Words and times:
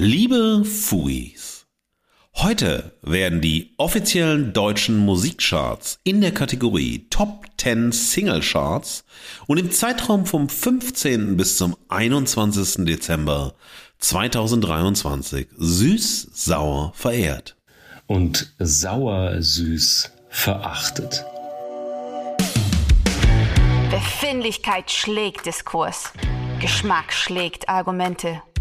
Liebe 0.00 0.64
Fuis, 0.64 1.66
heute 2.36 2.96
werden 3.02 3.40
die 3.40 3.74
offiziellen 3.78 4.52
deutschen 4.52 4.96
Musikcharts 4.96 5.98
in 6.04 6.20
der 6.20 6.32
Kategorie 6.32 7.08
Top 7.10 7.46
10 7.56 7.90
Single 7.90 8.40
Charts 8.40 9.04
und 9.48 9.58
im 9.58 9.72
Zeitraum 9.72 10.24
vom 10.24 10.48
15. 10.48 11.36
bis 11.36 11.56
zum 11.56 11.76
21. 11.88 12.84
Dezember 12.84 13.54
2023 13.98 15.48
süß-sauer 15.56 16.92
verehrt. 16.94 17.56
Und 18.06 18.54
sauer-süß 18.60 20.12
verachtet. 20.28 21.24
Befindlichkeit 23.90 24.92
schlägt 24.92 25.44
Diskurs. 25.44 26.12
Geschmack 26.60 27.12
schlägt 27.12 27.68
Argumente. 27.68 28.40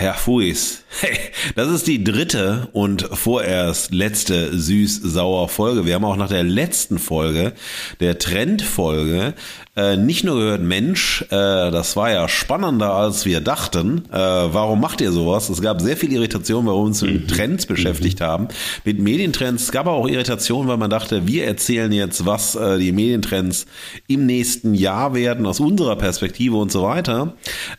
Herr 0.00 0.14
Fuis, 0.14 0.84
hey, 1.00 1.18
das 1.56 1.68
ist 1.70 1.88
die 1.88 2.04
dritte 2.04 2.68
und 2.70 3.02
vorerst 3.02 3.92
letzte 3.92 4.56
süß-sauer 4.56 5.48
Folge. 5.48 5.86
Wir 5.86 5.96
haben 5.96 6.04
auch 6.04 6.14
nach 6.14 6.28
der 6.28 6.44
letzten 6.44 7.00
Folge, 7.00 7.52
der 7.98 8.20
Trendfolge, 8.20 9.34
äh, 9.78 9.96
nicht 9.96 10.24
nur 10.24 10.34
gehört, 10.34 10.62
Mensch, 10.62 11.22
äh, 11.30 11.70
das 11.70 11.94
war 11.94 12.10
ja 12.10 12.28
spannender 12.28 12.94
als 12.94 13.24
wir 13.26 13.40
dachten. 13.40 14.02
Äh, 14.10 14.16
warum 14.16 14.80
macht 14.80 15.00
ihr 15.00 15.12
sowas? 15.12 15.48
Es 15.48 15.62
gab 15.62 15.80
sehr 15.80 15.96
viel 15.96 16.12
Irritation, 16.12 16.66
warum 16.66 16.80
wir 16.82 16.86
uns 16.86 17.02
mit 17.02 17.22
mhm. 17.22 17.28
Trends 17.28 17.66
beschäftigt 17.66 18.18
mhm. 18.18 18.24
haben, 18.24 18.48
mit 18.84 18.98
Medientrends. 18.98 19.62
Es 19.64 19.72
gab 19.72 19.86
aber 19.86 19.96
auch 19.96 20.08
Irritation, 20.08 20.66
weil 20.66 20.78
man 20.78 20.90
dachte, 20.90 21.28
wir 21.28 21.46
erzählen 21.46 21.92
jetzt, 21.92 22.26
was 22.26 22.56
äh, 22.56 22.78
die 22.78 22.90
Medientrends 22.90 23.66
im 24.08 24.26
nächsten 24.26 24.74
Jahr 24.74 25.14
werden 25.14 25.46
aus 25.46 25.60
unserer 25.60 25.94
Perspektive 25.94 26.56
und 26.56 26.72
so 26.72 26.82
weiter. 26.82 27.34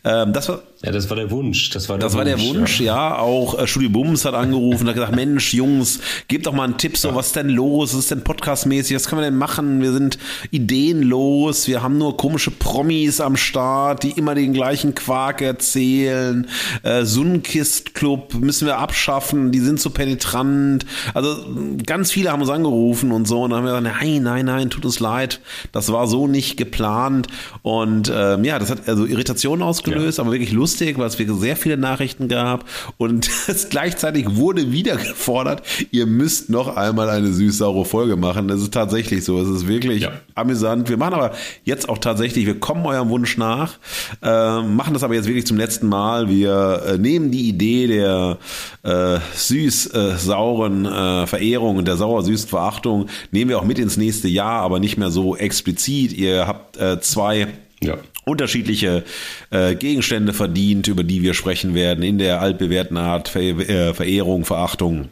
Ähm, 0.05 0.31
das 0.31 0.47
war 0.47 0.61
ja, 0.81 0.93
das 0.93 1.09
war 1.09 1.17
der 1.17 1.29
Wunsch. 1.29 1.71
Das 1.71 1.89
war 1.89 1.97
der 1.97 2.07
das 2.07 2.13
Wunsch, 2.13 2.25
war 2.25 2.37
der 2.37 2.39
Wunsch, 2.39 2.79
ja. 2.79 3.09
ja. 3.09 3.19
Auch 3.19 3.59
äh, 3.59 3.67
Studio 3.67 3.89
Bums 3.89 4.23
hat 4.23 4.33
angerufen, 4.33 4.87
hat 4.87 4.95
gesagt, 4.95 5.13
Mensch, 5.13 5.53
Jungs, 5.53 5.99
gebt 6.29 6.45
doch 6.45 6.53
mal 6.53 6.63
einen 6.63 6.77
Tipp, 6.77 6.95
so, 6.95 7.09
ja. 7.09 7.15
was 7.15 7.27
ist 7.27 7.35
denn 7.35 7.49
los? 7.49 7.93
Was 7.93 7.99
ist 7.99 8.11
denn 8.11 8.23
podcastmäßig? 8.23 8.95
Was 8.95 9.09
können 9.09 9.21
wir 9.21 9.25
denn 9.25 9.37
machen? 9.37 9.81
Wir 9.81 9.91
sind 9.91 10.17
ideenlos. 10.51 11.67
Wir 11.67 11.83
haben 11.83 11.88
nur 11.97 12.17
komische 12.17 12.51
Promis 12.51 13.19
am 13.19 13.35
Start, 13.35 14.03
die 14.03 14.11
immer 14.11 14.35
den 14.35 14.53
gleichen 14.53 14.95
Quark 14.95 15.41
erzählen. 15.41 16.47
Äh, 16.83 17.03
Sunkist 17.05 17.93
Club 17.93 18.33
müssen 18.35 18.65
wir 18.65 18.77
abschaffen. 18.77 19.51
Die 19.51 19.59
sind 19.59 19.79
so 19.79 19.89
penetrant. 19.89 20.85
Also, 21.13 21.45
ganz 21.85 22.11
viele 22.11 22.31
haben 22.31 22.41
uns 22.41 22.49
angerufen 22.49 23.11
und 23.11 23.27
so. 23.27 23.43
Und 23.43 23.51
dann 23.51 23.59
haben 23.59 23.65
wir 23.65 23.79
gesagt, 23.79 24.01
nein, 24.01 24.23
nein, 24.23 24.45
nein, 24.45 24.69
tut 24.69 24.85
uns 24.85 24.99
leid. 24.99 25.39
Das 25.71 25.91
war 25.91 26.07
so 26.07 26.27
nicht 26.27 26.57
geplant. 26.57 27.27
Und, 27.61 28.11
ähm, 28.13 28.43
ja, 28.43 28.59
das 28.59 28.69
hat 28.69 28.87
also 28.87 29.05
Irritationen 29.05 29.63
ausgelöst, 29.63 30.17
ja. 30.17 30.23
aber 30.23 30.31
wirklich 30.31 30.51
lustig 30.51 30.69
lustig, 30.69 30.97
weil 30.97 31.07
es 31.07 31.19
wirklich 31.19 31.37
sehr 31.39 31.55
viele 31.55 31.77
Nachrichten 31.77 32.27
gab 32.27 32.65
und 32.97 33.29
es 33.47 33.69
gleichzeitig 33.69 34.35
wurde 34.35 34.71
wieder 34.71 34.95
gefordert, 34.95 35.63
ihr 35.91 36.05
müsst 36.05 36.49
noch 36.49 36.75
einmal 36.75 37.09
eine 37.09 37.31
süß-saure 37.31 37.85
Folge 37.85 38.15
machen. 38.15 38.47
Das 38.47 38.61
ist 38.61 38.73
tatsächlich 38.73 39.23
so. 39.23 39.41
Es 39.41 39.49
ist 39.49 39.67
wirklich 39.67 40.03
ja. 40.03 40.11
amüsant. 40.35 40.89
Wir 40.89 40.97
machen 40.97 41.13
aber 41.13 41.31
jetzt 41.63 41.78
auch 41.87 41.99
tatsächlich, 41.99 42.45
wir 42.45 42.59
kommen 42.59 42.85
eurem 42.85 43.09
Wunsch 43.09 43.37
nach, 43.37 43.77
äh, 44.21 44.61
machen 44.61 44.93
das 44.93 45.03
aber 45.03 45.13
jetzt 45.13 45.27
wirklich 45.27 45.45
zum 45.45 45.57
letzten 45.57 45.87
Mal. 45.87 46.27
Wir 46.29 46.83
äh, 46.85 46.97
nehmen 46.97 47.31
die 47.31 47.47
Idee 47.47 47.87
der 47.87 48.37
äh, 48.83 49.19
süß-sauren 49.35 50.85
äh, 50.85 51.27
Verehrung 51.27 51.77
und 51.77 51.87
der 51.87 51.95
sauer-süßen 51.95 52.49
Verachtung, 52.49 53.07
nehmen 53.31 53.49
wir 53.49 53.59
auch 53.59 53.65
mit 53.65 53.79
ins 53.79 53.95
nächste 53.95 54.27
Jahr, 54.27 54.61
aber 54.63 54.79
nicht 54.79 54.97
mehr 54.97 55.11
so 55.11 55.35
explizit. 55.35 56.11
Ihr 56.11 56.47
habt 56.47 56.77
äh, 56.77 56.99
zwei 56.99 57.47
ja 57.81 57.97
unterschiedliche 58.25 59.03
äh, 59.49 59.75
Gegenstände 59.75 60.33
verdient, 60.33 60.87
über 60.87 61.03
die 61.03 61.21
wir 61.21 61.33
sprechen 61.33 61.73
werden, 61.73 62.03
in 62.03 62.19
der 62.19 62.41
altbewährten 62.41 62.97
Art 62.97 63.29
Ver 63.29 63.41
äh, 63.41 63.93
Verehrung, 63.93 64.45
Verachtung. 64.45 65.09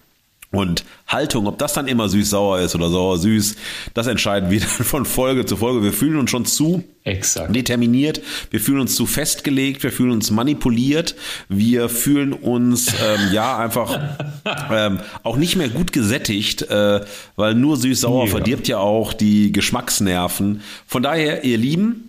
Und 0.49 0.85
Haltung, 1.07 1.45
ob 1.45 1.57
das 1.57 1.73
dann 1.73 1.87
immer 1.87 2.07
süß-sauer 2.07 2.61
ist 2.61 2.73
oder 2.73 2.89
sauer-süß, 2.89 3.57
das 3.93 4.07
entscheiden 4.07 4.49
wir 4.49 4.61
dann 4.61 4.69
von 4.69 5.05
Folge 5.05 5.45
zu 5.45 5.57
Folge. 5.57 5.83
Wir 5.83 5.91
fühlen 5.91 6.17
uns 6.17 6.31
schon 6.31 6.45
zu 6.45 6.85
Exakt. 7.03 7.53
determiniert, 7.53 8.21
wir 8.49 8.61
fühlen 8.61 8.79
uns 8.79 8.95
zu 8.95 9.05
festgelegt, 9.05 9.83
wir 9.83 9.91
fühlen 9.91 10.11
uns 10.11 10.31
manipuliert, 10.31 11.15
wir 11.49 11.89
fühlen 11.89 12.31
uns 12.31 12.87
ähm, 12.87 13.33
ja 13.33 13.57
einfach 13.57 13.99
ähm, 14.71 14.99
auch 15.23 15.35
nicht 15.35 15.57
mehr 15.57 15.69
gut 15.69 15.91
gesättigt, 15.91 16.61
äh, 16.63 17.01
weil 17.35 17.53
nur 17.53 17.75
süß-sauer 17.75 18.25
ja. 18.25 18.31
verdirbt 18.31 18.69
ja 18.69 18.77
auch 18.77 19.11
die 19.11 19.51
Geschmacksnerven. 19.51 20.61
Von 20.85 21.03
daher, 21.03 21.43
ihr 21.43 21.57
Lieben, 21.57 22.06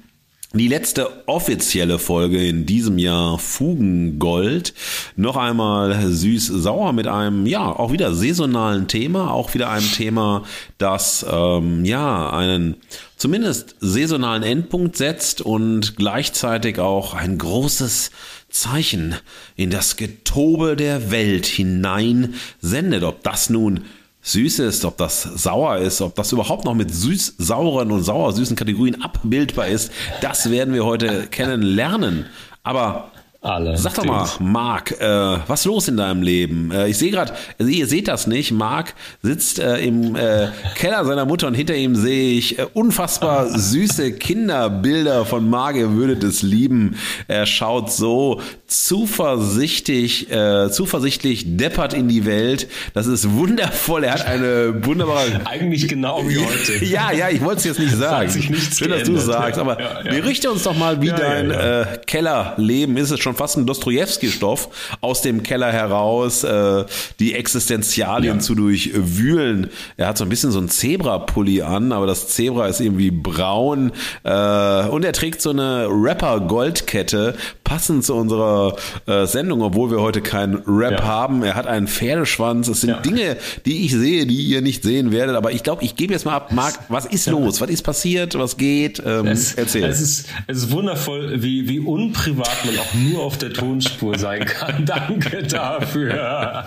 die 0.55 0.69
letzte 0.69 1.29
offizielle 1.29 1.99
Folge 1.99 2.43
in 2.47 2.65
diesem 2.65 2.99
Jahr 2.99 3.39
Fugengold. 3.39 4.73
Noch 5.15 5.37
einmal 5.37 6.11
süß-sauer 6.11 6.95
mit 6.95 7.07
einem, 7.07 7.45
ja, 7.45 7.67
auch 7.67 7.93
wieder 7.93 8.15
saisonalen 8.15 8.89
Thema, 8.89 9.31
auch 9.31 9.53
wieder 9.53 9.69
einem 9.69 9.91
Thema, 9.93 10.45
das, 10.79 11.27
ähm, 11.31 11.85
ja, 11.85 12.31
einen 12.31 12.77
zumindest 13.19 13.77
saisonalen 13.81 14.43
Endpunkt 14.43 14.97
setzt 14.97 15.43
und 15.43 15.97
gleichzeitig 15.97 16.79
auch 16.79 17.13
ein 17.13 17.37
großes 17.37 18.11
Zeichen 18.49 19.17
in 19.55 19.69
das 19.69 19.97
Getobe 19.97 20.77
der 20.77 21.11
Welt 21.11 21.45
hinein 21.45 22.35
sendet. 22.61 23.03
Ob 23.03 23.23
das 23.23 23.51
nun 23.51 23.85
süß 24.29 24.61
ist, 24.61 24.85
ob 24.85 24.97
das 24.99 25.23
sauer 25.23 25.79
ist, 25.79 26.01
ob 26.01 26.15
das 26.15 26.33
überhaupt 26.33 26.65
noch 26.65 26.75
mit 26.75 26.95
süß-sauren 26.95 27.91
und 27.91 28.03
sauer-süßen 28.03 28.57
Kategorien 28.57 29.03
abbildbar 29.03 29.69
ist, 29.69 29.91
das 30.21 30.51
werden 30.51 30.75
wir 30.75 30.85
heute 30.85 31.27
kennenlernen. 31.29 32.27
Aber 32.63 33.11
alle. 33.49 33.77
Sag 33.77 33.95
doch 33.95 34.05
mal, 34.05 34.29
Marc, 34.41 34.93
äh, 35.01 35.39
was 35.47 35.61
ist 35.61 35.67
los 35.67 35.89
in 35.89 35.97
deinem 35.97 36.23
Leben? 36.23 36.71
Äh, 36.71 36.89
ich 36.89 36.99
sehe 36.99 37.11
gerade, 37.11 37.33
also 37.59 37.71
ihr 37.71 37.87
seht 37.87 38.09
das 38.09 38.27
nicht, 38.27 38.53
Marc 38.53 38.95
sitzt 39.23 39.59
äh, 39.59 39.79
im 39.79 40.15
äh, 40.15 40.49
Keller 40.75 41.05
seiner 41.05 41.25
Mutter 41.25 41.47
und 41.47 41.55
hinter 41.55 41.75
ihm 41.75 41.97
sehe 41.97 42.39
ich 42.39 42.59
äh, 42.59 42.67
unfassbar 42.75 43.49
süße 43.59 44.13
Kinderbilder 44.13 45.25
von 45.25 45.49
Marc, 45.49 45.77
ihr 45.77 45.93
würdet 45.93 46.23
es 46.25 46.43
lieben. 46.43 46.97
Er 47.27 47.47
schaut 47.47 47.91
so 47.91 48.41
zuversichtlich, 48.67 50.31
äh, 50.31 50.71
zuversichtlich 50.71 51.57
deppert 51.57 51.95
in 51.95 52.09
die 52.09 52.27
Welt. 52.27 52.69
Das 52.95 53.07
ist 53.07 53.31
wundervoll. 53.33 54.05
Er 54.05 54.15
hat 54.15 54.27
eine 54.27 54.85
wunderbare... 54.85 55.41
Eigentlich 55.45 55.89
genau 55.89 56.29
wie 56.29 56.39
heute. 56.39 56.85
ja, 56.85 57.13
ja, 57.13 57.31
ich 57.31 57.41
wollte 57.41 57.59
es 57.59 57.65
jetzt 57.65 57.79
nicht 57.79 57.97
sagen. 57.97 58.31
Schön, 58.31 58.43
geändert. 58.43 59.01
dass 59.01 59.09
du 59.09 59.17
es 59.17 59.25
sagst, 59.25 59.59
aber 59.59 59.81
ja, 59.81 60.03
ja. 60.05 60.11
berichte 60.11 60.51
uns 60.51 60.65
doch 60.65 60.77
mal, 60.77 61.01
wie 61.01 61.07
ja, 61.09 61.17
dein 61.17 61.99
Kellerleben 62.07 62.97
ist. 62.97 63.11
Es 63.11 63.21
schon 63.21 63.38
fast 63.39 63.57
ein 63.57 63.67
Dostoevsky-Stoff 63.67 64.69
aus 65.01 65.23
dem 65.23 65.43
Keller 65.43 65.73
heraus, 65.73 66.45
äh, 66.45 66.85
die 67.19 67.35
Existenzialien 67.35 68.37
ja. 68.37 68.41
zu 68.41 68.55
durchwühlen. 68.55 69.71
Er 69.97 70.09
hat 70.09 70.19
so 70.19 70.25
ein 70.25 70.29
bisschen 70.29 70.51
so 70.51 70.59
ein 70.59 70.69
Zebra-Pulli 70.69 71.63
an, 71.63 71.93
aber 71.93 72.07
das 72.07 72.29
Zebra 72.29 72.67
ist 72.67 72.81
irgendwie 72.81 73.11
braun 73.11 73.93
äh, 74.25 74.89
und 74.89 75.05
er 75.05 75.13
trägt 75.13 75.41
so 75.41 75.51
eine 75.51 75.87
Rapper-Goldkette, 75.89 77.37
passend 77.65 78.05
zu 78.05 78.15
unserer 78.15 78.77
äh, 79.07 79.27
Sendung, 79.27 79.63
obwohl 79.63 79.91
wir 79.91 80.01
heute 80.01 80.21
keinen 80.23 80.63
Rap 80.67 81.01
ja. 81.01 81.05
haben. 81.05 81.43
Er 81.43 81.55
hat 81.55 81.67
einen 81.67 81.87
Pferdeschwanz. 81.87 82.69
Es 82.69 82.81
sind 82.81 82.91
ja. 82.91 83.01
Dinge, 83.01 83.37
die 83.67 83.85
ich 83.85 83.93
sehe, 83.93 84.27
die 84.27 84.43
ihr 84.43 84.63
nicht 84.63 84.83
sehen 84.83 85.13
werdet. 85.13 85.37
Aber 85.37 85.53
ich 85.53 85.63
glaube, 85.63 85.85
ich 85.85 85.95
gebe 85.95 86.13
jetzt 86.13 86.25
mal 86.25 86.35
ab, 86.35 86.53
Marc, 86.53 86.79
was 86.89 87.05
ist 87.05 87.27
los? 87.27 87.61
Was 87.61 87.69
ist 87.69 87.83
passiert? 87.83 88.39
Was 88.39 88.57
geht? 88.57 89.03
Ähm, 89.05 89.27
es, 89.27 89.55
erzähl. 89.55 89.85
Es 89.85 90.01
ist, 90.01 90.29
es 90.47 90.57
ist 90.59 90.71
wundervoll, 90.71 91.43
wie, 91.43 91.69
wie 91.69 91.79
unprivat 91.81 92.65
man 92.65 92.79
auch 92.79 92.95
nur 92.95 93.18
auf 93.21 93.39
der 93.39 93.53
Tonspur 93.53 94.19
sein 94.19 94.45
kann. 94.45 94.87
Danke 94.87 95.43
dafür. 95.43 96.67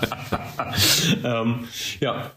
ähm, 1.24 1.68
ja, 2.00 2.32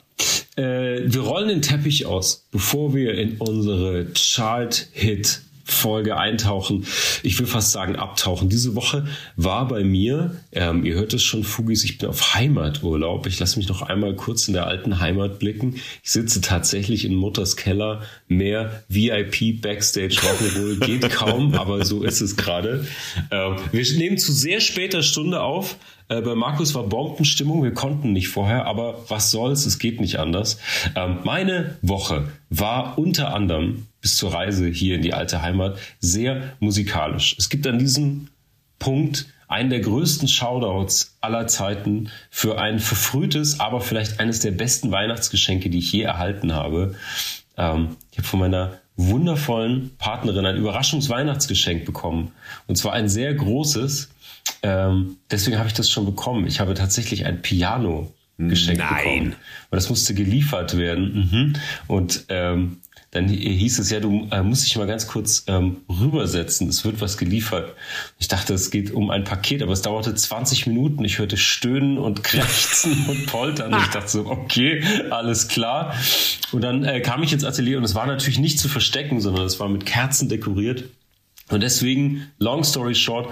äh, 0.56 1.02
wir 1.04 1.20
rollen 1.20 1.48
den 1.48 1.62
Teppich 1.62 2.06
aus, 2.06 2.46
bevor 2.50 2.94
wir 2.94 3.14
in 3.14 3.38
unsere 3.38 4.06
Chart-Hit 4.14 5.42
Folge 5.64 6.16
eintauchen. 6.16 6.86
Ich 7.22 7.38
will 7.38 7.46
fast 7.46 7.72
sagen 7.72 7.96
abtauchen. 7.96 8.48
Diese 8.48 8.74
Woche 8.74 9.06
war 9.36 9.66
bei 9.66 9.82
mir, 9.82 10.36
ähm, 10.52 10.84
ihr 10.84 10.94
hört 10.94 11.14
es 11.14 11.22
schon, 11.22 11.42
Fugis, 11.42 11.84
ich 11.84 11.98
bin 11.98 12.08
auf 12.08 12.34
Heimaturlaub. 12.34 13.26
Ich 13.26 13.40
lasse 13.40 13.58
mich 13.58 13.68
noch 13.68 13.82
einmal 13.82 14.14
kurz 14.14 14.46
in 14.46 14.54
der 14.54 14.66
alten 14.66 15.00
Heimat 15.00 15.38
blicken. 15.38 15.76
Ich 16.02 16.10
sitze 16.10 16.40
tatsächlich 16.40 17.04
in 17.04 17.14
Mutters 17.14 17.56
Keller. 17.56 18.02
Mehr 18.28 18.84
VIP 18.88 19.60
Backstage 19.60 20.16
Rock'n'Roll 20.16 20.80
geht 20.80 21.10
kaum, 21.10 21.54
aber 21.58 21.84
so 21.84 22.02
ist 22.02 22.20
es 22.20 22.36
gerade. 22.36 22.86
Ähm, 23.30 23.56
wir 23.72 23.84
nehmen 23.96 24.18
zu 24.18 24.32
sehr 24.32 24.60
später 24.60 25.02
Stunde 25.02 25.40
auf. 25.42 25.76
Äh, 26.08 26.20
bei 26.20 26.34
Markus 26.34 26.74
war 26.74 26.84
Bombenstimmung, 26.84 27.62
wir 27.62 27.74
konnten 27.74 28.12
nicht 28.12 28.28
vorher, 28.28 28.66
aber 28.66 29.04
was 29.08 29.30
soll's, 29.30 29.66
es 29.66 29.78
geht 29.78 30.00
nicht 30.00 30.18
anders. 30.18 30.58
Ähm, 30.94 31.18
meine 31.24 31.76
Woche 31.82 32.28
war 32.50 32.98
unter 32.98 33.34
anderem 33.34 33.86
bis 34.00 34.16
zur 34.16 34.34
Reise 34.34 34.68
hier 34.68 34.96
in 34.96 35.02
die 35.02 35.14
alte 35.14 35.42
Heimat 35.42 35.78
sehr 36.00 36.54
musikalisch. 36.60 37.36
Es 37.38 37.48
gibt 37.48 37.66
an 37.66 37.78
diesem 37.78 38.28
Punkt 38.78 39.26
einen 39.48 39.70
der 39.70 39.80
größten 39.80 40.28
Shoutouts 40.28 41.16
aller 41.20 41.46
Zeiten 41.46 42.10
für 42.30 42.58
ein 42.58 42.78
verfrühtes, 42.80 43.60
aber 43.60 43.80
vielleicht 43.80 44.20
eines 44.20 44.40
der 44.40 44.50
besten 44.50 44.90
Weihnachtsgeschenke, 44.90 45.70
die 45.70 45.78
ich 45.78 45.92
je 45.92 46.02
erhalten 46.02 46.52
habe. 46.52 46.94
Ähm, 47.56 47.96
ich 48.10 48.18
habe 48.18 48.28
von 48.28 48.40
meiner 48.40 48.80
wundervollen 48.96 49.96
Partnerin 49.98 50.46
ein 50.46 50.56
Überraschungsweihnachtsgeschenk 50.56 51.84
bekommen. 51.84 52.32
Und 52.66 52.76
zwar 52.76 52.92
ein 52.92 53.08
sehr 53.08 53.34
großes. 53.34 54.10
Ähm, 54.62 55.16
deswegen 55.30 55.58
habe 55.58 55.68
ich 55.68 55.74
das 55.74 55.90
schon 55.90 56.06
bekommen. 56.06 56.46
Ich 56.46 56.60
habe 56.60 56.74
tatsächlich 56.74 57.26
ein 57.26 57.42
Piano 57.42 58.12
geschenkt 58.38 58.80
Nein. 58.80 58.96
bekommen. 58.96 59.26
Und 59.70 59.76
das 59.76 59.88
musste 59.88 60.14
geliefert 60.14 60.76
werden. 60.76 61.30
Mhm. 61.30 61.52
Und 61.86 62.24
ähm, 62.28 62.78
dann 63.14 63.28
hieß 63.28 63.78
es 63.78 63.90
ja, 63.90 64.00
du 64.00 64.26
äh, 64.32 64.42
musst 64.42 64.66
dich 64.66 64.76
mal 64.76 64.88
ganz 64.88 65.06
kurz 65.06 65.44
ähm, 65.46 65.82
rübersetzen, 65.88 66.68
es 66.68 66.84
wird 66.84 67.00
was 67.00 67.16
geliefert. 67.16 67.74
Ich 68.18 68.26
dachte, 68.26 68.54
es 68.54 68.72
geht 68.72 68.90
um 68.90 69.10
ein 69.10 69.22
Paket, 69.22 69.62
aber 69.62 69.72
es 69.72 69.82
dauerte 69.82 70.12
20 70.12 70.66
Minuten. 70.66 71.04
Ich 71.04 71.20
hörte 71.20 71.36
Stöhnen 71.36 71.96
und 71.96 72.24
Krächzen 72.24 73.06
und 73.08 73.26
Poltern. 73.26 73.72
Und 73.72 73.82
ich 73.82 73.90
dachte 73.90 74.08
so, 74.08 74.26
okay, 74.26 74.82
alles 75.10 75.46
klar. 75.46 75.94
Und 76.50 76.62
dann 76.62 76.82
äh, 76.82 77.00
kam 77.00 77.22
ich 77.22 77.32
ins 77.32 77.44
Atelier 77.44 77.78
und 77.78 77.84
es 77.84 77.94
war 77.94 78.06
natürlich 78.06 78.40
nicht 78.40 78.58
zu 78.58 78.68
verstecken, 78.68 79.20
sondern 79.20 79.44
es 79.44 79.60
war 79.60 79.68
mit 79.68 79.86
Kerzen 79.86 80.28
dekoriert. 80.28 80.82
Und 81.50 81.62
deswegen, 81.62 82.26
long 82.38 82.64
story 82.64 82.96
short, 82.96 83.28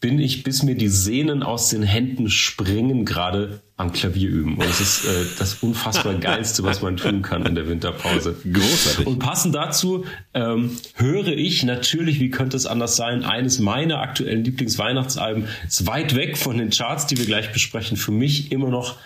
bin 0.00 0.20
ich, 0.20 0.44
bis 0.44 0.62
mir 0.62 0.76
die 0.76 0.88
Sehnen 0.88 1.42
aus 1.42 1.70
den 1.70 1.82
Händen 1.82 2.30
springen, 2.30 3.04
gerade 3.04 3.62
am 3.76 3.92
Klavier 3.92 4.28
üben. 4.28 4.56
Und 4.56 4.64
es 4.64 4.80
ist 4.80 5.04
äh, 5.04 5.24
das 5.38 5.54
unfassbar 5.54 6.14
geilste, 6.20 6.62
was 6.62 6.82
man 6.82 6.96
tun 6.96 7.22
kann 7.22 7.44
in 7.46 7.54
der 7.54 7.68
Winterpause. 7.68 8.36
Großartig. 8.44 9.06
Und 9.06 9.18
passend 9.18 9.54
dazu 9.54 10.04
ähm, 10.34 10.76
höre 10.94 11.28
ich 11.28 11.64
natürlich, 11.64 12.20
wie 12.20 12.30
könnte 12.30 12.56
es 12.56 12.66
anders 12.66 12.96
sein, 12.96 13.24
eines 13.24 13.58
meiner 13.58 14.00
aktuellen 14.00 14.44
Lieblingsweihnachtsalben 14.44 15.46
ist 15.66 15.86
weit 15.86 16.14
weg 16.14 16.36
von 16.36 16.58
den 16.58 16.70
Charts, 16.70 17.06
die 17.06 17.18
wir 17.18 17.26
gleich 17.26 17.52
besprechen. 17.52 17.96
Für 17.96 18.12
mich 18.12 18.52
immer 18.52 18.68
noch 18.68 18.96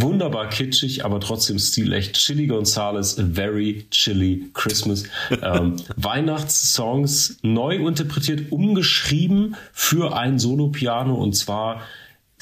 wunderbar 0.00 0.48
kitschig, 0.48 1.04
aber 1.04 1.20
trotzdem 1.20 1.58
stilecht. 1.58 2.16
Chili 2.16 2.46
Gonzales, 2.46 3.18
A 3.18 3.24
Very 3.32 3.86
Chilly 3.90 4.50
Christmas. 4.52 5.04
Ähm, 5.42 5.76
Weihnachtssongs 5.96 7.38
neu 7.42 7.76
interpretiert, 7.76 8.52
umgeschrieben 8.52 9.56
für 9.72 10.16
ein 10.16 10.38
Solo-Piano 10.38 11.14
und 11.14 11.34
zwar 11.34 11.82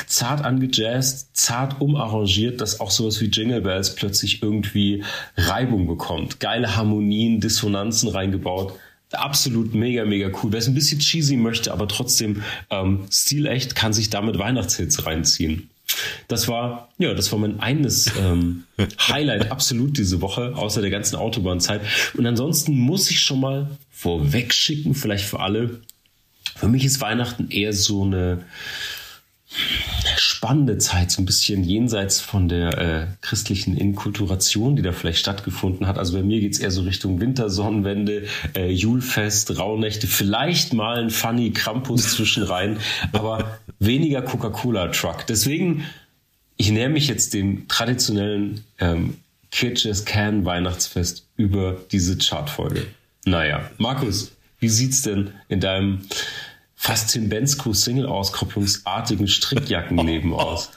zart 0.06 0.44
angejazzt, 0.44 1.36
zart 1.36 1.80
umarrangiert, 1.80 2.60
dass 2.60 2.80
auch 2.80 2.90
sowas 2.90 3.20
wie 3.20 3.26
Jingle 3.26 3.62
Bells 3.62 3.94
plötzlich 3.94 4.42
irgendwie 4.42 5.04
Reibung 5.36 5.86
bekommt. 5.86 6.40
Geile 6.40 6.76
Harmonien, 6.76 7.40
Dissonanzen 7.40 8.08
reingebaut. 8.08 8.74
Absolut 9.12 9.74
mega, 9.74 10.04
mega 10.04 10.30
cool. 10.42 10.52
Wer 10.52 10.58
es 10.58 10.68
ein 10.68 10.74
bisschen 10.74 11.00
cheesy 11.00 11.36
möchte, 11.36 11.72
aber 11.72 11.88
trotzdem 11.88 12.42
ähm, 12.70 13.06
stilecht, 13.10 13.74
kann 13.74 13.92
sich 13.92 14.10
damit 14.10 14.38
Weihnachtshits 14.38 15.06
reinziehen. 15.06 15.70
Das 16.28 16.48
war, 16.48 16.88
ja, 16.98 17.14
das 17.14 17.30
war 17.32 17.38
mein 17.38 17.60
eines 17.60 18.10
ähm, 18.18 18.64
Highlight 19.08 19.50
absolut 19.50 19.98
diese 19.98 20.20
Woche, 20.20 20.54
außer 20.54 20.80
der 20.80 20.90
ganzen 20.90 21.16
Autobahnzeit. 21.16 21.82
Und 22.14 22.26
ansonsten 22.26 22.78
muss 22.78 23.10
ich 23.10 23.20
schon 23.20 23.40
mal 23.40 23.70
vorweg 23.90 24.52
schicken, 24.52 24.94
vielleicht 24.94 25.24
für 25.24 25.40
alle. 25.40 25.80
Für 26.56 26.68
mich 26.68 26.84
ist 26.84 27.00
Weihnachten 27.00 27.50
eher 27.50 27.72
so 27.72 28.04
eine 28.04 28.44
spannende 30.16 30.78
Zeit, 30.78 31.10
so 31.10 31.22
ein 31.22 31.24
bisschen 31.24 31.62
jenseits 31.62 32.20
von 32.20 32.48
der 32.48 32.78
äh, 32.78 33.06
christlichen 33.20 33.76
Inkulturation, 33.76 34.76
die 34.76 34.82
da 34.82 34.92
vielleicht 34.92 35.18
stattgefunden 35.18 35.86
hat. 35.86 35.98
Also 35.98 36.14
bei 36.14 36.22
mir 36.22 36.40
geht's 36.40 36.58
eher 36.58 36.70
so 36.70 36.82
Richtung 36.82 37.20
Wintersonnenwende, 37.20 38.26
äh, 38.56 38.70
Julfest, 38.70 39.56
Rauhnächte, 39.58 40.06
vielleicht 40.06 40.72
mal 40.72 40.98
ein 40.98 41.10
funny 41.10 41.52
Krampus 41.52 42.12
zwischenrein, 42.16 42.78
aber 43.12 43.58
weniger 43.78 44.22
Coca-Cola-Truck. 44.22 45.26
Deswegen, 45.26 45.84
ich 46.56 46.70
näher 46.70 46.88
mich 46.88 47.08
jetzt 47.08 47.34
dem 47.34 47.68
traditionellen 47.68 48.64
ähm, 48.78 49.18
Kirches 49.50 50.04
Can 50.04 50.44
Weihnachtsfest 50.44 51.26
über 51.36 51.76
diese 51.92 52.16
Chartfolge. 52.18 52.86
Naja, 53.24 53.70
Markus, 53.78 54.32
wie 54.58 54.68
sieht's 54.68 55.02
denn 55.02 55.30
in 55.48 55.60
deinem 55.60 56.00
fast 56.82 57.12
Tim 57.12 57.28
Bensko 57.28 57.72
Single-Auskopplungsartigen 57.72 59.28
Strickjackenleben 59.28 60.32
aus. 60.34 60.70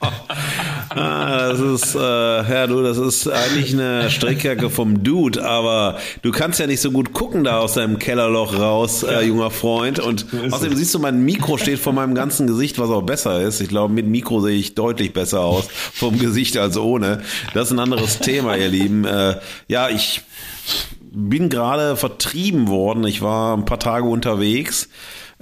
Ah, 0.00 1.50
das 1.50 1.60
ist, 1.60 1.94
äh, 1.94 1.98
ja 1.98 2.66
du, 2.66 2.82
das 2.82 2.96
ist 2.96 3.28
eigentlich 3.28 3.74
eine 3.74 4.08
Strickjacke 4.08 4.70
vom 4.70 5.04
Dude, 5.04 5.44
aber 5.44 5.98
du 6.22 6.32
kannst 6.32 6.60
ja 6.60 6.66
nicht 6.66 6.80
so 6.80 6.90
gut 6.90 7.12
gucken 7.12 7.44
da 7.44 7.58
aus 7.58 7.74
deinem 7.74 7.98
Kellerloch 7.98 8.58
raus, 8.58 9.02
äh, 9.02 9.20
junger 9.20 9.50
Freund. 9.50 9.98
Und 9.98 10.26
außerdem 10.50 10.76
siehst 10.76 10.94
du, 10.94 10.98
mein 10.98 11.22
Mikro 11.22 11.58
steht 11.58 11.78
vor 11.78 11.92
meinem 11.92 12.14
ganzen 12.14 12.46
Gesicht, 12.46 12.78
was 12.78 12.88
auch 12.88 13.02
besser 13.02 13.42
ist. 13.42 13.60
Ich 13.60 13.68
glaube, 13.68 13.92
mit 13.92 14.06
Mikro 14.06 14.40
sehe 14.40 14.56
ich 14.56 14.74
deutlich 14.74 15.12
besser 15.12 15.40
aus 15.40 15.68
vom 15.92 16.18
Gesicht 16.18 16.56
als 16.56 16.78
ohne. 16.78 17.22
Das 17.52 17.66
ist 17.66 17.72
ein 17.72 17.80
anderes 17.80 18.18
Thema, 18.18 18.56
ihr 18.56 18.68
Lieben. 18.68 19.04
Äh, 19.04 19.36
ja, 19.68 19.90
ich 19.90 20.22
bin 21.14 21.48
gerade 21.48 21.96
vertrieben 21.96 22.68
worden. 22.68 23.04
Ich 23.04 23.22
war 23.22 23.56
ein 23.56 23.64
paar 23.64 23.78
Tage 23.78 24.06
unterwegs 24.06 24.88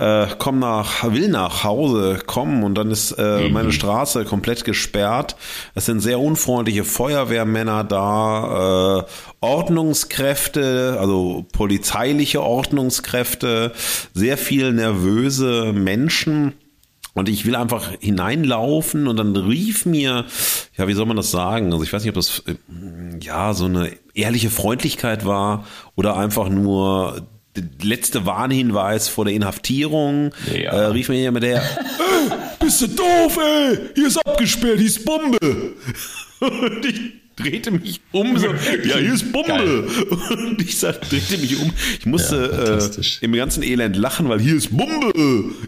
äh, 0.01 0.29
komm 0.39 0.61
nach, 0.61 1.13
will 1.13 1.29
nach 1.29 1.63
Hause 1.63 2.21
kommen 2.27 2.65
und 2.65 2.75
dann 2.75 2.91
ist 2.91 3.13
äh, 3.13 3.47
mhm. 3.47 3.53
meine 3.53 3.73
Straße 3.73 4.25
komplett 4.25 4.65
gesperrt. 4.65 5.37
Es 5.75 5.85
sind 5.85 6.01
sehr 6.01 6.19
unfreundliche 6.19 6.85
Feuerwehrmänner 6.85 7.85
da, 7.85 9.01
äh, 9.01 9.05
Ordnungskräfte, 9.43 10.97
also 10.99 11.45
polizeiliche 11.53 12.43
Ordnungskräfte, 12.43 13.73
sehr 14.15 14.39
viel 14.39 14.73
nervöse 14.73 15.73
Menschen. 15.75 16.55
Und 17.21 17.29
ich 17.29 17.45
will 17.45 17.55
einfach 17.55 17.91
hineinlaufen 18.01 19.07
und 19.07 19.19
dann 19.19 19.37
rief 19.37 19.85
mir, 19.85 20.25
ja, 20.79 20.89
wie 20.89 20.95
soll 20.95 21.05
man 21.05 21.19
das 21.19 21.31
sagen? 21.31 21.71
Also 21.71 21.85
ich 21.85 21.93
weiß 21.93 22.03
nicht, 22.03 22.09
ob 22.09 22.15
das 22.15 22.43
ja 23.21 23.53
so 23.53 23.67
eine 23.67 23.91
ehrliche 24.15 24.49
Freundlichkeit 24.49 25.27
war 25.27 25.67
oder 25.97 26.17
einfach 26.17 26.49
nur 26.49 27.29
letzte 27.83 28.25
Warnhinweis 28.25 29.09
vor 29.09 29.27
der 29.27 29.35
Inhaftierung. 29.35 30.31
Ja. 30.51 30.71
Äh, 30.71 30.87
rief 30.87 31.11
mir 31.11 31.17
jemand 31.17 31.45
der, 31.45 31.59
äh, 31.59 31.61
bist 32.59 32.81
du 32.81 32.87
doof, 32.87 33.37
ey? 33.37 33.79
Hier 33.97 34.07
ist 34.07 34.17
abgesperrt, 34.27 34.79
hier 34.79 34.87
ist 34.87 35.05
Bombe. 35.05 35.37
Und 36.41 36.87
ich 36.87 37.13
drehte 37.43 37.71
mich 37.71 38.01
um, 38.13 38.39
so, 38.39 38.47
ja, 38.85 38.97
hier 38.99 39.15
ist 39.15 39.33
Bombe. 39.33 39.49
Geil. 39.49 39.85
Und 40.31 40.63
ich 40.63 40.79
sag, 40.79 41.01
drehte 41.09 41.39
mich 41.39 41.61
um. 41.61 41.73
Ich 41.99 42.07
musste 42.07 42.37
ja, 42.37 42.77
äh, 42.77 43.25
im 43.25 43.33
ganzen 43.33 43.63
Elend 43.63 43.97
lachen, 43.97 44.29
weil 44.29 44.41
hier 44.41 44.55
ist 44.57 44.77
Bombe. 44.77 45.13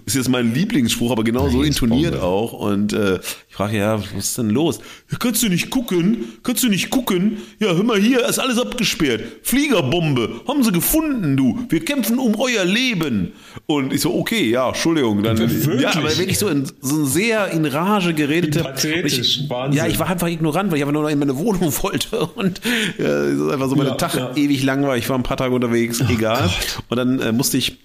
Ist 0.06 0.16
jetzt 0.16 0.28
mein 0.28 0.54
Lieblingsspruch, 0.54 1.10
aber 1.10 1.24
genau 1.24 1.48
so 1.48 1.62
intoniert 1.62 2.12
Bombe. 2.12 2.26
auch. 2.26 2.52
Und 2.52 2.92
äh, 2.92 3.18
ich 3.52 3.56
frage, 3.56 3.76
ja, 3.76 4.00
was 4.00 4.28
ist 4.28 4.38
denn 4.38 4.48
los? 4.48 4.80
Ja, 5.10 5.18
kannst 5.18 5.42
du 5.42 5.50
nicht 5.50 5.68
gucken? 5.68 6.38
Kannst 6.42 6.64
du 6.64 6.70
nicht 6.70 6.88
gucken? 6.88 7.36
Ja, 7.58 7.74
hör 7.74 7.84
mal, 7.84 8.00
hier 8.00 8.26
ist 8.26 8.38
alles 8.38 8.58
abgesperrt. 8.58 9.24
Fliegerbombe. 9.42 10.40
Haben 10.48 10.64
sie 10.64 10.72
gefunden, 10.72 11.36
du. 11.36 11.62
Wir 11.68 11.84
kämpfen 11.84 12.18
um 12.18 12.34
euer 12.40 12.64
Leben. 12.64 13.32
Und 13.66 13.92
ich 13.92 14.00
so, 14.00 14.14
okay, 14.14 14.48
ja, 14.48 14.68
Entschuldigung. 14.68 15.22
Dann, 15.22 15.36
ja, 15.78 15.94
aber 15.94 16.16
wenn 16.16 16.30
ich 16.30 16.38
so, 16.38 16.48
in, 16.48 16.64
so 16.80 17.04
sehr 17.04 17.50
in 17.50 17.66
Rage 17.66 18.14
geredete. 18.14 18.60
Pathetisch, 18.60 19.18
ich, 19.18 19.48
Ja, 19.72 19.86
ich 19.86 19.98
war 19.98 20.08
einfach 20.08 20.28
ignorant, 20.28 20.70
weil 20.70 20.78
ich 20.78 20.84
einfach 20.84 20.94
nur 20.94 21.02
noch 21.02 21.10
in 21.10 21.18
meine 21.18 21.36
Wohnung 21.36 21.74
wollte. 21.82 22.24
Und 22.24 22.62
äh, 22.98 23.52
einfach 23.52 23.68
so 23.68 23.76
meine 23.76 23.90
ja, 23.90 23.96
Tag 23.96 24.14
ja. 24.14 24.34
ewig 24.34 24.62
lang 24.62 24.82
war. 24.84 24.96
Ich 24.96 25.10
war 25.10 25.18
ein 25.18 25.24
paar 25.24 25.36
Tage 25.36 25.54
unterwegs, 25.54 26.00
oh 26.00 26.10
egal. 26.10 26.44
Gott. 26.44 26.84
Und 26.88 26.96
dann 26.96 27.20
äh, 27.20 27.32
musste 27.32 27.58
ich 27.58 27.76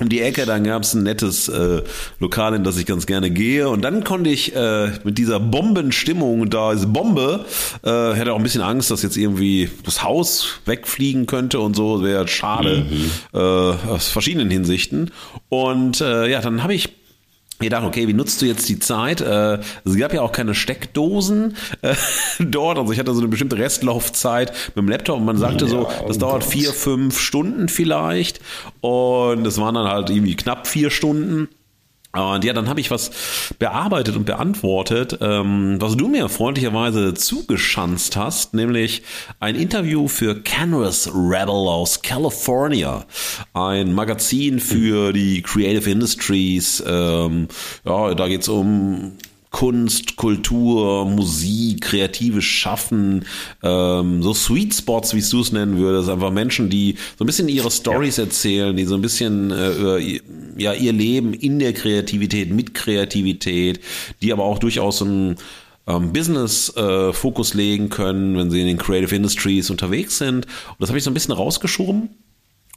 um 0.00 0.08
die 0.08 0.20
Ecke, 0.20 0.46
dann 0.46 0.64
gab 0.64 0.82
es 0.82 0.94
ein 0.94 1.02
nettes 1.02 1.48
äh, 1.48 1.82
Lokal, 2.18 2.54
in 2.54 2.64
das 2.64 2.76
ich 2.76 2.86
ganz 2.86 3.06
gerne 3.06 3.30
gehe. 3.30 3.68
Und 3.68 3.82
dann 3.82 4.04
konnte 4.04 4.30
ich 4.30 4.54
äh, 4.54 4.90
mit 5.04 5.18
dieser 5.18 5.38
Bombenstimmung, 5.38 6.50
da 6.50 6.72
ist 6.72 6.92
Bombe, 6.92 7.44
äh, 7.84 8.12
hätte 8.14 8.32
auch 8.32 8.38
ein 8.38 8.42
bisschen 8.42 8.62
Angst, 8.62 8.90
dass 8.90 9.02
jetzt 9.02 9.16
irgendwie 9.16 9.70
das 9.84 10.02
Haus 10.02 10.60
wegfliegen 10.64 11.26
könnte 11.26 11.60
und 11.60 11.76
so. 11.76 12.02
Wäre 12.02 12.26
schade 12.28 12.84
mhm. 12.88 13.10
äh, 13.32 13.38
aus 13.38 14.08
verschiedenen 14.08 14.50
Hinsichten. 14.50 15.10
Und 15.48 16.00
äh, 16.00 16.28
ja, 16.28 16.40
dann 16.40 16.62
habe 16.62 16.74
ich 16.74 17.01
ich 17.62 17.70
dachte, 17.70 17.86
okay, 17.86 18.08
wie 18.08 18.12
nutzt 18.12 18.42
du 18.42 18.46
jetzt 18.46 18.68
die 18.68 18.78
Zeit? 18.78 19.20
Äh, 19.20 19.58
es 19.84 19.96
gab 19.96 20.12
ja 20.12 20.22
auch 20.22 20.32
keine 20.32 20.54
Steckdosen 20.54 21.56
äh, 21.82 21.94
dort, 22.40 22.78
also 22.78 22.92
ich 22.92 22.98
hatte 22.98 23.12
so 23.12 23.20
eine 23.20 23.28
bestimmte 23.28 23.58
Restlaufzeit 23.58 24.52
mit 24.68 24.76
dem 24.76 24.88
Laptop 24.88 25.18
und 25.18 25.24
man 25.24 25.38
sagte 25.38 25.64
ja, 25.64 25.70
so, 25.70 25.88
das 26.06 26.16
oh 26.16 26.20
dauert 26.20 26.42
Gott. 26.42 26.52
vier, 26.52 26.72
fünf 26.72 27.18
Stunden 27.18 27.68
vielleicht 27.68 28.40
und 28.80 29.46
es 29.46 29.58
waren 29.58 29.74
dann 29.74 29.88
halt 29.88 30.10
irgendwie 30.10 30.36
knapp 30.36 30.66
vier 30.66 30.90
Stunden. 30.90 31.48
Und 32.14 32.44
ja, 32.44 32.52
dann 32.52 32.68
habe 32.68 32.80
ich 32.80 32.90
was 32.90 33.10
bearbeitet 33.58 34.16
und 34.16 34.26
beantwortet, 34.26 35.16
ähm, 35.22 35.80
was 35.80 35.96
du 35.96 36.08
mir 36.08 36.28
freundlicherweise 36.28 37.14
zugeschanzt 37.14 38.16
hast, 38.16 38.52
nämlich 38.52 39.02
ein 39.40 39.54
Interview 39.54 40.08
für 40.08 40.42
Canvas 40.42 41.08
Rebel 41.08 41.68
aus 41.68 42.02
California, 42.02 43.06
ein 43.54 43.94
Magazin 43.94 44.60
für 44.60 45.14
die 45.14 45.40
Creative 45.40 45.88
Industries. 45.88 46.82
Ähm, 46.86 47.48
ja, 47.86 48.14
da 48.14 48.28
geht's 48.28 48.48
um 48.48 49.12
Kunst, 49.52 50.16
Kultur, 50.16 51.04
Musik, 51.04 51.82
kreatives 51.82 52.44
Schaffen, 52.44 53.26
ähm, 53.62 54.22
so 54.22 54.34
Sweet 54.34 54.74
Spots, 54.74 55.14
wie 55.14 55.22
du 55.22 55.40
es 55.40 55.52
nennen 55.52 55.78
würdest, 55.78 56.08
einfach 56.08 56.32
Menschen, 56.32 56.70
die 56.70 56.96
so 57.18 57.24
ein 57.24 57.26
bisschen 57.26 57.48
ihre 57.48 57.70
Stories 57.70 58.16
ja. 58.16 58.24
erzählen, 58.24 58.76
die 58.76 58.86
so 58.86 58.94
ein 58.94 59.02
bisschen 59.02 59.50
äh, 59.50 60.20
ja 60.56 60.72
ihr 60.72 60.92
Leben 60.92 61.34
in 61.34 61.58
der 61.58 61.74
Kreativität, 61.74 62.50
mit 62.50 62.74
Kreativität, 62.74 63.80
die 64.22 64.32
aber 64.32 64.44
auch 64.44 64.58
durchaus 64.58 65.02
ein 65.02 65.36
ähm, 65.86 66.12
Business-Fokus 66.12 67.54
äh, 67.54 67.56
legen 67.56 67.90
können, 67.90 68.36
wenn 68.36 68.50
sie 68.50 68.60
in 68.60 68.66
den 68.66 68.78
Creative 68.78 69.14
Industries 69.14 69.68
unterwegs 69.68 70.18
sind. 70.18 70.46
Und 70.46 70.76
das 70.78 70.88
habe 70.88 70.98
ich 70.98 71.04
so 71.04 71.10
ein 71.10 71.14
bisschen 71.14 71.34
rausgeschoben 71.34 72.08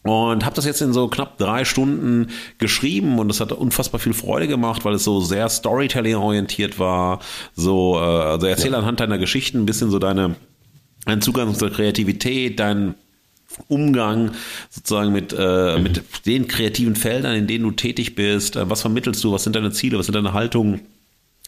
und 0.06 0.46
habe 0.46 0.56
das 0.56 0.66
jetzt 0.66 0.82
in 0.82 0.94
so 0.94 1.08
knapp 1.08 1.40
drei 1.40 1.66
Stunden 1.66 2.28
geschrieben 2.60 3.18
und 3.18 3.32
es 3.32 3.40
hat 3.40 3.52
unfassbar 3.52 4.00
viel 4.00 4.14
Freude 4.14 4.48
gemacht, 4.48 4.86
weil 4.86 4.94
es 4.94 5.04
so 5.04 5.20
sehr 5.20 5.50
Storytelling 5.50 6.16
orientiert 6.16 6.78
war. 6.78 7.22
So, 7.56 7.96
äh, 7.96 8.04
also 8.04 8.46
erzähl 8.46 8.74
ja. 8.74 8.78
anhand 8.78 9.00
deiner 9.00 9.18
Geschichten 9.18 9.58
ein 9.58 9.66
bisschen 9.66 9.90
so 9.90 9.98
deine, 9.98 10.36
deinen 11.06 11.24
Zugang 11.24 11.56
zur 11.56 11.72
Kreativität, 11.72 12.60
deinen 12.60 12.94
Umgang 13.68 14.34
sozusagen 14.70 15.12
mit, 15.12 15.34
äh, 15.36 15.78
mhm. 15.78 15.84
mit 15.84 16.04
den 16.28 16.48
kreativen 16.48 16.96
Feldern, 16.96 17.36
in 17.36 17.48
denen 17.48 17.64
du 17.64 17.72
tätig 17.72 18.14
bist. 18.14 18.58
Äh, 18.58 18.70
was 18.70 18.82
vermittelst 18.82 19.24
du? 19.24 19.32
Was 19.32 19.44
sind 19.44 19.56
deine 19.56 19.72
Ziele? 19.72 19.98
Was 19.98 20.06
sind 20.06 20.16
deine 20.16 20.34
Haltungen? 20.34 20.82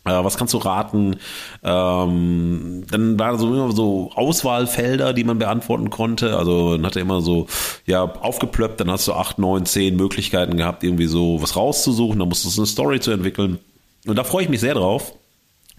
Äh, 0.08 0.24
was 0.24 0.38
kannst 0.38 0.54
du 0.54 0.58
raten? 0.58 1.18
Ähm, 1.64 2.84
dann 2.90 3.20
waren 3.20 3.38
so 3.38 3.48
immer 3.48 3.72
so 3.72 4.12
Auswahlfelder, 4.16 5.14
die 5.14 5.24
man 5.24 5.40
beantworten 5.40 5.90
konnte. 5.90 6.38
Also 6.38 6.78
dann 6.78 6.86
hat 6.86 6.96
er 6.96 7.02
immer 7.02 7.22
so 7.22 7.48
ja 7.86 8.04
aufgeplöppt, 8.04 8.80
dann 8.80 8.92
hast 8.92 9.08
du 9.08 9.14
acht, 9.14 9.40
neun, 9.40 9.66
zehn 9.66 9.96
Möglichkeiten 9.96 10.58
gehabt, 10.58 10.84
irgendwie 10.84 11.08
so 11.08 11.42
was 11.42 11.56
rauszusuchen. 11.56 12.20
Dann 12.20 12.30
musstest 12.30 12.58
du 12.58 12.62
eine 12.62 12.68
Story 12.68 13.00
zu 13.00 13.12
entwickeln. 13.12 13.60
Und 14.06 14.16
da 14.16 14.24
freue 14.24 14.44
ich 14.44 14.50
mich 14.50 14.62
sehr 14.62 14.74
drauf. 14.74 15.14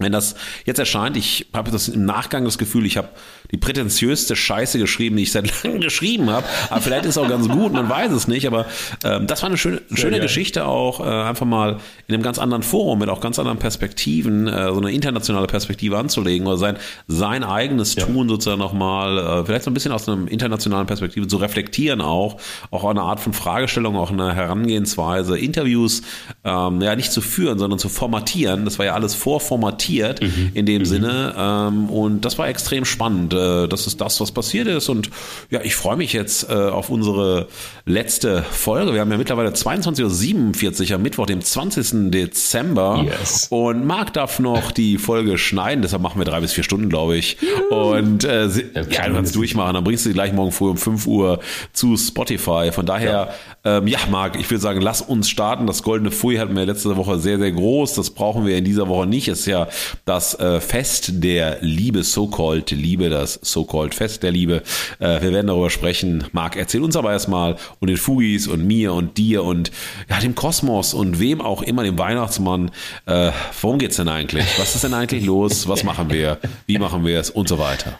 Wenn 0.01 0.13
das 0.13 0.35
jetzt 0.63 0.79
erscheint, 0.79 1.17
ich 1.17 1.47
habe 1.53 1.71
das 1.71 1.89
im 1.89 2.05
Nachgang 2.05 2.45
das 2.45 2.57
Gefühl, 2.57 2.85
ich 2.85 2.95
habe 2.95 3.09
die 3.51 3.57
prätentiöste 3.57 4.33
Scheiße 4.33 4.79
geschrieben, 4.79 5.17
die 5.17 5.23
ich 5.23 5.33
seit 5.33 5.51
langem 5.63 5.81
geschrieben 5.81 6.29
habe. 6.29 6.47
Aber 6.69 6.79
vielleicht 6.79 7.03
ist 7.03 7.11
es 7.11 7.17
auch 7.17 7.27
ganz 7.27 7.49
gut, 7.49 7.73
man 7.73 7.89
weiß 7.89 8.13
es 8.13 8.29
nicht. 8.29 8.47
Aber 8.47 8.65
ähm, 9.03 9.27
das 9.27 9.41
war 9.41 9.49
eine 9.49 9.57
schöne, 9.57 9.81
schöne 9.93 10.21
Geschichte 10.21 10.65
auch, 10.65 11.01
äh, 11.01 11.03
einfach 11.03 11.45
mal 11.45 11.79
in 12.07 12.13
einem 12.13 12.23
ganz 12.23 12.39
anderen 12.39 12.63
Forum 12.63 12.99
mit 12.99 13.09
auch 13.09 13.19
ganz 13.19 13.39
anderen 13.39 13.59
Perspektiven, 13.59 14.47
äh, 14.47 14.71
so 14.71 14.77
eine 14.77 14.93
internationale 14.93 15.47
Perspektive 15.47 15.97
anzulegen 15.97 16.47
oder 16.47 16.55
sein, 16.55 16.77
sein 17.07 17.43
eigenes 17.43 17.95
ja. 17.95 18.05
Tun 18.05 18.29
sozusagen 18.29 18.59
nochmal, 18.59 19.17
äh, 19.17 19.45
vielleicht 19.45 19.65
so 19.65 19.69
ein 19.69 19.73
bisschen 19.73 19.91
aus 19.91 20.07
einer 20.07 20.31
internationalen 20.31 20.87
Perspektive 20.87 21.27
zu 21.27 21.35
reflektieren 21.35 21.99
auch, 21.99 22.39
auch 22.71 22.85
eine 22.85 23.01
Art 23.01 23.19
von 23.19 23.33
Fragestellung, 23.33 23.97
auch 23.97 24.11
eine 24.11 24.33
Herangehensweise, 24.33 25.37
Interviews 25.37 26.03
ähm, 26.45 26.81
ja 26.81 26.95
nicht 26.95 27.11
zu 27.11 27.19
führen, 27.19 27.59
sondern 27.59 27.79
zu 27.79 27.89
formatieren. 27.89 28.63
Das 28.63 28.79
war 28.79 28.85
ja 28.85 28.93
alles 28.93 29.13
vorformatiert 29.13 29.88
mhm. 30.21 30.51
in 30.53 30.65
dem 30.65 30.81
mhm. 30.81 30.85
Sinne 30.85 31.33
ähm, 31.37 31.89
und 31.89 32.25
das 32.25 32.37
war 32.37 32.47
extrem 32.47 32.85
spannend 32.85 33.33
äh, 33.33 33.67
das 33.67 33.87
ist 33.87 34.01
das, 34.01 34.19
was 34.19 34.31
passiert 34.31 34.67
ist. 34.67 34.89
Und 34.89 35.09
ja, 35.49 35.61
ich 35.63 35.75
freue 35.75 35.97
mich 35.97 36.13
jetzt 36.13 36.49
äh, 36.49 36.53
auf 36.53 36.89
unsere 36.89 37.47
letzte 37.85 38.43
Folge. 38.43 38.93
Wir 38.93 39.01
haben 39.01 39.11
ja 39.11 39.17
mittlerweile 39.17 39.49
22.47 39.49 40.89
Uhr 40.89 40.95
am 40.95 41.01
Mittwoch, 41.01 41.25
dem 41.25 41.41
20. 41.41 42.11
Dezember. 42.11 43.05
Yes. 43.05 43.47
Und 43.49 43.85
Marc 43.85 44.13
darf 44.13 44.39
noch 44.39 44.71
die 44.71 44.97
Folge 44.97 45.37
schneiden, 45.37 45.81
deshalb 45.81 46.01
machen 46.01 46.19
wir 46.19 46.25
drei 46.25 46.41
bis 46.41 46.53
vier 46.53 46.63
Stunden, 46.63 46.89
glaube 46.89 47.17
ich. 47.17 47.37
Und 47.69 48.23
äh, 48.23 48.47
ja, 48.47 49.07
du 49.07 49.13
kannst 49.13 49.35
durchmachen, 49.35 49.73
dann 49.73 49.83
bringst 49.83 50.05
du 50.05 50.09
die 50.09 50.13
gleich 50.13 50.33
morgen 50.33 50.51
früh 50.51 50.69
um 50.69 50.77
5 50.77 51.07
Uhr 51.07 51.39
zu 51.73 51.97
Spotify. 51.97 52.71
Von 52.71 52.85
daher, 52.85 53.33
ähm, 53.69 53.87
ja 53.87 53.99
Marc, 54.09 54.39
ich 54.39 54.49
würde 54.49 54.61
sagen, 54.61 54.81
lass 54.81 55.01
uns 55.01 55.29
starten. 55.29 55.67
Das 55.67 55.83
Goldene 55.83 56.11
Pfui 56.11 56.37
hatten 56.37 56.55
wir 56.55 56.65
letzte 56.65 56.95
Woche 56.97 57.19
sehr, 57.19 57.37
sehr 57.37 57.51
groß. 57.51 57.93
Das 57.93 58.09
brauchen 58.09 58.45
wir 58.45 58.57
in 58.57 58.65
dieser 58.65 58.87
Woche 58.87 59.05
nicht. 59.05 59.27
Es 59.27 59.41
ist 59.41 59.45
ja 59.45 59.67
das 60.05 60.39
äh, 60.39 60.59
Fest 60.59 61.23
der 61.23 61.59
Liebe, 61.61 62.03
so-called 62.03 62.71
Liebe, 62.71 63.09
das 63.09 63.39
so-called 63.41 63.93
Fest 63.93 64.23
der 64.23 64.31
Liebe. 64.31 64.63
Äh, 64.99 65.21
wir 65.21 65.31
werden 65.31 65.47
darüber 65.47 65.69
sprechen. 65.69 66.23
Marc, 66.31 66.55
erzähl 66.55 66.83
uns 66.83 66.95
aber 66.95 67.11
erstmal 67.11 67.57
und 67.79 67.89
den 67.89 67.97
Fugis 67.97 68.47
und 68.47 68.65
mir 68.65 68.93
und 68.93 69.17
dir 69.17 69.43
und 69.43 69.71
ja, 70.09 70.19
dem 70.19 70.35
Kosmos 70.35 70.93
und 70.93 71.19
wem 71.19 71.41
auch 71.41 71.61
immer, 71.61 71.83
dem 71.83 71.97
Weihnachtsmann. 71.97 72.71
Äh, 73.05 73.31
worum 73.61 73.77
geht's 73.77 73.97
denn 73.97 74.09
eigentlich? 74.09 74.45
Was 74.57 74.75
ist 74.75 74.83
denn 74.83 74.93
eigentlich 74.93 75.25
los? 75.25 75.67
Was 75.67 75.83
machen 75.83 76.09
wir? 76.09 76.39
Wie 76.65 76.77
machen 76.77 77.05
wir 77.05 77.19
es? 77.19 77.29
Und 77.29 77.47
so 77.47 77.59
weiter. 77.59 77.99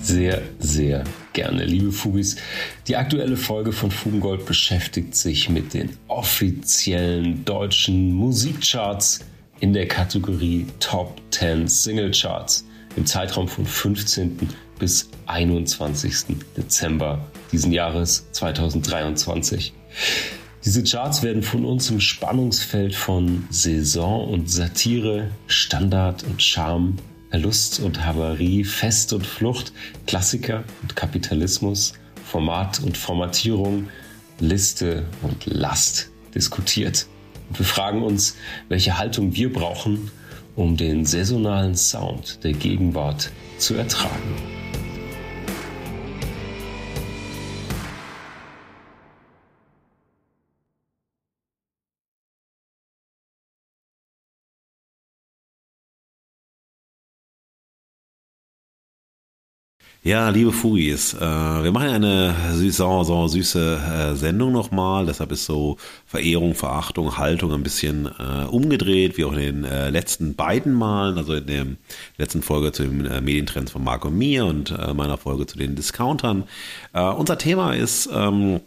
Sehr, 0.00 0.42
sehr 0.58 1.04
gerne, 1.34 1.64
liebe 1.64 1.92
Fugis. 1.92 2.36
Die 2.88 2.96
aktuelle 2.96 3.36
Folge 3.36 3.72
von 3.72 3.90
Fugengold 3.90 4.46
beschäftigt 4.46 5.14
sich 5.14 5.50
mit 5.50 5.74
den 5.74 5.90
offiziellen 6.08 7.44
deutschen 7.44 8.14
Musikcharts 8.14 9.20
in 9.60 9.74
der 9.74 9.86
Kategorie 9.86 10.66
Top 10.80 11.20
10 11.30 11.68
Single 11.68 12.12
Charts 12.12 12.64
im 12.96 13.04
Zeitraum 13.04 13.48
von 13.48 13.66
15 13.66 14.38
bis 14.78 15.10
21. 15.26 16.36
Dezember 16.56 17.24
diesen 17.52 17.72
Jahres 17.72 18.26
2023. 18.32 19.74
Diese 20.64 20.82
Charts 20.82 21.22
werden 21.22 21.42
von 21.42 21.64
uns 21.64 21.90
im 21.90 22.00
Spannungsfeld 22.00 22.94
von 22.94 23.46
Saison 23.50 24.28
und 24.30 24.50
Satire, 24.50 25.30
Standard 25.46 26.22
und 26.24 26.42
Charme, 26.42 26.96
Verlust 27.34 27.80
und 27.80 28.06
Havarie, 28.06 28.62
Fest 28.62 29.12
und 29.12 29.26
Flucht, 29.26 29.72
Klassiker 30.06 30.62
und 30.82 30.94
Kapitalismus, 30.94 31.94
Format 32.24 32.78
und 32.78 32.96
Formatierung, 32.96 33.88
Liste 34.38 35.04
und 35.20 35.44
Last 35.46 36.10
diskutiert. 36.32 37.08
Und 37.48 37.58
wir 37.58 37.66
fragen 37.66 38.04
uns, 38.04 38.36
welche 38.68 38.98
Haltung 38.98 39.34
wir 39.34 39.52
brauchen, 39.52 40.12
um 40.54 40.76
den 40.76 41.04
saisonalen 41.06 41.74
Sound 41.74 42.44
der 42.44 42.52
Gegenwart 42.52 43.32
zu 43.58 43.74
ertragen. 43.74 44.53
Ja, 60.06 60.28
liebe 60.28 60.52
Fugis, 60.52 61.14
äh, 61.14 61.18
wir 61.18 61.72
machen 61.72 61.88
eine 61.88 62.34
Saison, 62.52 63.04
so 63.04 63.26
süße 63.26 64.12
äh, 64.12 64.14
Sendung 64.14 64.52
nochmal. 64.52 65.06
Deshalb 65.06 65.32
ist 65.32 65.46
so 65.46 65.78
Verehrung, 66.04 66.54
Verachtung, 66.54 67.16
Haltung 67.16 67.54
ein 67.54 67.62
bisschen 67.62 68.10
äh, 68.18 68.44
umgedreht, 68.44 69.16
wie 69.16 69.24
auch 69.24 69.32
in 69.32 69.38
den 69.38 69.64
äh, 69.64 69.88
letzten 69.88 70.34
beiden 70.34 70.74
Malen, 70.74 71.16
also 71.16 71.32
in 71.32 71.46
der 71.46 71.66
letzten 72.18 72.42
Folge 72.42 72.72
zu 72.72 72.82
den 72.82 73.06
äh, 73.06 73.22
Medientrends 73.22 73.72
von 73.72 73.82
Marco 73.82 74.08
und 74.08 74.18
mir 74.18 74.44
und 74.44 74.72
äh, 74.72 74.92
meiner 74.92 75.16
Folge 75.16 75.46
zu 75.46 75.56
den 75.56 75.74
Discountern. 75.74 76.44
Äh, 76.92 77.00
unser 77.00 77.38
Thema 77.38 77.72
ist 77.72 78.06
ähm, 78.12 78.60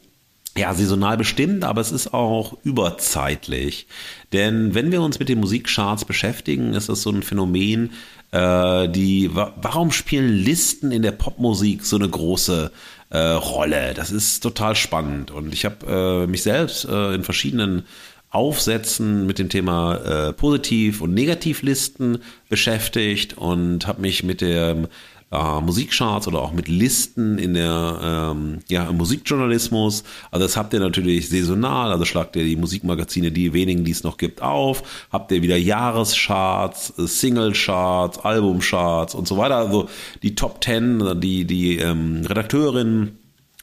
ja, 0.57 0.73
saisonal 0.73 1.17
bestimmt, 1.17 1.63
aber 1.63 1.81
es 1.81 1.91
ist 1.91 2.13
auch 2.13 2.57
überzeitlich. 2.63 3.87
Denn 4.33 4.73
wenn 4.73 4.91
wir 4.91 5.01
uns 5.01 5.19
mit 5.19 5.29
den 5.29 5.39
Musikcharts 5.39 6.05
beschäftigen, 6.05 6.73
ist 6.73 6.89
das 6.89 7.03
so 7.03 7.11
ein 7.11 7.23
Phänomen, 7.23 7.91
äh, 8.31 8.89
die, 8.89 9.29
warum 9.33 9.91
spielen 9.91 10.33
Listen 10.33 10.91
in 10.91 11.01
der 11.01 11.11
Popmusik 11.11 11.85
so 11.85 11.95
eine 11.95 12.09
große 12.09 12.71
äh, 13.09 13.17
Rolle? 13.17 13.93
Das 13.93 14.11
ist 14.11 14.41
total 14.41 14.75
spannend. 14.75 15.31
Und 15.31 15.53
ich 15.53 15.63
habe 15.63 16.25
äh, 16.25 16.27
mich 16.27 16.43
selbst 16.43 16.85
äh, 16.85 17.13
in 17.13 17.23
verschiedenen 17.23 17.83
Aufsätzen 18.29 19.25
mit 19.25 19.39
dem 19.39 19.47
Thema 19.47 19.95
äh, 19.95 20.33
Positiv- 20.33 21.01
und 21.01 21.13
Negativlisten 21.13 22.19
beschäftigt 22.49 23.37
und 23.37 23.87
habe 23.87 24.01
mich 24.01 24.23
mit 24.23 24.41
dem 24.41 24.87
äh, 25.31 25.61
Musikcharts 25.61 26.27
oder 26.27 26.41
auch 26.41 26.53
mit 26.53 26.67
Listen 26.67 27.37
in 27.37 27.53
der 27.53 27.99
ähm, 28.33 28.59
ja, 28.69 28.89
im 28.89 28.97
Musikjournalismus. 28.97 30.03
Also 30.31 30.45
das 30.45 30.55
habt 30.55 30.73
ihr 30.73 30.79
natürlich 30.79 31.29
saisonal, 31.29 31.91
also 31.91 32.05
schlagt 32.05 32.35
ihr 32.35 32.43
die 32.43 32.55
Musikmagazine, 32.55 33.31
die 33.31 33.53
wenigen, 33.53 33.83
die 33.83 33.91
es 33.91 34.03
noch 34.03 34.17
gibt, 34.17 34.41
auf, 34.41 35.07
habt 35.11 35.31
ihr 35.31 35.41
wieder 35.41 35.57
Jahrescharts, 35.57 36.93
Singlecharts, 36.97 38.19
Albumcharts 38.19 39.15
und 39.15 39.27
so 39.27 39.37
weiter. 39.37 39.57
Also 39.57 39.89
die 40.23 40.35
Top 40.35 40.61
Ten, 40.61 41.19
die, 41.19 41.45
die 41.45 41.77
ähm, 41.77 42.25
Redakteurinnen 42.25 43.17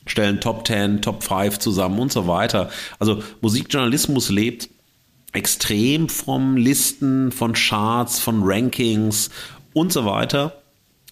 stellen 0.07 0.41
Top 0.41 0.67
10, 0.67 1.01
Top 1.01 1.23
5 1.23 1.59
zusammen 1.59 1.99
und 1.99 2.13
so 2.13 2.27
weiter. 2.27 2.69
Also 2.99 3.23
Musikjournalismus 3.41 4.29
lebt 4.29 4.69
extrem 5.33 6.09
vom 6.09 6.57
Listen, 6.57 7.33
von 7.33 7.55
Charts, 7.55 8.21
von 8.21 8.43
Rankings 8.43 9.31
und 9.73 9.93
so 9.93 10.05
weiter. 10.05 10.61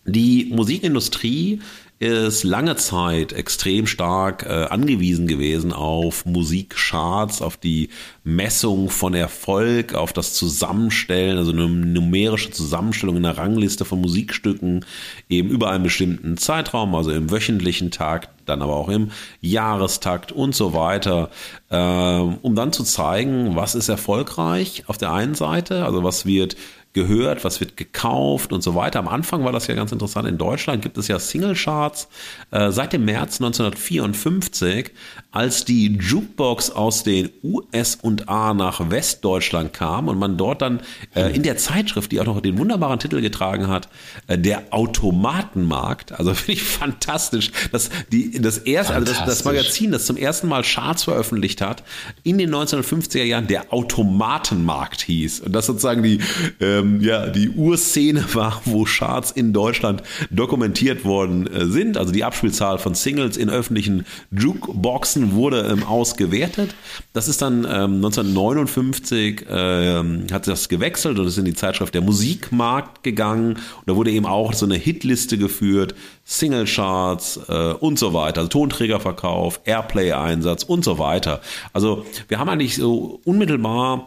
Die 0.04 0.50
Musikindustrie 0.52 1.60
ist 2.00 2.42
lange 2.42 2.74
Zeit 2.74 3.32
extrem 3.32 3.86
stark 3.86 4.44
äh, 4.44 4.64
angewiesen 4.64 5.28
gewesen 5.28 5.72
auf 5.72 6.26
Musikcharts, 6.26 7.40
auf 7.40 7.56
die 7.56 7.90
Messung 8.24 8.90
von 8.90 9.14
Erfolg, 9.14 9.94
auf 9.94 10.12
das 10.12 10.34
Zusammenstellen, 10.34 11.38
also 11.38 11.52
eine 11.52 11.68
numerische 11.68 12.50
Zusammenstellung 12.50 13.18
in 13.18 13.22
der 13.22 13.38
Rangliste 13.38 13.84
von 13.84 14.00
Musikstücken 14.00 14.84
eben 15.28 15.50
über 15.50 15.70
einen 15.70 15.84
bestimmten 15.84 16.36
Zeitraum, 16.36 16.96
also 16.96 17.12
im 17.12 17.30
wöchentlichen 17.30 17.92
Takt, 17.92 18.30
dann 18.46 18.62
aber 18.62 18.74
auch 18.74 18.88
im 18.88 19.12
Jahrestakt 19.40 20.32
und 20.32 20.56
so 20.56 20.74
weiter, 20.74 21.30
äh, 21.70 21.76
um 21.76 22.56
dann 22.56 22.72
zu 22.72 22.82
zeigen, 22.82 23.54
was 23.54 23.76
ist 23.76 23.88
erfolgreich 23.88 24.82
auf 24.88 24.98
der 24.98 25.12
einen 25.12 25.36
Seite, 25.36 25.84
also 25.84 26.02
was 26.02 26.26
wird 26.26 26.56
gehört, 26.92 27.42
was 27.44 27.60
wird 27.60 27.76
gekauft 27.76 28.52
und 28.52 28.62
so 28.62 28.74
weiter. 28.74 28.98
Am 28.98 29.08
Anfang 29.08 29.44
war 29.44 29.52
das 29.52 29.66
ja 29.66 29.74
ganz 29.74 29.92
interessant. 29.92 30.28
In 30.28 30.36
Deutschland 30.36 30.82
gibt 30.82 30.98
es 30.98 31.08
ja 31.08 31.18
Singlecharts 31.18 32.08
äh, 32.50 32.70
seit 32.70 32.92
dem 32.92 33.06
März 33.06 33.40
1954, 33.40 34.90
als 35.30 35.64
die 35.64 35.86
Jukebox 35.96 36.70
aus 36.70 37.02
den 37.02 37.30
USA 37.42 38.52
nach 38.52 38.90
Westdeutschland 38.90 39.72
kam 39.72 40.08
und 40.08 40.18
man 40.18 40.36
dort 40.36 40.60
dann 40.60 40.80
äh, 41.14 41.34
in 41.34 41.42
der 41.42 41.56
Zeitschrift, 41.56 42.12
die 42.12 42.20
auch 42.20 42.26
noch 42.26 42.42
den 42.42 42.58
wunderbaren 42.58 42.98
Titel 42.98 43.22
getragen 43.22 43.68
hat, 43.68 43.88
äh, 44.26 44.36
der 44.36 44.64
Automatenmarkt. 44.70 46.12
Also 46.12 46.34
finde 46.34 46.52
ich 46.52 46.62
fantastisch, 46.62 47.52
dass 47.72 47.88
die 48.12 48.38
das 48.40 48.58
erste, 48.58 48.94
also 48.94 49.06
das, 49.06 49.24
das 49.24 49.44
Magazin, 49.44 49.92
das 49.92 50.04
zum 50.04 50.18
ersten 50.18 50.46
Mal 50.46 50.62
Charts 50.62 51.04
veröffentlicht 51.04 51.62
hat, 51.62 51.82
in 52.22 52.36
den 52.36 52.54
1950er 52.54 53.24
Jahren 53.24 53.46
der 53.46 53.72
Automatenmarkt 53.72 55.00
hieß 55.00 55.40
und 55.40 55.52
das 55.52 55.64
sozusagen 55.64 56.02
die 56.02 56.20
äh, 56.60 56.81
ähm, 56.82 57.00
ja, 57.00 57.28
die 57.28 57.50
Urszene 57.50 58.24
war, 58.34 58.60
wo 58.64 58.84
Charts 58.84 59.30
in 59.30 59.52
Deutschland 59.52 60.02
dokumentiert 60.30 61.04
worden 61.04 61.46
äh, 61.46 61.66
sind. 61.66 61.96
Also 61.96 62.12
die 62.12 62.24
Abspielzahl 62.24 62.78
von 62.78 62.94
Singles 62.94 63.36
in 63.36 63.50
öffentlichen 63.50 64.04
Jukeboxen 64.30 65.32
wurde 65.32 65.68
ähm, 65.70 65.84
ausgewertet. 65.84 66.74
Das 67.12 67.28
ist 67.28 67.42
dann 67.42 67.64
ähm, 67.64 67.96
1959 67.96 69.46
äh, 69.48 70.02
hat 70.32 70.46
das 70.46 70.68
gewechselt 70.68 71.18
und 71.18 71.26
ist 71.26 71.38
in 71.38 71.44
die 71.44 71.54
Zeitschrift 71.54 71.94
der 71.94 72.02
Musikmarkt 72.02 73.02
gegangen. 73.02 73.54
Und 73.54 73.86
da 73.86 73.96
wurde 73.96 74.10
eben 74.10 74.26
auch 74.26 74.52
so 74.52 74.66
eine 74.66 74.76
Hitliste 74.76 75.38
geführt, 75.38 75.94
Singlecharts 76.24 77.40
äh, 77.48 77.72
und 77.74 77.98
so 77.98 78.14
weiter, 78.14 78.40
also 78.40 78.48
Tonträgerverkauf, 78.48 79.60
Airplay-Einsatz 79.64 80.62
und 80.62 80.84
so 80.84 80.98
weiter. 80.98 81.40
Also 81.72 82.06
wir 82.28 82.38
haben 82.38 82.48
eigentlich 82.48 82.76
so 82.76 83.20
unmittelbar 83.24 84.06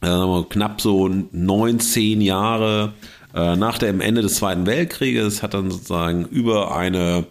äh, 0.00 0.42
knapp 0.48 0.80
so 0.80 1.08
neun, 1.32 1.80
zehn 1.80 2.20
Jahre 2.20 2.92
äh, 3.34 3.56
nach 3.56 3.78
dem 3.78 4.00
Ende 4.00 4.22
des 4.22 4.36
Zweiten 4.36 4.66
Weltkrieges 4.66 5.42
hat 5.42 5.54
dann 5.54 5.70
sozusagen 5.70 6.24
über 6.26 6.76
eine 6.76 7.26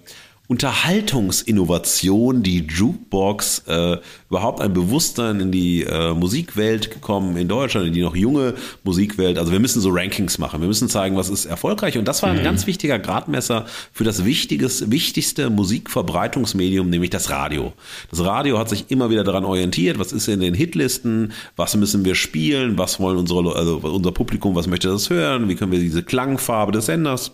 Unterhaltungsinnovation, 0.50 2.42
die 2.42 2.66
Jukebox, 2.66 3.66
äh, 3.68 3.98
überhaupt 4.32 4.62
ein 4.62 4.74
Bewusstsein 4.74 5.40
in 5.42 5.52
die 5.52 5.84
äh, 5.84 6.16
Musikwelt 6.16 6.90
gekommen 6.90 7.38
in 7.38 7.48
Deutschland, 7.48 7.86
in 7.86 7.94
die 7.94 8.02
noch 8.02 8.16
junge 8.16 8.56
Musikwelt. 8.84 9.38
Also 9.38 9.52
wir 9.52 9.60
müssen 9.60 9.80
so 9.80 9.92
Rankings 9.92 10.40
machen, 10.40 10.60
wir 10.60 10.68
müssen 10.68 10.90
zeigen, 10.90 11.16
was 11.16 11.30
ist 11.30 11.46
erfolgreich. 11.46 12.00
Und 12.00 12.08
das 12.08 12.24
war 12.24 12.32
ein 12.32 12.40
mhm. 12.40 12.44
ganz 12.44 12.66
wichtiger 12.66 12.98
Gradmesser 12.98 13.68
für 13.94 14.04
das 14.04 14.26
wichtiges, 14.26 14.90
wichtigste 14.90 15.52
Musikverbreitungsmedium, 15.52 16.90
nämlich 16.90 17.12
das 17.12 17.30
Radio. 17.30 17.74
Das 18.10 18.24
Radio 18.24 18.58
hat 18.58 18.70
sich 18.70 18.86
immer 18.90 19.12
wieder 19.12 19.24
daran 19.24 19.46
orientiert, 19.46 20.00
was 20.00 20.12
ist 20.12 20.28
in 20.30 20.40
den 20.40 20.56
Hitlisten, 20.56 21.32
was 21.58 21.76
müssen 21.76 22.06
wir 22.06 22.16
spielen, 22.16 22.80
was 22.80 23.00
wollen 23.00 23.20
unsere, 23.20 23.56
also 23.56 23.78
unser 23.84 24.12
Publikum, 24.12 24.56
was 24.56 24.66
möchte 24.66 24.88
das 24.88 25.12
hören, 25.12 25.48
wie 25.48 25.54
können 25.54 25.72
wir 25.72 25.78
diese 25.78 26.02
Klangfarbe 26.02 26.72
des 26.72 26.88
Senders 26.88 27.34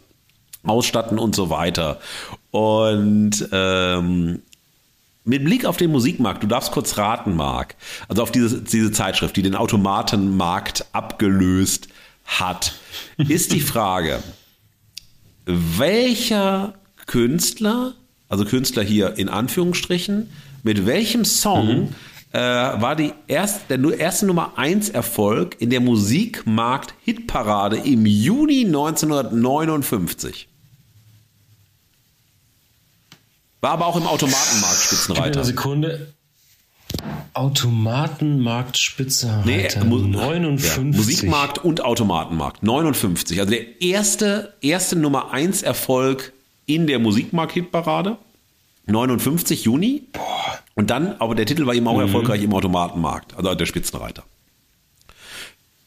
ausstatten 0.67 1.19
und 1.19 1.35
so 1.35 1.49
weiter. 1.49 1.99
Und 2.55 3.49
ähm, 3.51 4.41
mit 5.25 5.43
Blick 5.43 5.65
auf 5.65 5.75
den 5.75 5.91
Musikmarkt, 5.91 6.41
du 6.41 6.47
darfst 6.47 6.71
kurz 6.71 6.97
raten, 6.97 7.35
Marc, 7.35 7.75
also 8.07 8.23
auf 8.23 8.31
diese, 8.31 8.61
diese 8.61 8.93
Zeitschrift, 8.93 9.35
die 9.35 9.41
den 9.41 9.55
Automatenmarkt 9.55 10.85
abgelöst 10.93 11.89
hat, 12.23 12.75
ist 13.17 13.51
die 13.51 13.59
Frage, 13.59 14.23
welcher 15.45 16.75
Künstler, 17.07 17.93
also 18.29 18.45
Künstler 18.45 18.83
hier 18.83 19.17
in 19.17 19.27
Anführungsstrichen, 19.27 20.29
mit 20.63 20.85
welchem 20.85 21.25
Song 21.25 21.67
mhm. 21.67 21.89
äh, 22.31 22.39
war 22.39 22.95
die 22.95 23.11
erst, 23.27 23.69
der 23.69 23.83
erste 23.99 24.27
Nummer 24.27 24.57
1 24.57 24.91
Erfolg 24.91 25.57
in 25.59 25.71
der 25.71 25.81
Musikmarkt-Hitparade 25.81 27.75
im 27.75 28.05
Juni 28.05 28.63
1959? 28.63 30.47
War 33.65 33.71
aber 33.71 33.87
auch 33.87 33.95
im 33.95 34.05
Automatenmarkt 34.05 34.79
Spitzenreiter. 34.79 35.39
Eine 35.39 35.43
Sekunde. 35.43 36.13
Automatenmarkt 37.33 38.77
Spitzenreiter. 38.77 39.83
Nee, 39.83 40.07
59. 40.11 40.75
Ja, 40.77 40.83
Musikmarkt 40.83 41.57
und 41.57 41.83
Automatenmarkt. 41.83 42.61
59. 42.61 43.39
Also 43.39 43.49
der 43.49 43.81
erste, 43.81 44.53
erste 44.61 44.95
Nummer 44.95 45.31
1 45.31 45.63
Erfolg 45.63 46.31
in 46.67 46.85
der 46.85 46.99
Musikmarkt-Hitparade. 46.99 48.19
59 48.85 49.63
Juni. 49.63 50.03
Boah. 50.13 50.59
Und 50.75 50.91
dann, 50.91 51.15
aber 51.17 51.33
der 51.33 51.47
Titel 51.47 51.65
war 51.65 51.73
eben 51.73 51.87
auch 51.87 51.95
mhm. 51.95 52.01
erfolgreich 52.01 52.43
im 52.43 52.53
Automatenmarkt, 52.53 53.35
also 53.35 53.55
der 53.55 53.65
Spitzenreiter. 53.65 54.25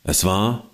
Es 0.03 0.25
war. 0.25 0.65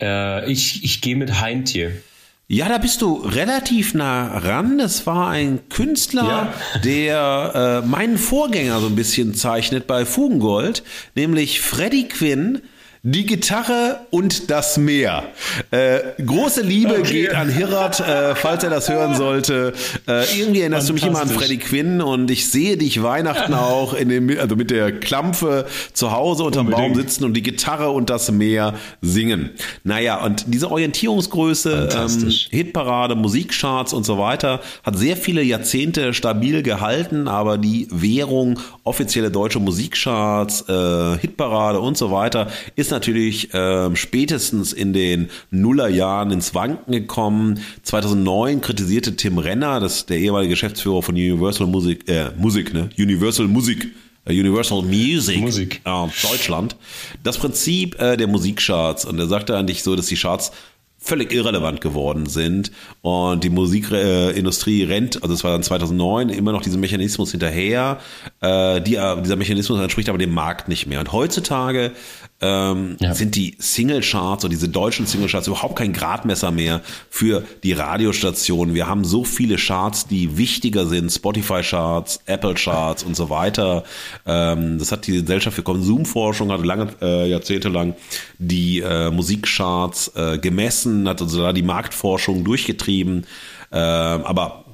Äh, 0.00 0.50
ich 0.50 0.84
ich 0.84 1.02
gehe 1.02 1.16
mit 1.16 1.42
Heintje. 1.42 2.02
Ja, 2.52 2.68
da 2.68 2.78
bist 2.78 3.00
du 3.00 3.14
relativ 3.14 3.94
nah 3.94 4.36
ran. 4.38 4.76
Das 4.76 5.06
war 5.06 5.28
ein 5.28 5.60
Künstler, 5.68 6.52
ja. 6.74 6.80
der 6.80 7.82
äh, 7.84 7.86
meinen 7.86 8.18
Vorgänger 8.18 8.80
so 8.80 8.88
ein 8.88 8.96
bisschen 8.96 9.34
zeichnet 9.34 9.86
bei 9.86 10.04
Fugengold, 10.04 10.82
nämlich 11.14 11.60
Freddie 11.60 12.08
Quinn 12.08 12.60
die 13.02 13.24
Gitarre 13.24 14.00
und 14.10 14.50
das 14.50 14.76
Meer. 14.76 15.24
Äh, 15.70 16.00
große 16.22 16.60
Liebe 16.60 16.98
okay. 16.98 17.22
geht 17.22 17.34
an 17.34 17.48
Hirat, 17.48 18.00
äh, 18.00 18.34
falls 18.34 18.62
er 18.62 18.68
das 18.68 18.90
hören 18.90 19.14
sollte. 19.14 19.72
Äh, 20.06 20.38
irgendwie 20.38 20.60
erinnerst 20.60 20.90
du 20.90 20.92
mich 20.92 21.06
immer 21.06 21.22
an 21.22 21.28
Freddie 21.28 21.56
Quinn 21.56 22.02
und 22.02 22.30
ich 22.30 22.50
sehe 22.50 22.76
dich 22.76 23.02
Weihnachten 23.02 23.54
auch 23.60 23.94
in 23.94 24.10
dem, 24.10 24.38
also 24.38 24.54
mit 24.54 24.70
der 24.70 24.92
Klampfe 24.92 25.66
zu 25.94 26.12
Hause 26.12 26.44
unterm 26.44 26.66
Unbedingt. 26.66 26.94
Baum 26.94 27.02
sitzen 27.02 27.24
und 27.24 27.32
die 27.34 27.42
Gitarre 27.42 27.90
und 27.90 28.10
das 28.10 28.30
Meer 28.30 28.74
singen. 29.00 29.50
Naja, 29.82 30.22
und 30.22 30.44
diese 30.48 30.70
Orientierungsgröße, 30.70 31.88
ähm, 31.96 32.30
Hitparade, 32.50 33.14
Musikcharts 33.14 33.94
und 33.94 34.04
so 34.04 34.18
weiter, 34.18 34.60
hat 34.82 34.98
sehr 34.98 35.16
viele 35.16 35.42
Jahrzehnte 35.42 36.12
stabil 36.12 36.62
gehalten, 36.62 37.28
aber 37.28 37.56
die 37.56 37.88
Währung, 37.90 38.60
offizielle 38.84 39.30
deutsche 39.30 39.58
Musikcharts, 39.58 40.68
äh, 40.68 41.18
Hitparade 41.18 41.80
und 41.80 41.96
so 41.96 42.10
weiter, 42.10 42.48
ist 42.76 42.89
ist 42.90 42.92
natürlich 42.92 43.54
äh, 43.54 43.94
spätestens 43.94 44.72
in 44.72 44.92
den 44.92 45.30
Nullerjahren 45.52 46.32
ins 46.32 46.54
Wanken 46.54 46.92
gekommen. 46.92 47.60
2009 47.84 48.60
kritisierte 48.60 49.14
Tim 49.14 49.38
Renner, 49.38 49.78
das 49.78 50.06
der 50.06 50.18
ehemalige 50.18 50.50
Geschäftsführer 50.50 51.02
von 51.02 51.14
Universal 51.14 51.68
Music, 51.68 52.08
äh, 52.08 52.30
Musik, 52.36 52.74
ne? 52.74 52.90
Universal 52.98 53.46
Music, 53.46 53.88
äh, 54.24 54.32
Universal 54.32 54.82
Music, 54.82 55.40
Musik. 55.40 55.80
Äh, 55.84 56.06
Deutschland, 56.28 56.74
das 57.22 57.38
Prinzip 57.38 58.00
äh, 58.00 58.16
der 58.16 58.26
Musikcharts. 58.26 59.04
Und 59.04 59.20
er 59.20 59.28
sagte 59.28 59.56
eigentlich 59.56 59.84
so, 59.84 59.94
dass 59.94 60.06
die 60.06 60.16
Charts 60.16 60.50
völlig 60.98 61.32
irrelevant 61.32 61.80
geworden 61.80 62.26
sind 62.26 62.72
und 63.00 63.42
die 63.42 63.48
Musikindustrie 63.48 64.82
rennt, 64.82 65.22
also 65.22 65.34
es 65.34 65.42
war 65.44 65.52
dann 65.52 65.62
2009, 65.62 66.28
immer 66.28 66.52
noch 66.52 66.60
diesem 66.60 66.80
Mechanismus 66.80 67.30
hinterher. 67.30 68.00
Äh, 68.40 68.82
die, 68.82 68.98
dieser 69.22 69.36
Mechanismus 69.36 69.80
entspricht 69.80 70.08
aber 70.08 70.18
dem 70.18 70.34
Markt 70.34 70.68
nicht 70.68 70.86
mehr. 70.86 71.00
Und 71.00 71.12
heutzutage 71.12 71.92
ähm, 72.40 72.96
ja. 73.00 73.14
sind 73.14 73.36
die 73.36 73.54
Singlecharts 73.58 74.44
oder 74.44 74.50
diese 74.50 74.68
deutschen 74.68 75.06
Singlecharts 75.06 75.46
überhaupt 75.46 75.76
kein 75.76 75.92
Gradmesser 75.92 76.50
mehr 76.50 76.80
für 77.10 77.44
die 77.62 77.72
Radiostationen. 77.72 78.74
Wir 78.74 78.86
haben 78.86 79.04
so 79.04 79.24
viele 79.24 79.56
Charts, 79.56 80.06
die 80.06 80.38
wichtiger 80.38 80.86
sind, 80.86 81.10
Spotify-Charts, 81.10 82.22
Apple-Charts 82.26 83.02
und 83.02 83.14
so 83.14 83.28
weiter. 83.28 83.84
Ähm, 84.26 84.78
das 84.78 84.90
hat 84.92 85.06
die 85.06 85.20
Gesellschaft 85.20 85.56
für 85.56 85.62
Konsumforschung, 85.62 86.50
hat 86.50 86.64
lange, 86.64 86.88
äh, 87.02 87.28
Jahrzehnte 87.28 87.68
lang 87.68 87.94
die 88.38 88.80
äh, 88.80 89.10
Musikcharts 89.10 90.12
äh, 90.14 90.38
gemessen, 90.38 91.08
hat 91.08 91.20
also 91.20 91.42
da 91.42 91.52
die 91.52 91.62
Marktforschung 91.62 92.44
durchgetrieben. 92.44 93.26
Äh, 93.70 93.76
aber 93.76 94.64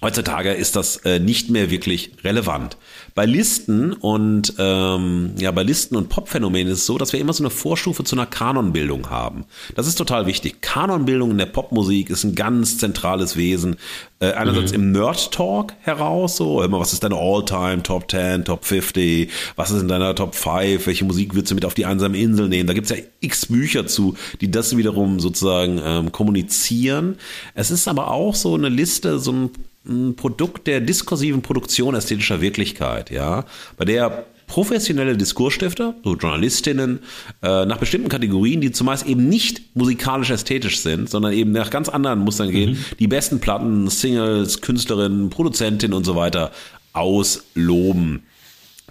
Heutzutage 0.00 0.52
ist 0.52 0.76
das 0.76 0.98
äh, 0.98 1.18
nicht 1.18 1.50
mehr 1.50 1.70
wirklich 1.72 2.12
relevant. 2.22 2.76
Bei 3.16 3.26
Listen 3.26 3.92
und 3.92 4.54
ähm, 4.56 5.32
ja, 5.38 5.50
bei 5.50 5.64
Listen 5.64 5.96
und 5.96 6.08
Popphänomenen 6.08 6.72
ist 6.72 6.78
es 6.80 6.86
so, 6.86 6.98
dass 6.98 7.12
wir 7.12 7.18
immer 7.18 7.32
so 7.32 7.42
eine 7.42 7.50
Vorstufe 7.50 8.04
zu 8.04 8.14
einer 8.14 8.26
Kanonbildung 8.26 9.10
haben. 9.10 9.44
Das 9.74 9.88
ist 9.88 9.96
total 9.96 10.26
wichtig. 10.26 10.62
Kanonbildung 10.62 11.32
in 11.32 11.38
der 11.38 11.46
Popmusik 11.46 12.10
ist 12.10 12.22
ein 12.22 12.36
ganz 12.36 12.78
zentrales 12.78 13.36
Wesen. 13.36 13.76
Äh, 14.20 14.32
einerseits 14.32 14.70
mhm. 14.70 14.76
im 14.76 14.92
Nerd 14.92 15.32
Talk 15.32 15.74
heraus, 15.80 16.36
so 16.36 16.62
immer, 16.62 16.78
was 16.78 16.92
ist 16.92 17.02
deine 17.02 17.16
All-Time 17.16 17.82
Top 17.82 18.08
10, 18.08 18.44
Top 18.44 18.64
50, 18.64 19.30
was 19.56 19.72
ist 19.72 19.82
in 19.82 19.88
deiner 19.88 20.14
Top 20.14 20.36
5, 20.36 20.86
welche 20.86 21.04
Musik 21.04 21.34
würdest 21.34 21.50
du 21.50 21.54
mit 21.56 21.64
auf 21.64 21.74
die 21.74 21.86
einsame 21.86 22.18
Insel 22.18 22.48
nehmen? 22.48 22.68
Da 22.68 22.72
gibt's 22.72 22.90
ja 22.90 22.96
x 23.18 23.46
Bücher 23.46 23.88
zu, 23.88 24.14
die 24.40 24.50
das 24.50 24.76
wiederum 24.76 25.18
sozusagen 25.18 25.80
ähm, 25.82 26.12
kommunizieren. 26.12 27.16
Es 27.54 27.72
ist 27.72 27.88
aber 27.88 28.12
auch 28.12 28.36
so 28.36 28.54
eine 28.54 28.68
Liste, 28.68 29.18
so 29.18 29.32
ein 29.32 29.50
ein 29.88 30.16
Produkt 30.16 30.66
der 30.66 30.80
diskursiven 30.80 31.42
Produktion 31.42 31.94
ästhetischer 31.94 32.40
Wirklichkeit, 32.40 33.10
ja, 33.10 33.44
bei 33.76 33.84
der 33.84 34.26
professionelle 34.46 35.16
Diskursstifter, 35.16 35.94
so 36.02 36.16
Journalistinnen, 36.16 37.00
äh, 37.42 37.66
nach 37.66 37.76
bestimmten 37.76 38.08
Kategorien, 38.08 38.60
die 38.60 38.72
zumeist 38.72 39.06
eben 39.06 39.28
nicht 39.28 39.76
musikalisch 39.76 40.30
ästhetisch 40.30 40.80
sind, 40.80 41.08
sondern 41.08 41.32
eben 41.32 41.52
nach 41.52 41.70
ganz 41.70 41.88
anderen 41.88 42.20
Mustern 42.20 42.50
gehen, 42.50 42.70
mhm. 42.70 42.84
die 42.98 43.06
besten 43.06 43.40
Platten, 43.40 43.88
Singles, 43.88 44.60
Künstlerinnen, 44.60 45.30
Produzentinnen 45.30 45.96
und 45.96 46.04
so 46.04 46.16
weiter 46.16 46.50
ausloben. 46.94 48.22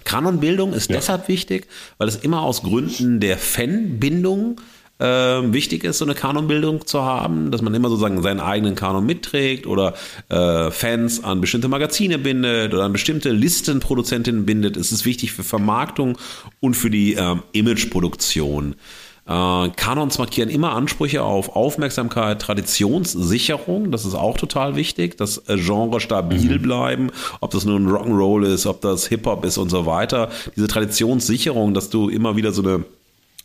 Kanonbildung 0.04 0.72
ist 0.72 0.88
ja. 0.88 0.96
deshalb 0.96 1.28
wichtig, 1.28 1.66
weil 1.98 2.08
es 2.08 2.16
immer 2.16 2.42
aus 2.42 2.62
Gründen 2.62 3.20
der 3.20 3.36
Fanbindung 3.36 4.60
äh, 4.60 4.77
wichtig 4.98 5.84
ist, 5.84 5.98
so 5.98 6.04
eine 6.04 6.14
Kanonbildung 6.14 6.86
zu 6.86 7.02
haben, 7.02 7.50
dass 7.50 7.62
man 7.62 7.72
immer 7.74 7.88
sozusagen 7.88 8.20
seinen 8.22 8.40
eigenen 8.40 8.74
Kanon 8.74 9.06
mitträgt 9.06 9.66
oder 9.66 9.94
äh, 10.28 10.70
Fans 10.70 11.22
an 11.22 11.40
bestimmte 11.40 11.68
Magazine 11.68 12.18
bindet 12.18 12.74
oder 12.74 12.84
an 12.84 12.92
bestimmte 12.92 13.30
Listenproduzentinnen 13.30 14.44
bindet. 14.44 14.76
Es 14.76 14.92
ist 14.92 15.04
wichtig 15.04 15.32
für 15.32 15.44
Vermarktung 15.44 16.18
und 16.60 16.74
für 16.74 16.90
die 16.90 17.14
ähm, 17.14 17.42
Imageproduktion. 17.52 18.74
Äh, 19.28 19.68
Kanons 19.76 20.18
markieren 20.18 20.48
immer 20.48 20.72
Ansprüche 20.72 21.22
auf 21.22 21.54
Aufmerksamkeit, 21.54 22.40
Traditionssicherung, 22.40 23.90
das 23.90 24.06
ist 24.06 24.14
auch 24.14 24.38
total 24.38 24.74
wichtig, 24.74 25.18
dass 25.18 25.48
äh, 25.48 25.58
Genre 25.58 26.00
stabil 26.00 26.58
mhm. 26.58 26.62
bleiben, 26.62 27.10
ob 27.40 27.50
das 27.50 27.66
nur 27.66 27.78
ein 27.78 27.86
Rock'n'Roll 27.86 28.46
ist, 28.46 28.66
ob 28.66 28.80
das 28.80 29.06
Hip-Hop 29.08 29.44
ist 29.44 29.58
und 29.58 29.68
so 29.68 29.84
weiter. 29.84 30.30
Diese 30.56 30.66
Traditionssicherung, 30.66 31.74
dass 31.74 31.90
du 31.90 32.08
immer 32.08 32.36
wieder 32.36 32.52
so 32.52 32.62
eine 32.62 32.84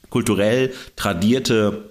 kulturell 0.09 0.73
tradierte 0.95 1.89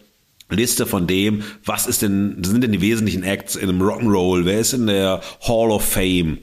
Liste 0.49 0.87
von 0.87 1.07
dem, 1.07 1.43
was 1.65 1.87
ist 1.87 2.03
denn, 2.03 2.43
sind 2.45 2.63
denn 2.63 2.73
die 2.73 2.81
wesentlichen 2.81 3.23
Acts 3.23 3.57
in 3.57 3.69
einem 3.69 3.83
Rock'n'Roll, 3.83 4.45
wer 4.45 4.61
ist 4.61 4.75
in 4.75 4.87
der 4.87 5.23
Hall 5.41 5.71
of 5.71 5.85
Fame, 5.85 6.39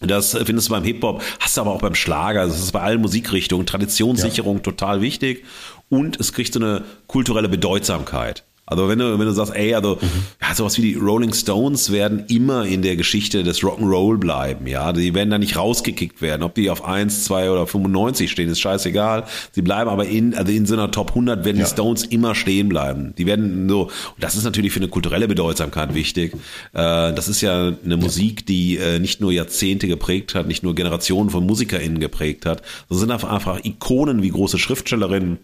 das 0.00 0.36
findest 0.44 0.68
du 0.68 0.72
beim 0.72 0.84
Hip-Hop, 0.84 1.22
hast 1.40 1.56
du 1.56 1.62
aber 1.62 1.72
auch 1.72 1.80
beim 1.80 1.94
Schlager, 1.94 2.46
das 2.46 2.58
ist 2.58 2.72
bei 2.72 2.80
allen 2.80 3.00
Musikrichtungen, 3.00 3.66
Traditionssicherung 3.66 4.58
ja. 4.58 4.62
total 4.62 5.00
wichtig. 5.00 5.44
Und 5.88 6.20
es 6.20 6.32
kriegt 6.32 6.52
so 6.52 6.60
eine 6.60 6.84
kulturelle 7.06 7.48
Bedeutsamkeit. 7.48 8.44
Also 8.70 8.86
wenn 8.88 8.98
du, 8.98 9.18
wenn 9.18 9.26
du 9.26 9.32
sagst, 9.32 9.54
ey, 9.54 9.74
also 9.74 9.96
mhm. 10.00 10.08
ja, 10.42 10.54
sowas 10.54 10.76
wie 10.76 10.82
die 10.82 10.94
Rolling 10.94 11.32
Stones 11.32 11.90
werden 11.90 12.24
immer 12.28 12.66
in 12.66 12.82
der 12.82 12.96
Geschichte 12.96 13.42
des 13.42 13.60
Rock'n'Roll 13.60 14.18
bleiben, 14.18 14.66
ja. 14.66 14.92
Die 14.92 15.14
werden 15.14 15.30
da 15.30 15.38
nicht 15.38 15.56
rausgekickt 15.56 16.20
werden. 16.20 16.42
Ob 16.42 16.54
die 16.54 16.68
auf 16.68 16.84
1, 16.84 17.24
2 17.24 17.50
oder 17.50 17.66
95 17.66 18.30
stehen, 18.30 18.50
ist 18.50 18.60
scheißegal. 18.60 19.24
Sie 19.52 19.62
bleiben 19.62 19.88
aber 19.88 20.04
in, 20.06 20.34
also 20.34 20.52
in 20.52 20.66
so 20.66 20.74
einer 20.74 20.90
Top 20.90 21.10
100 21.10 21.46
werden 21.46 21.56
ja. 21.56 21.64
die 21.64 21.70
Stones 21.70 22.04
immer 22.04 22.34
stehen 22.34 22.68
bleiben. 22.68 23.14
Die 23.16 23.24
werden 23.24 23.68
so, 23.68 23.84
und 23.84 23.92
das 24.18 24.36
ist 24.36 24.44
natürlich 24.44 24.72
für 24.72 24.80
eine 24.80 24.88
kulturelle 24.88 25.28
Bedeutsamkeit 25.28 25.94
wichtig. 25.94 26.34
Äh, 26.74 27.12
das 27.14 27.28
ist 27.28 27.40
ja 27.40 27.72
eine 27.84 27.96
Musik, 27.96 28.44
die 28.44 28.76
äh, 28.76 28.98
nicht 28.98 29.22
nur 29.22 29.32
Jahrzehnte 29.32 29.88
geprägt 29.88 30.34
hat, 30.34 30.46
nicht 30.46 30.62
nur 30.62 30.74
Generationen 30.74 31.30
von 31.30 31.46
MusikerInnen 31.46 32.00
geprägt 32.00 32.44
hat, 32.44 32.62
sondern 32.90 33.18
sind 33.18 33.30
einfach 33.30 33.64
Ikonen 33.64 34.22
wie 34.22 34.28
große 34.28 34.58
Schriftstellerinnen, 34.58 35.38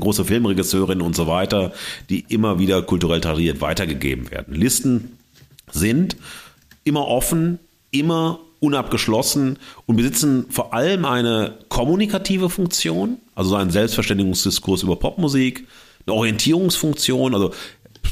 große 0.00 0.24
Filmregisseurinnen 0.24 1.04
und 1.04 1.14
so 1.16 1.26
weiter, 1.26 1.72
die 2.10 2.24
immer 2.28 2.58
wieder 2.58 2.82
kulturell 2.82 3.20
tradiert 3.20 3.60
weitergegeben 3.60 4.30
werden. 4.30 4.54
Listen 4.54 5.18
sind 5.70 6.16
immer 6.84 7.06
offen, 7.06 7.58
immer 7.90 8.40
unabgeschlossen 8.60 9.58
und 9.86 9.96
besitzen 9.96 10.46
vor 10.50 10.72
allem 10.72 11.04
eine 11.04 11.58
kommunikative 11.68 12.48
Funktion, 12.48 13.18
also 13.34 13.50
so 13.50 13.56
einen 13.56 13.70
Selbstverständigungsdiskurs 13.70 14.82
über 14.82 14.96
Popmusik, 14.96 15.66
eine 16.06 16.14
Orientierungsfunktion, 16.14 17.34
also 17.34 17.52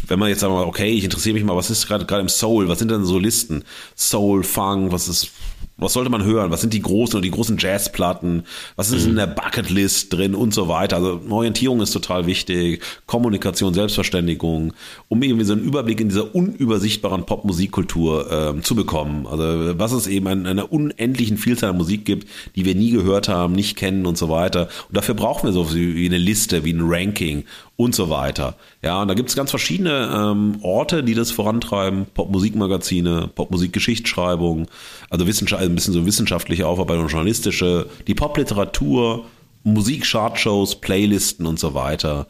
wenn 0.07 0.19
man 0.19 0.29
jetzt 0.29 0.43
wir, 0.43 0.67
okay, 0.67 0.91
ich 0.91 1.05
interessiere 1.05 1.35
mich 1.35 1.45
mal, 1.45 1.57
was 1.57 1.71
ist 1.71 1.87
gerade 1.87 2.05
gerade 2.07 2.23
im 2.23 2.29
Soul, 2.29 2.69
was 2.69 2.79
sind 2.79 2.91
denn 2.91 3.05
so 3.05 3.19
Listen? 3.19 3.65
Soul, 3.97 4.43
Funk, 4.43 4.93
was 4.93 5.09
ist 5.09 5.31
was 5.77 5.95
sollte 5.95 6.11
man 6.11 6.25
hören? 6.25 6.51
Was 6.51 6.61
sind 6.61 6.73
die 6.75 6.83
großen 6.83 7.17
oder 7.17 7.23
die 7.23 7.31
großen 7.31 7.57
Jazzplatten? 7.59 8.45
Was 8.77 8.91
ist 8.91 9.05
mhm. 9.05 9.11
in 9.11 9.17
der 9.17 9.27
Bucketlist 9.27 10.13
drin 10.13 10.35
und 10.35 10.55
so 10.55 10.69
weiter? 10.69 10.97
Also 10.97 11.21
Orientierung 11.29 11.81
ist 11.81 11.93
total 11.93 12.27
wichtig, 12.27 12.83
Kommunikation, 13.07 13.75
Selbstverständigung, 13.75 14.75
um 15.09 15.23
irgendwie 15.23 15.45
so 15.45 15.55
einen 15.55 15.65
Überblick 15.65 16.01
in 16.01 16.09
dieser 16.09 16.35
unübersichtbaren 16.35 17.27
Popmusikkultur 17.27 18.57
äh, 18.57 18.63
zu 18.63 18.75
bekommen. 18.75 19.27
Also 19.27 19.79
was 19.79 19.93
es 19.93 20.07
eben 20.07 20.27
an 20.29 20.47
einer 20.47 20.73
unendlichen 20.73 21.37
Vielzahl 21.37 21.71
an 21.71 21.79
Musik 21.79 22.05
gibt, 22.05 22.29
die 22.55 22.65
wir 22.65 22.75
nie 22.75 22.91
gehört 22.91 23.29
haben, 23.29 23.55
nicht 23.55 23.77
kennen 23.77 24.07
und 24.07 24.19
so 24.19 24.29
weiter. 24.29 24.69
Und 24.89 24.97
dafür 24.97 25.15
brauchen 25.15 25.47
wir 25.47 25.53
so 25.53 25.75
wie 25.75 26.07
eine 26.07 26.19
Liste, 26.19 26.65
wie 26.65 26.73
ein 26.73 26.83
Ranking 26.83 27.45
und 27.77 27.95
so 27.95 28.11
weiter. 28.11 28.55
Ja, 28.83 29.03
und 29.03 29.09
da 29.09 29.15
gibt 29.15 29.29
es 29.29 29.37
ganz 29.37 29.51
verschiedene 29.51 30.11
ähm, 30.15 30.59
Orte, 30.63 31.03
die 31.03 31.15
das 31.15 31.31
vorantreiben. 31.31 32.07
Popmusikmagazine, 32.15 33.29
Popmusikgeschichtsschreibung, 33.35 34.69
also 35.11 35.27
Wissenschaft, 35.27 35.63
ein 35.73 35.75
bisschen 35.75 35.95
so 35.95 36.07
wissenschaftliche 36.07 36.67
Aufarbeitung, 36.67 37.09
journalistische, 37.09 37.89
die 38.07 38.15
Popliteratur, 38.15 39.25
Musik-Chartshows, 39.65 40.81
Playlisten 40.81 41.47
und 41.47 41.59
so 41.59 41.75
weiter. 41.75 42.27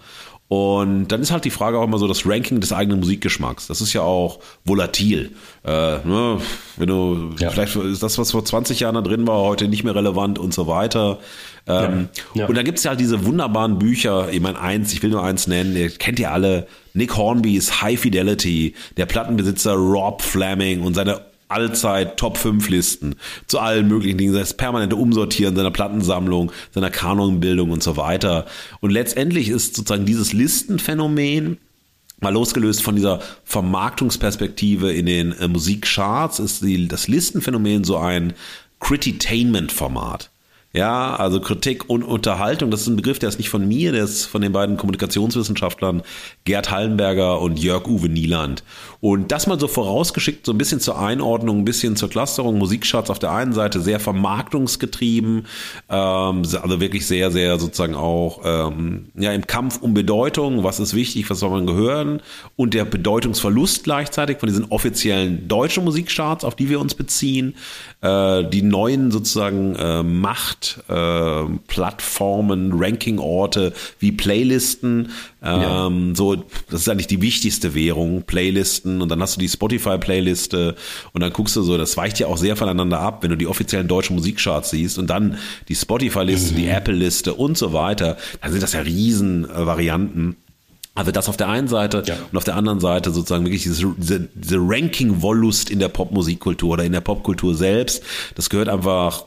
Und 0.52 1.08
dann 1.08 1.22
ist 1.22 1.30
halt 1.30 1.46
die 1.46 1.50
Frage 1.50 1.78
auch 1.78 1.84
immer 1.84 1.96
so 1.96 2.06
das 2.06 2.26
Ranking 2.26 2.60
des 2.60 2.74
eigenen 2.74 3.00
Musikgeschmacks. 3.00 3.68
Das 3.68 3.80
ist 3.80 3.94
ja 3.94 4.02
auch 4.02 4.38
volatil. 4.66 5.30
Äh, 5.64 5.70
ne? 5.70 6.42
Wenn 6.76 6.88
du, 6.88 7.30
ja. 7.38 7.48
vielleicht 7.48 7.74
ist 7.74 8.02
das, 8.02 8.18
was 8.18 8.32
vor 8.32 8.44
20 8.44 8.80
Jahren 8.80 8.94
da 8.94 9.00
drin 9.00 9.26
war, 9.26 9.40
heute 9.40 9.66
nicht 9.66 9.82
mehr 9.82 9.94
relevant 9.94 10.38
und 10.38 10.52
so 10.52 10.66
weiter. 10.66 11.20
Ähm, 11.66 12.10
ja. 12.34 12.42
Ja. 12.42 12.46
Und 12.48 12.54
da 12.54 12.62
gibt's 12.64 12.84
ja 12.84 12.90
halt 12.90 13.00
diese 13.00 13.24
wunderbaren 13.24 13.78
Bücher, 13.78 14.30
ich 14.30 14.42
meine 14.42 14.60
eins, 14.60 14.92
ich 14.92 15.02
will 15.02 15.08
nur 15.08 15.24
eins 15.24 15.46
nennen, 15.46 15.74
ihr 15.74 15.88
kennt 15.88 16.18
ihr 16.18 16.30
alle, 16.30 16.66
Nick 16.92 17.16
Hornbys 17.16 17.80
High 17.80 17.98
Fidelity, 17.98 18.74
der 18.98 19.06
Plattenbesitzer 19.06 19.72
Rob 19.72 20.20
Fleming 20.20 20.82
und 20.82 20.92
seine 20.92 21.31
allzeit 21.52 22.16
Top 22.16 22.38
5 22.38 22.68
Listen 22.68 23.16
zu 23.46 23.58
allen 23.58 23.88
möglichen 23.88 24.18
Dingen, 24.18 24.34
das 24.34 24.56
permanente 24.56 24.96
Umsortieren 24.96 25.56
seiner 25.56 25.70
Plattensammlung, 25.70 26.52
seiner 26.72 26.90
Kanonbildung 26.90 27.70
und 27.70 27.82
so 27.82 27.96
weiter. 27.96 28.46
Und 28.80 28.90
letztendlich 28.90 29.48
ist 29.48 29.76
sozusagen 29.76 30.06
dieses 30.06 30.32
Listenphänomen 30.32 31.58
mal 32.20 32.32
losgelöst 32.32 32.82
von 32.82 32.96
dieser 32.96 33.20
Vermarktungsperspektive 33.44 34.92
in 34.92 35.06
den 35.06 35.32
äh, 35.32 35.48
Musikcharts 35.48 36.38
ist 36.38 36.62
die, 36.62 36.88
das 36.88 37.08
Listenphänomen 37.08 37.84
so 37.84 37.98
ein 37.98 38.34
Crititainment-Format. 38.80 40.30
Ja, 40.74 41.16
also 41.16 41.38
Kritik 41.40 41.90
und 41.90 42.02
Unterhaltung, 42.02 42.70
das 42.70 42.82
ist 42.82 42.86
ein 42.86 42.96
Begriff, 42.96 43.18
der 43.18 43.28
ist 43.28 43.36
nicht 43.36 43.50
von 43.50 43.68
mir, 43.68 43.92
der 43.92 44.04
ist 44.04 44.24
von 44.24 44.40
den 44.40 44.52
beiden 44.52 44.78
Kommunikationswissenschaftlern 44.78 46.02
Gerd 46.44 46.70
Hallenberger 46.70 47.40
und 47.40 47.58
Jörg-Uwe 47.58 48.08
Nieland. 48.08 48.64
Und 49.04 49.32
das 49.32 49.48
mal 49.48 49.58
so 49.58 49.66
vorausgeschickt, 49.66 50.46
so 50.46 50.52
ein 50.52 50.58
bisschen 50.58 50.78
zur 50.78 50.96
Einordnung, 50.96 51.58
ein 51.58 51.64
bisschen 51.64 51.96
zur 51.96 52.08
Clusterung. 52.08 52.56
Musikschatz 52.56 53.10
auf 53.10 53.18
der 53.18 53.32
einen 53.32 53.52
Seite 53.52 53.80
sehr 53.80 53.98
vermarktungsgetrieben, 53.98 55.46
ähm, 55.88 56.42
also 56.62 56.80
wirklich 56.80 57.04
sehr, 57.04 57.32
sehr 57.32 57.58
sozusagen 57.58 57.96
auch 57.96 58.42
ähm, 58.44 59.06
ja 59.16 59.32
im 59.32 59.44
Kampf 59.44 59.82
um 59.82 59.92
Bedeutung, 59.92 60.62
was 60.62 60.78
ist 60.78 60.94
wichtig, 60.94 61.28
was 61.28 61.40
soll 61.40 61.50
man 61.50 61.66
gehören 61.66 62.22
und 62.54 62.74
der 62.74 62.84
Bedeutungsverlust 62.84 63.82
gleichzeitig 63.82 64.38
von 64.38 64.48
diesen 64.48 64.66
offiziellen 64.66 65.48
deutschen 65.48 65.82
Musikcharts, 65.82 66.44
auf 66.44 66.54
die 66.54 66.68
wir 66.68 66.78
uns 66.78 66.94
beziehen, 66.94 67.56
äh, 68.02 68.44
die 68.44 68.62
neuen 68.62 69.10
sozusagen 69.10 69.74
äh, 69.74 70.04
Macht, 70.04 70.78
äh, 70.88 70.92
Rankingorte 72.72 73.72
wie 73.98 74.12
Playlisten, 74.12 75.10
ähm, 75.42 75.60
ja. 76.10 76.14
so 76.14 76.36
das 76.70 76.82
ist 76.82 76.88
eigentlich 76.88 77.08
die 77.08 77.20
wichtigste 77.20 77.74
Währung, 77.74 78.22
Playlisten 78.22 78.91
und 79.00 79.08
dann 79.08 79.22
hast 79.22 79.36
du 79.36 79.40
die 79.40 79.48
Spotify-Playliste 79.48 80.74
und 81.12 81.20
dann 81.20 81.32
guckst 81.32 81.56
du 81.56 81.62
so, 81.62 81.78
das 81.78 81.96
weicht 81.96 82.18
ja 82.18 82.26
auch 82.26 82.36
sehr 82.36 82.56
voneinander 82.56 83.00
ab, 83.00 83.22
wenn 83.22 83.30
du 83.30 83.36
die 83.36 83.46
offiziellen 83.46 83.88
deutschen 83.88 84.16
Musikcharts 84.16 84.70
siehst 84.70 84.98
und 84.98 85.08
dann 85.08 85.38
die 85.68 85.74
Spotify-Liste, 85.74 86.52
mhm. 86.52 86.56
die 86.56 86.68
Apple-Liste 86.68 87.34
und 87.34 87.56
so 87.56 87.72
weiter, 87.72 88.16
dann 88.40 88.52
sind 88.52 88.62
das 88.62 88.72
ja 88.72 88.80
Riesenvarianten. 88.80 90.36
Also 90.94 91.10
das 91.10 91.30
auf 91.30 91.38
der 91.38 91.48
einen 91.48 91.68
Seite 91.68 92.02
ja. 92.04 92.16
und 92.30 92.36
auf 92.36 92.44
der 92.44 92.56
anderen 92.56 92.80
Seite 92.80 93.12
sozusagen 93.12 93.44
wirklich 93.44 93.62
diese, 93.62 93.94
diese, 93.96 94.28
diese 94.34 94.58
Ranking-Wollust 94.58 95.70
in 95.70 95.78
der 95.78 95.88
Popmusikkultur 95.88 96.72
oder 96.72 96.84
in 96.84 96.92
der 96.92 97.00
Popkultur 97.00 97.54
selbst. 97.54 98.02
Das 98.34 98.50
gehört 98.50 98.68
einfach 98.68 99.24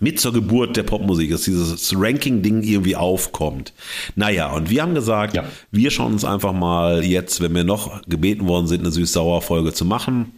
mit 0.00 0.18
zur 0.18 0.32
Geburt 0.32 0.76
der 0.76 0.82
Popmusik, 0.82 1.30
dass 1.30 1.42
dieses 1.42 1.94
Ranking-Ding 1.96 2.62
irgendwie 2.62 2.96
aufkommt. 2.96 3.72
Naja, 4.16 4.50
und 4.50 4.70
wir 4.70 4.82
haben 4.82 4.94
gesagt, 4.94 5.34
ja. 5.34 5.44
wir 5.70 5.90
schauen 5.90 6.14
uns 6.14 6.24
einfach 6.24 6.52
mal 6.52 7.04
jetzt, 7.04 7.40
wenn 7.40 7.54
wir 7.54 7.64
noch 7.64 8.02
gebeten 8.06 8.48
worden 8.48 8.66
sind, 8.66 8.80
eine 8.80 8.90
Süß-Sauer-Folge 8.90 9.72
zu 9.72 9.84
machen, 9.84 10.32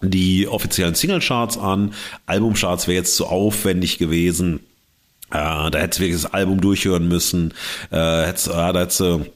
die 0.00 0.48
offiziellen 0.48 0.94
Single-Charts 0.94 1.58
an. 1.58 1.94
Album-Charts 2.26 2.88
wäre 2.88 2.96
jetzt 2.96 3.14
zu 3.16 3.26
aufwendig 3.26 3.98
gewesen. 3.98 4.60
Äh, 5.30 5.70
da 5.70 5.78
hättest 5.78 6.00
du 6.00 6.04
wirklich 6.04 6.22
das 6.22 6.32
Album 6.32 6.60
durchhören 6.60 7.06
müssen. 7.06 7.54
Äh, 7.90 8.26
hättest, 8.26 8.48
äh, 8.48 8.52
da 8.52 8.80
hättest 8.80 9.00
du 9.00 9.26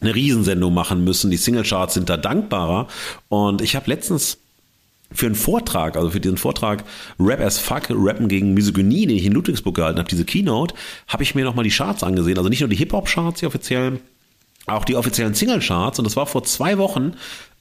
eine 0.00 0.14
Riesensendung 0.14 0.74
machen 0.74 1.04
müssen. 1.04 1.30
Die 1.30 1.36
Single-Charts 1.36 1.94
sind 1.94 2.08
da 2.08 2.16
dankbarer. 2.16 2.88
Und 3.28 3.62
ich 3.62 3.76
habe 3.76 3.88
letztens 3.88 4.38
für 5.12 5.26
einen 5.26 5.34
Vortrag, 5.34 5.96
also 5.96 6.10
für 6.10 6.20
diesen 6.20 6.38
Vortrag 6.38 6.84
Rap 7.18 7.40
as 7.40 7.58
Fuck, 7.58 7.84
Rappen 7.90 8.28
gegen 8.28 8.54
Misogynie, 8.54 9.06
den 9.06 9.16
ich 9.16 9.24
in 9.24 9.32
Ludwigsburg 9.32 9.74
gehalten 9.74 9.98
habe, 9.98 10.08
diese 10.08 10.24
Keynote, 10.24 10.74
habe 11.08 11.22
ich 11.22 11.34
mir 11.34 11.44
nochmal 11.44 11.64
die 11.64 11.70
Charts 11.70 12.02
angesehen. 12.02 12.38
Also 12.38 12.48
nicht 12.48 12.60
nur 12.60 12.68
die 12.68 12.76
Hip-Hop-Charts, 12.76 13.40
die 13.40 13.46
offiziellen, 13.46 14.00
auch 14.66 14.84
die 14.84 14.96
offiziellen 14.96 15.34
Single-Charts. 15.34 15.98
Und 15.98 16.04
das 16.04 16.16
war 16.16 16.26
vor 16.26 16.44
zwei 16.44 16.78
Wochen 16.78 17.14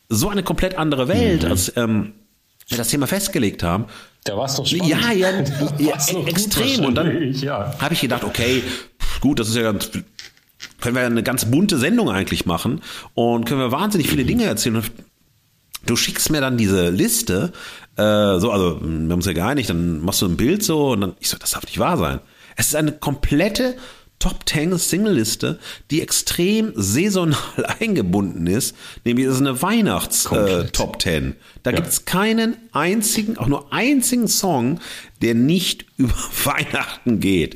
so 0.09 0.29
eine 0.29 0.43
komplett 0.43 0.77
andere 0.77 1.07
Welt, 1.07 1.43
mhm. 1.43 1.49
als 1.49 1.73
ähm, 1.75 2.13
das 2.77 2.89
Thema 2.89 3.07
festgelegt 3.07 3.63
haben, 3.63 3.85
da 4.23 4.37
war 4.37 4.45
es 4.45 4.55
doch 4.55 4.65
spannend. 4.65 4.89
Ja, 4.89 5.11
ja, 5.11 5.31
ja 5.79 5.95
extrem. 6.25 6.85
Und 6.85 6.95
dann 6.95 7.33
ja. 7.33 7.73
habe 7.79 7.93
ich 7.93 8.01
gedacht, 8.01 8.23
okay, 8.23 8.63
gut, 9.21 9.39
das 9.39 9.49
ist 9.49 9.55
ja 9.55 9.63
ganz, 9.63 9.89
können 10.81 10.95
wir 10.95 11.05
eine 11.05 11.23
ganz 11.23 11.45
bunte 11.45 11.77
Sendung 11.77 12.09
eigentlich 12.09 12.45
machen 12.45 12.81
und 13.13 13.45
können 13.45 13.59
wir 13.59 13.71
wahnsinnig 13.71 14.09
viele 14.09 14.25
Dinge 14.25 14.45
erzählen. 14.45 14.83
Du 15.85 15.95
schickst 15.95 16.29
mir 16.29 16.41
dann 16.41 16.57
diese 16.57 16.89
Liste, 16.89 17.51
äh, 17.95 18.39
so, 18.39 18.51
also 18.51 18.79
wir 18.81 18.87
haben 18.87 19.11
uns 19.11 19.25
ja 19.25 19.33
geeinigt, 19.33 19.69
dann 19.69 20.01
machst 20.01 20.21
du 20.21 20.27
ein 20.27 20.37
Bild 20.37 20.63
so 20.63 20.91
und 20.91 21.01
dann, 21.01 21.13
ich 21.19 21.29
so, 21.29 21.37
das 21.37 21.51
darf 21.51 21.63
nicht 21.63 21.79
wahr 21.79 21.97
sein. 21.97 22.19
Es 22.55 22.67
ist 22.67 22.75
eine 22.75 22.91
komplette 22.91 23.75
Top 24.19 24.47
10 24.47 24.77
Single-Liste, 24.77 25.59
die 25.91 26.01
extrem 26.01 26.73
saisonal 26.75 27.37
eingebunden 27.79 28.47
ist, 28.47 28.75
nämlich 29.05 29.25
es 29.25 29.35
ist 29.35 29.39
eine 29.39 29.61
Weihnachts-Top 29.61 30.95
äh, 30.95 30.99
10. 30.99 31.35
Da 31.63 31.71
ja. 31.71 31.77
gibt 31.77 31.87
es 31.87 32.03
keinen 32.03 32.57
einzigen, 32.73 33.37
auch 33.37 33.47
nur 33.47 33.71
einzigen 33.71 34.27
Song, 34.27 34.81
der 35.21 35.35
nicht 35.35 35.85
über 35.97 36.13
Weihnachten 36.43 37.21
geht. 37.21 37.55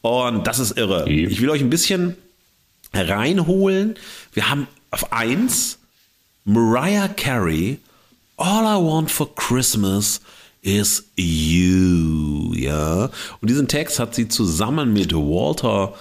Und 0.00 0.46
das 0.46 0.58
ist 0.58 0.78
irre. 0.78 1.08
Ich 1.10 1.42
will 1.42 1.50
euch 1.50 1.60
ein 1.60 1.70
bisschen 1.70 2.16
reinholen. 2.94 3.96
Wir 4.32 4.48
haben 4.48 4.66
auf 4.90 5.12
eins 5.12 5.77
Mariah 6.50 7.08
Carey, 7.08 7.78
All 8.38 8.64
I 8.64 8.82
Want 8.82 9.10
for 9.10 9.28
Christmas 9.34 10.18
is 10.62 11.04
You, 11.14 12.54
ja. 12.54 13.10
Und 13.42 13.50
diesen 13.50 13.68
Text 13.68 13.98
hat 13.98 14.14
sie 14.14 14.28
zusammen 14.28 14.94
mit 14.94 15.12
Walter 15.12 15.92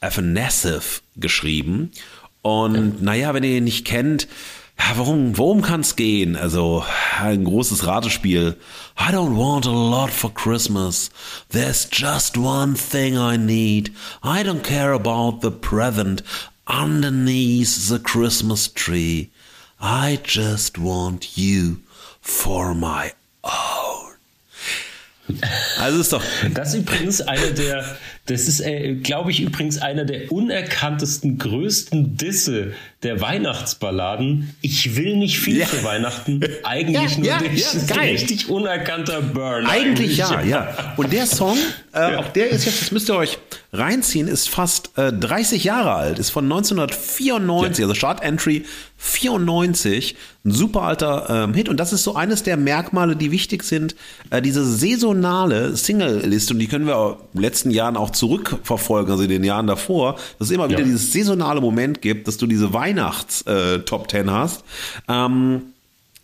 Afanasieff 0.00 1.00
geschrieben. 1.14 1.92
Und 2.42 3.02
naja, 3.02 3.34
wenn 3.34 3.44
ihr 3.44 3.58
ihn 3.58 3.62
nicht 3.62 3.84
kennt, 3.84 4.26
ja, 4.80 4.96
worum, 4.96 5.38
worum 5.38 5.62
kann 5.62 5.82
es 5.82 5.94
gehen? 5.94 6.34
Also 6.34 6.84
ein 7.20 7.44
großes 7.44 7.86
Ratespiel. 7.86 8.56
I 8.98 9.12
don't 9.12 9.36
want 9.36 9.64
a 9.64 9.70
lot 9.70 10.10
for 10.10 10.34
Christmas. 10.34 11.08
There's 11.50 11.88
just 11.92 12.36
one 12.36 12.74
thing 12.74 13.16
I 13.16 13.36
need. 13.36 13.92
I 14.24 14.42
don't 14.42 14.64
care 14.64 14.92
about 14.92 15.38
the 15.42 15.52
present 15.52 16.24
underneath 16.66 17.88
the 17.88 18.00
Christmas 18.00 18.74
tree. 18.74 19.30
I 19.80 20.18
just 20.24 20.78
want 20.78 21.36
you 21.36 21.76
for 22.20 22.74
my 22.74 23.12
own. 23.44 23.98
Also 25.78 26.00
ist 26.00 26.12
doch. 26.12 26.22
Das 26.54 26.70
ist 26.70 26.80
übrigens 26.80 27.20
eine 27.20 27.52
der, 27.52 27.84
das 28.26 28.48
ist, 28.48 28.60
äh, 28.60 28.94
glaube 28.94 29.30
ich, 29.30 29.40
übrigens 29.40 29.78
einer 29.78 30.04
der 30.04 30.32
unerkanntesten, 30.32 31.38
größten 31.38 32.16
Disse 32.16 32.72
der 33.02 33.20
Weihnachtsballaden. 33.20 34.54
Ich 34.62 34.96
will 34.96 35.16
nicht 35.16 35.38
viel 35.38 35.58
ja. 35.58 35.66
für 35.66 35.84
Weihnachten, 35.84 36.40
eigentlich 36.64 37.12
ja, 37.12 37.18
nur 37.18 37.26
ja, 37.26 37.38
dich. 37.38 37.72
Ja, 37.72 37.94
geil. 37.94 38.10
richtig 38.10 38.48
unerkannter 38.48 39.20
Burn. 39.20 39.66
Eigentlich, 39.66 40.24
eigentlich 40.24 40.50
ja, 40.50 40.66
ja. 40.66 40.94
Und 40.96 41.12
der 41.12 41.26
Song, 41.26 41.58
äh, 41.92 42.16
auch 42.16 42.28
der 42.28 42.48
ist 42.48 42.64
jetzt, 42.64 42.82
das 42.82 42.90
müsst 42.90 43.08
ihr 43.08 43.16
euch 43.16 43.38
reinziehen, 43.72 44.28
ist 44.28 44.48
fast 44.48 44.96
äh, 44.96 45.12
30 45.12 45.64
Jahre 45.64 45.92
alt, 45.92 46.18
ist 46.18 46.30
von 46.30 46.44
1994, 46.44 47.84
also 47.84 47.94
Chart 47.94 48.22
Entry 48.22 48.64
94, 48.96 50.16
ein 50.44 50.50
super 50.50 50.82
alter 50.82 51.26
ähm, 51.28 51.54
Hit. 51.54 51.68
Und 51.68 51.78
das 51.78 51.92
ist 51.92 52.02
so 52.02 52.14
eines 52.14 52.42
der 52.42 52.56
Merkmale, 52.56 53.14
die 53.14 53.30
wichtig 53.30 53.62
sind, 53.64 53.94
äh, 54.30 54.40
diese 54.40 54.64
saisonale 54.64 55.76
Single-Liste, 55.76 56.54
und 56.54 56.60
die 56.60 56.66
können 56.66 56.86
wir 56.86 57.18
in 57.32 57.38
den 57.38 57.42
letzten 57.42 57.70
Jahren 57.70 57.96
auch 57.96 58.10
zurückverfolgen, 58.10 59.12
also 59.12 59.24
in 59.24 59.30
den 59.30 59.44
Jahren 59.44 59.66
davor, 59.66 60.14
dass 60.38 60.48
es 60.48 60.50
immer 60.50 60.70
wieder 60.70 60.82
dieses 60.82 61.12
saisonale 61.12 61.60
Moment 61.60 62.00
gibt, 62.00 62.26
dass 62.26 62.38
du 62.38 62.46
diese 62.46 62.72
Weihnachts-Top 62.72 64.04
äh, 64.04 64.06
Ten 64.06 64.30
hast. 64.30 64.64
Ähm, 65.08 65.74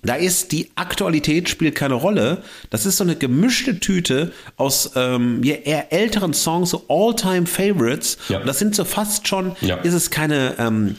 da 0.04 0.14
ist 0.14 0.52
die 0.52 0.70
Aktualität 0.74 1.48
spielt 1.48 1.74
keine 1.74 1.94
Rolle. 1.94 2.42
Das 2.70 2.86
ist 2.86 2.98
so 2.98 3.04
eine 3.04 3.16
gemischte 3.16 3.80
Tüte 3.80 4.32
aus 4.56 4.92
ähm, 4.96 5.42
eher 5.42 5.92
älteren 5.92 6.34
Songs, 6.34 6.70
so 6.70 6.84
All-Time 6.88 7.46
Favorites. 7.46 8.18
Ja. 8.28 8.40
Und 8.40 8.46
das 8.46 8.58
sind 8.58 8.74
so 8.74 8.84
fast 8.84 9.26
schon, 9.26 9.56
ja. 9.60 9.76
ist 9.76 9.94
es 9.94 10.10
keine, 10.10 10.54
ähm, 10.58 10.96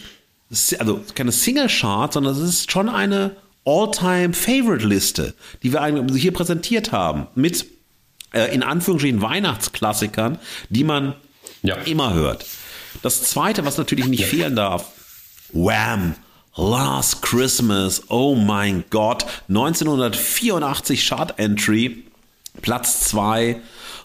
also 0.80 1.02
keine 1.14 1.32
Single-Chart, 1.32 2.14
sondern 2.14 2.36
es 2.36 2.42
ist 2.42 2.72
schon 2.72 2.90
eine 2.90 3.36
All-Time 3.66 4.34
Favorite-Liste, 4.34 5.34
die 5.64 5.74
wir 5.74 6.06
hier 6.16 6.34
präsentiert 6.34 6.92
haben. 6.92 7.28
Mit 7.36 7.66
äh, 8.34 8.54
in 8.54 8.64
Anführungsstrichen 8.64 9.22
Weihnachtsklassikern, 9.22 10.40
die 10.70 10.84
man 10.84 11.16
ja. 11.64 11.76
immer 11.76 12.14
hört. 12.14 12.46
Das 13.02 13.24
zweite, 13.24 13.66
was 13.66 13.78
natürlich 13.78 14.08
nicht 14.08 14.26
fehlen 14.26 14.56
darf, 14.56 14.92
Wham! 15.52 16.16
Last 16.58 17.22
Christmas, 17.22 18.02
oh 18.10 18.34
mein 18.34 18.86
Gott, 18.90 19.26
1984 19.50 20.96
Chart 20.96 21.34
Entry, 21.38 22.06
Platz 22.62 23.10
2. 23.10 23.60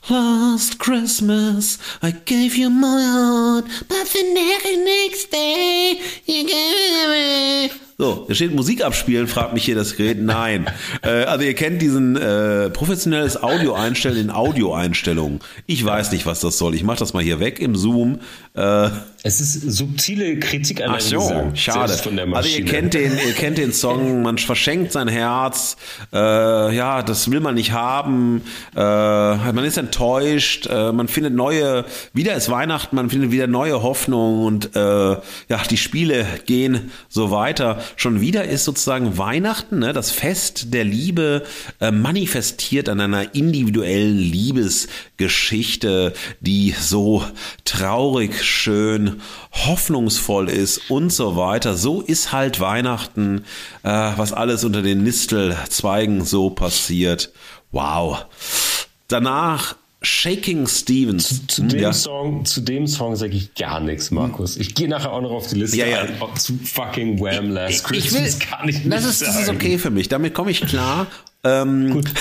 Last 0.08 0.80
Christmas, 0.80 1.78
I 2.02 2.10
gave 2.10 2.56
you 2.56 2.68
my 2.68 3.04
heart, 3.04 3.66
but 3.88 4.08
the 4.08 4.34
next 4.34 5.30
day 5.30 6.00
you 6.26 6.44
gave 6.44 6.74
it 6.74 7.06
away. 7.06 7.89
So, 8.00 8.24
da 8.26 8.34
steht 8.34 8.54
Musik 8.54 8.82
abspielen, 8.82 9.26
fragt 9.26 9.52
mich 9.52 9.66
hier 9.66 9.74
das 9.74 9.94
Gerät. 9.94 10.22
Nein. 10.22 10.66
äh, 11.02 11.24
also 11.24 11.44
ihr 11.44 11.52
kennt 11.54 11.82
diesen 11.82 12.16
äh, 12.16 12.70
professionelles 12.70 13.42
Audio 13.42 13.74
einstellen 13.74 14.16
in 14.16 14.30
Audioeinstellungen. 14.30 15.40
Ich 15.66 15.84
weiß 15.84 16.10
nicht, 16.12 16.24
was 16.24 16.40
das 16.40 16.56
soll. 16.56 16.74
Ich 16.74 16.82
mache 16.82 16.98
das 16.98 17.12
mal 17.12 17.22
hier 17.22 17.40
weg 17.40 17.58
im 17.58 17.76
Zoom. 17.76 18.20
Äh, 18.54 18.88
es 19.22 19.40
ist 19.40 19.70
subtile 19.76 20.38
Kritik 20.38 20.82
an 20.82 20.92
Ach 20.94 21.00
so, 21.00 21.18
Gesang, 21.18 21.54
schade. 21.54 21.92
also 22.32 22.48
ihr 22.48 22.64
kennt 22.64 22.94
den, 22.94 23.12
ihr 23.12 23.34
kennt 23.34 23.58
den 23.58 23.72
Song, 23.72 24.22
man 24.22 24.38
verschenkt 24.38 24.92
sein 24.92 25.08
Herz, 25.08 25.76
äh, 26.12 26.74
ja, 26.74 27.02
das 27.02 27.30
will 27.30 27.40
man 27.40 27.54
nicht 27.54 27.72
haben, 27.72 28.40
äh, 28.74 28.80
man 28.80 29.64
ist 29.64 29.76
enttäuscht, 29.76 30.68
äh, 30.70 30.90
man 30.92 31.06
findet 31.06 31.34
neue, 31.34 31.84
wieder 32.14 32.34
ist 32.34 32.50
Weihnachten, 32.50 32.96
man 32.96 33.10
findet 33.10 33.30
wieder 33.30 33.46
neue 33.46 33.82
Hoffnung 33.82 34.42
und 34.44 34.74
äh, 34.74 34.80
ja, 34.80 35.20
die 35.68 35.76
Spiele 35.76 36.26
gehen 36.46 36.90
so 37.10 37.30
weiter. 37.30 37.78
Schon 37.96 38.20
wieder 38.20 38.44
ist 38.44 38.64
sozusagen 38.64 39.18
Weihnachten, 39.18 39.80
ne, 39.80 39.92
das 39.92 40.10
Fest 40.10 40.72
der 40.72 40.84
Liebe, 40.84 41.44
äh, 41.80 41.90
manifestiert 41.90 42.88
an 42.88 43.00
einer 43.00 43.34
individuellen 43.34 44.18
Liebesgeschichte, 44.18 46.12
die 46.40 46.74
so 46.78 47.24
traurig, 47.64 48.42
schön, 48.42 49.20
hoffnungsvoll 49.52 50.48
ist 50.48 50.90
und 50.90 51.10
so 51.10 51.36
weiter. 51.36 51.76
So 51.76 52.00
ist 52.00 52.32
halt 52.32 52.60
Weihnachten, 52.60 53.44
äh, 53.82 53.88
was 54.16 54.32
alles 54.32 54.64
unter 54.64 54.82
den 54.82 55.02
Nistelzweigen 55.02 56.24
so 56.24 56.50
passiert. 56.50 57.32
Wow. 57.72 58.26
Danach 59.08 59.76
Shaking 60.02 60.66
Stevens. 60.66 61.28
Zu, 61.28 61.46
zu 61.46 61.62
dem 61.62 61.80
ja. 61.80 61.92
Song, 61.92 62.44
zu 62.44 62.62
dem 62.62 62.86
Song 62.86 63.16
sage 63.16 63.36
ich 63.36 63.54
gar 63.54 63.80
nichts, 63.80 64.10
Markus. 64.10 64.56
Ich 64.56 64.74
gehe 64.74 64.88
nachher 64.88 65.12
auch 65.12 65.20
noch 65.20 65.30
auf 65.30 65.48
die 65.48 65.56
Liste 65.56 65.76
ja, 65.76 65.86
ja. 65.86 66.00
ein. 66.00 66.36
Zu 66.36 66.58
fucking 66.64 67.20
Wham 67.20 67.50
Last 67.50 67.84
Christmas 67.84 68.34
ich 68.34 68.40
will, 68.40 68.46
kann 68.50 68.68
ich 68.68 68.78
nicht 68.78 68.92
das 68.92 69.04
ist, 69.04 69.18
sagen. 69.18 69.32
Das 69.32 69.42
ist 69.42 69.48
okay 69.50 69.78
für 69.78 69.90
mich. 69.90 70.08
Damit 70.08 70.32
komme 70.32 70.50
ich 70.50 70.62
klar. 70.62 71.06
Ähm, 71.44 71.92
Gut. 71.92 72.10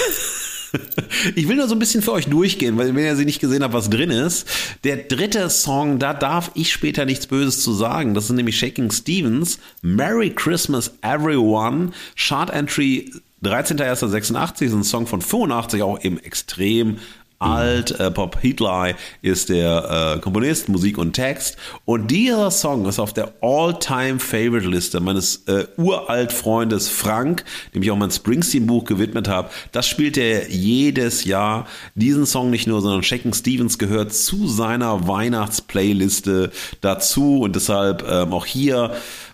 Ich 1.36 1.48
will 1.48 1.56
nur 1.56 1.68
so 1.68 1.74
ein 1.74 1.80
bisschen 1.80 2.04
für 2.04 2.12
euch 2.12 2.28
durchgehen, 2.28 2.78
weil 2.78 2.94
wenn 2.96 3.04
ihr 3.04 3.16
sie 3.16 3.26
nicht 3.26 3.40
gesehen 3.40 3.64
habt, 3.64 3.74
was 3.74 3.90
drin 3.90 4.12
ist. 4.12 4.48
Der 4.84 4.98
dritte 4.98 5.50
Song, 5.50 5.98
da 5.98 6.14
darf 6.14 6.52
ich 6.54 6.72
später 6.72 7.06
nichts 7.06 7.26
Böses 7.26 7.64
zu 7.64 7.74
sagen. 7.74 8.14
Das 8.14 8.26
ist 8.26 8.32
nämlich 8.32 8.60
Shaking 8.60 8.92
Stevens. 8.92 9.58
Merry 9.82 10.30
Christmas 10.30 10.92
Everyone. 11.02 11.90
Chart 12.16 12.52
Entry 12.52 13.12
13.01.86 13.44 14.66
ist 14.66 14.74
ein 14.74 14.84
Song 14.84 15.08
von 15.08 15.22
85, 15.22 15.82
auch 15.82 16.04
eben 16.04 16.20
extrem 16.20 16.98
alt. 17.40 17.98
Äh, 18.00 18.12
Pop 18.12 18.38
Hitler 18.40 18.96
ist 19.22 19.50
der 19.50 20.16
äh, 20.18 20.20
Komponist, 20.20 20.70
Musik 20.70 20.98
und 20.98 21.14
Text. 21.14 21.58
Und 21.86 22.12
dieser 22.12 22.52
Song 22.52 22.86
ist 22.86 23.00
auf 23.00 23.14
der 23.14 23.34
All-Time-Favorite-Liste 23.42 25.00
meines 25.00 25.48
äh, 25.48 25.66
uralt 25.78 26.34
Freundes 26.34 26.90
Frank, 26.90 27.46
dem 27.74 27.82
ich 27.82 27.92
auch 27.92 27.98
mein 27.98 28.12
Springsteen-Buch 28.12 28.84
gewidmet 28.84 29.28
habe. 29.28 29.50
Das 29.72 29.88
spielt 29.88 30.18
er 30.18 30.50
jedes 30.50 31.24
Jahr. 31.24 31.66
Diesen 31.96 32.26
Song 32.26 32.50
nicht 32.50 32.68
nur, 32.68 32.82
sondern 32.82 33.04
Shaken 33.04 33.34
Stevens 33.34 33.78
gehört 33.78 34.14
zu 34.14 34.48
seiner 34.48 35.08
Weihnachts-Playliste 35.08 36.52
dazu. 36.82 37.40
Und 37.42 37.56
deshalb 37.56 38.06
ähm, 38.10 38.34
auch 38.34 38.46
hier 38.46 38.92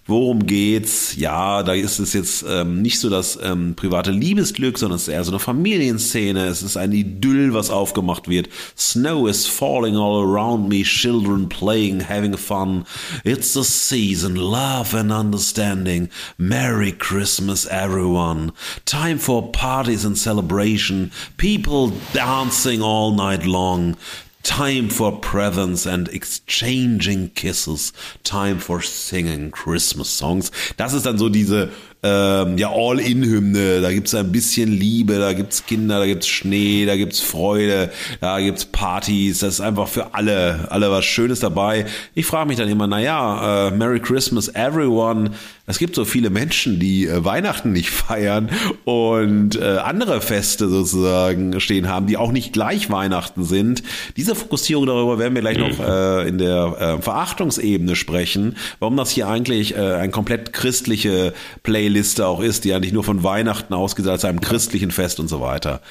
Worum 0.08 0.46
geht's? 0.46 1.16
Ja, 1.16 1.64
da 1.64 1.74
ist 1.74 1.98
es 1.98 2.14
jetzt 2.14 2.46
ähm, 2.48 2.84
nicht 2.84 3.00
so 3.00 3.10
das 3.10 3.40
ähm, 3.42 3.74
private 3.76 4.12
Liebesglück, 4.12 4.78
sondern 4.78 4.98
es 4.98 5.08
ist 5.08 5.14
eher 5.14 5.24
so 5.24 5.32
eine 5.32 5.40
Familienszene. 5.40 6.46
Es 6.46 6.62
ist 6.62 6.78
ein 6.78 6.92
Idyll, 6.92 7.56
was 7.56 7.72
aufgemacht 7.72 8.28
wird. 8.28 8.48
Snow 8.78 9.28
is 9.28 9.48
falling 9.48 9.96
all 9.96 10.22
around 10.22 10.70
me, 10.70 10.84
children 10.84 11.50
playing, 11.50 12.02
having 12.08 12.38
fun. 12.38 12.86
It's 13.24 13.54
the 13.54 13.64
season, 13.64 14.36
love 14.36 14.94
and 14.94 15.12
understanding. 15.12 16.10
Merry 16.38 16.92
Christmas, 16.92 17.66
everyone. 17.66 18.52
Time 18.86 19.18
for 19.18 19.52
parties 19.52 20.06
and 20.06 20.16
celebration. 20.16 21.12
People 21.38 21.92
dancing 22.14 22.84
all 22.84 23.12
night 23.12 23.48
long. 23.48 23.98
Time 24.46 24.90
for 24.90 25.12
presents 25.12 25.88
and 25.88 26.08
exchanging 26.10 27.32
kisses. 27.32 27.92
Time 28.24 28.60
for 28.60 28.80
singing 28.80 29.50
Christmas 29.50 30.08
songs. 30.08 30.52
Das 30.78 30.94
ist 30.94 31.08
dann 31.08 31.18
so 31.18 31.30
diese 31.30 31.72
ähm, 32.06 32.58
ja 32.58 32.70
All-In-Hymne. 32.72 33.82
Da 33.82 33.92
gibt's 33.92 34.14
ein 34.14 34.32
bisschen 34.32 34.72
Liebe, 34.72 35.18
da 35.18 35.34
gibt's 35.34 35.66
Kinder, 35.66 36.00
da 36.00 36.06
gibt's 36.06 36.28
Schnee, 36.28 36.86
da 36.86 36.96
gibt's 36.96 37.20
Freude, 37.20 37.92
da 38.22 38.40
gibt's 38.40 38.66
Partys. 38.66 39.40
Das 39.40 39.56
ist 39.56 39.62
einfach 39.62 39.88
für 39.88 40.14
alle, 40.14 40.68
alle 40.70 40.92
was 40.92 41.06
Schönes 41.06 41.40
dabei. 41.40 41.86
Ich 42.14 42.26
frage 42.26 42.48
mich 42.48 42.58
dann 42.58 42.70
immer, 42.70 42.88
na 42.88 43.00
ja, 43.00 43.68
äh, 43.68 43.72
Merry 43.72 44.00
Christmas 44.00 44.50
everyone. 44.50 45.32
Es 45.68 45.80
gibt 45.80 45.96
so 45.96 46.06
viele 46.06 46.30
Menschen, 46.30 46.80
die 46.80 47.08
äh, 47.08 47.26
Weihnachten 47.26 47.72
nicht 47.72 47.90
feiern 48.06 48.50
und 48.84 49.56
äh, 49.56 49.78
andere 49.78 50.22
Feste 50.22 50.70
sozusagen 50.70 51.60
stehen 51.60 51.90
haben, 51.90 52.06
die 52.08 52.18
auch 52.18 52.32
nicht 52.32 52.54
gleich 52.54 52.92
Weihnachten 52.92 53.44
sind. 53.44 53.82
Diese 54.16 54.36
Fokussierung 54.36 54.86
darüber 54.86 55.18
werden 55.18 55.34
wir 55.34 55.42
gleich 55.42 55.58
noch 55.58 55.80
äh, 55.80 56.28
in 56.28 56.38
der 56.38 56.98
äh, 56.98 57.02
Verachtungsebene 57.02 57.96
sprechen, 57.96 58.58
warum 58.80 58.96
das 58.98 59.10
hier 59.10 59.28
eigentlich 59.28 59.76
äh, 59.76 59.96
ein 59.96 60.12
komplett 60.12 60.54
christliche 60.54 61.34
Playliste 61.96 62.28
auch 62.28 62.42
ist, 62.42 62.66
die 62.66 62.74
eigentlich 62.74 62.92
nur 62.92 63.06
von 63.06 63.24
Weihnachten 63.24 63.74
ausgeht 63.74 64.08
als 64.08 64.26
einem 64.26 64.42
christlichen 64.42 64.92
Fest 64.92 65.22
und 65.22 65.30
so 65.30 65.40
weiter. 65.40 65.82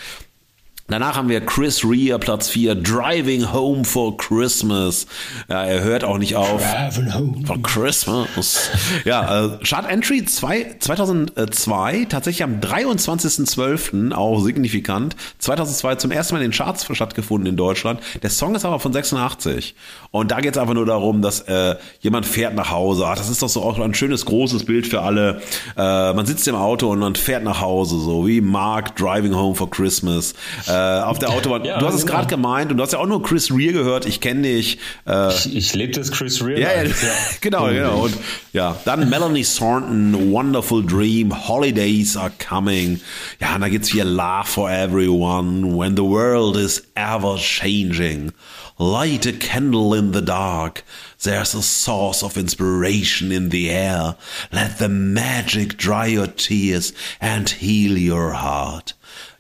Danach 0.86 1.16
haben 1.16 1.30
wir 1.30 1.40
Chris 1.40 1.82
Rea, 1.82 2.18
Platz 2.18 2.50
4, 2.50 2.74
Driving 2.74 3.54
Home 3.54 3.86
for 3.86 4.18
Christmas. 4.18 5.06
Ja, 5.48 5.64
er 5.64 5.82
hört 5.82 6.04
auch 6.04 6.18
nicht 6.18 6.36
auf. 6.36 6.60
Driving 6.60 7.14
home. 7.14 7.46
For 7.46 7.62
Christmas. 7.62 8.68
Ja, 9.06 9.46
äh, 9.46 9.58
Chart 9.64 9.88
Entry 9.88 10.26
2, 10.26 10.76
2002, 10.80 12.04
tatsächlich 12.10 12.42
am 12.42 12.60
23.12., 12.60 14.12
auch 14.12 14.40
signifikant. 14.40 15.16
2002 15.38 15.94
zum 15.94 16.10
ersten 16.10 16.34
Mal 16.34 16.42
in 16.42 16.50
den 16.50 16.56
Charts 16.56 16.86
stattgefunden 16.94 17.48
in 17.48 17.56
Deutschland. 17.56 18.00
Der 18.22 18.28
Song 18.28 18.54
ist 18.54 18.66
aber 18.66 18.78
von 18.78 18.92
86. 18.92 19.74
Und 20.10 20.32
da 20.32 20.40
geht 20.40 20.54
es 20.54 20.58
einfach 20.58 20.74
nur 20.74 20.84
darum, 20.84 21.22
dass 21.22 21.40
äh, 21.40 21.76
jemand 22.00 22.26
fährt 22.26 22.54
nach 22.54 22.70
Hause. 22.70 23.06
Ach, 23.06 23.16
das 23.16 23.30
ist 23.30 23.40
doch 23.42 23.48
so 23.48 23.62
auch 23.62 23.78
ein 23.78 23.94
schönes, 23.94 24.26
großes 24.26 24.66
Bild 24.66 24.86
für 24.86 25.00
alle. 25.00 25.40
Äh, 25.78 26.12
man 26.12 26.26
sitzt 26.26 26.46
im 26.46 26.56
Auto 26.56 26.90
und 26.90 26.98
man 26.98 27.14
fährt 27.14 27.42
nach 27.42 27.62
Hause, 27.62 27.98
so 27.98 28.26
wie 28.26 28.42
Mark 28.42 28.96
Driving 28.96 29.34
Home 29.34 29.54
for 29.54 29.70
Christmas. 29.70 30.34
Äh, 30.66 30.73
auf 30.74 31.18
der 31.18 31.30
Autobahn. 31.30 31.64
Ja, 31.64 31.78
du 31.78 31.86
hast 31.86 31.94
es 31.94 32.06
gerade 32.06 32.26
gemeint 32.26 32.70
und 32.70 32.76
du 32.78 32.82
hast 32.82 32.92
ja 32.92 32.98
auch 32.98 33.06
nur 33.06 33.22
Chris 33.22 33.50
Rea 33.50 33.72
gehört. 33.72 34.06
Ich 34.06 34.20
kenne 34.20 34.42
dich. 34.42 34.78
Äh, 35.06 35.28
Ich, 35.34 35.54
ich 35.56 35.74
lebe 35.74 35.92
das 35.92 36.10
Chris 36.10 36.42
Real. 36.44 36.58
ja, 36.60 36.82
ja, 36.82 36.90
genau, 37.40 37.68
genau. 37.68 38.04
Und 38.04 38.14
ja, 38.52 38.76
dann 38.84 39.08
Melanie 39.08 39.44
Thornton, 39.44 40.32
Wonderful 40.32 40.84
Dream, 40.84 41.48
Holidays 41.48 42.16
are 42.16 42.32
coming. 42.48 43.00
Ja, 43.40 43.54
und 43.54 43.60
da 43.62 43.68
gibt's 43.68 43.88
hier 43.88 44.04
Love 44.04 44.46
for 44.46 44.70
Everyone, 44.70 45.76
When 45.78 45.96
the 45.96 46.02
World 46.02 46.56
is 46.56 46.82
ever 46.94 47.36
changing. 47.38 48.32
Light 48.76 49.24
a 49.26 49.32
candle 49.32 49.94
in 49.96 50.12
the 50.12 50.20
dark. 50.20 50.82
There's 51.22 51.54
a 51.54 51.62
source 51.62 52.24
of 52.24 52.36
inspiration 52.36 53.30
in 53.30 53.50
the 53.50 53.70
air. 53.70 54.16
Let 54.50 54.78
the 54.78 54.88
magic 54.88 55.76
dry 55.78 56.06
your 56.06 56.26
tears 56.26 56.92
and 57.20 57.48
heal 57.48 57.96
your 57.96 58.32
heart. 58.32 58.94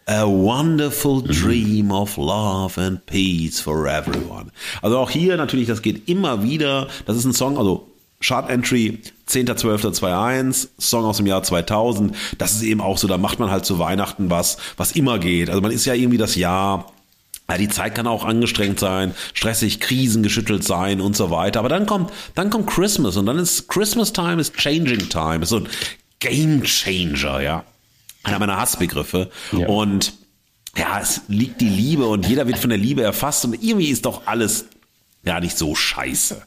A 0.06 0.26
wonderful 0.26 1.22
dream 1.22 1.90
of 1.90 2.18
love 2.18 2.78
and 2.78 3.04
peace 3.06 3.58
for 3.58 3.86
everyone. 3.86 4.50
Also 4.82 4.98
auch 4.98 5.10
hier 5.10 5.36
natürlich, 5.38 5.66
das 5.66 5.80
geht 5.80 6.08
immer 6.08 6.42
wieder. 6.42 6.88
Das 7.06 7.16
ist 7.16 7.24
ein 7.24 7.32
Song, 7.32 7.56
also 7.56 7.88
Chart 8.20 8.50
Entry 8.50 8.98
10.12.21, 9.28 10.68
Song 10.78 11.04
aus 11.04 11.16
dem 11.18 11.26
Jahr 11.26 11.42
2000. 11.42 12.14
Das 12.36 12.52
ist 12.52 12.62
eben 12.62 12.80
auch 12.80 12.98
so, 12.98 13.08
da 13.08 13.16
macht 13.16 13.38
man 13.38 13.50
halt 13.50 13.64
zu 13.64 13.78
Weihnachten 13.78 14.30
was, 14.30 14.58
was 14.76 14.92
immer 14.92 15.18
geht. 15.18 15.48
Also 15.48 15.62
man 15.62 15.70
ist 15.70 15.86
ja 15.86 15.94
irgendwie 15.94 16.18
das 16.18 16.34
Jahr, 16.34 16.92
ja, 17.48 17.58
die 17.58 17.68
Zeit 17.68 17.94
kann 17.94 18.06
auch 18.06 18.24
angestrengt 18.24 18.80
sein, 18.80 19.14
stressig, 19.32 19.80
krisengeschüttelt 19.80 20.64
sein 20.64 21.00
und 21.00 21.16
so 21.16 21.30
weiter. 21.30 21.60
Aber 21.60 21.68
dann 21.70 21.86
kommt, 21.86 22.12
dann 22.34 22.50
kommt 22.50 22.68
Christmas 22.68 23.16
und 23.16 23.26
dann 23.26 23.38
ist 23.38 23.68
Christmas 23.68 24.12
Time 24.12 24.40
is 24.40 24.52
Changing 24.52 25.08
Time. 25.08 25.40
Ist 25.42 25.50
so 25.50 25.58
ein 25.58 25.68
Game 26.20 26.62
Changer, 26.62 27.40
ja. 27.40 27.64
Einer 28.24 28.38
meiner 28.38 28.56
Hassbegriffe. 28.56 29.30
Ja. 29.52 29.68
Und 29.68 30.14
ja, 30.76 30.98
es 31.00 31.22
liegt 31.28 31.60
die 31.60 31.68
Liebe 31.68 32.06
und 32.06 32.26
jeder 32.26 32.46
wird 32.46 32.58
von 32.58 32.70
der 32.70 32.78
Liebe 32.78 33.02
erfasst 33.02 33.44
und 33.44 33.54
irgendwie 33.62 33.90
ist 33.90 34.06
doch 34.06 34.26
alles 34.26 34.66
ja 35.22 35.40
nicht 35.40 35.56
so 35.56 35.74
scheiße. 35.74 36.42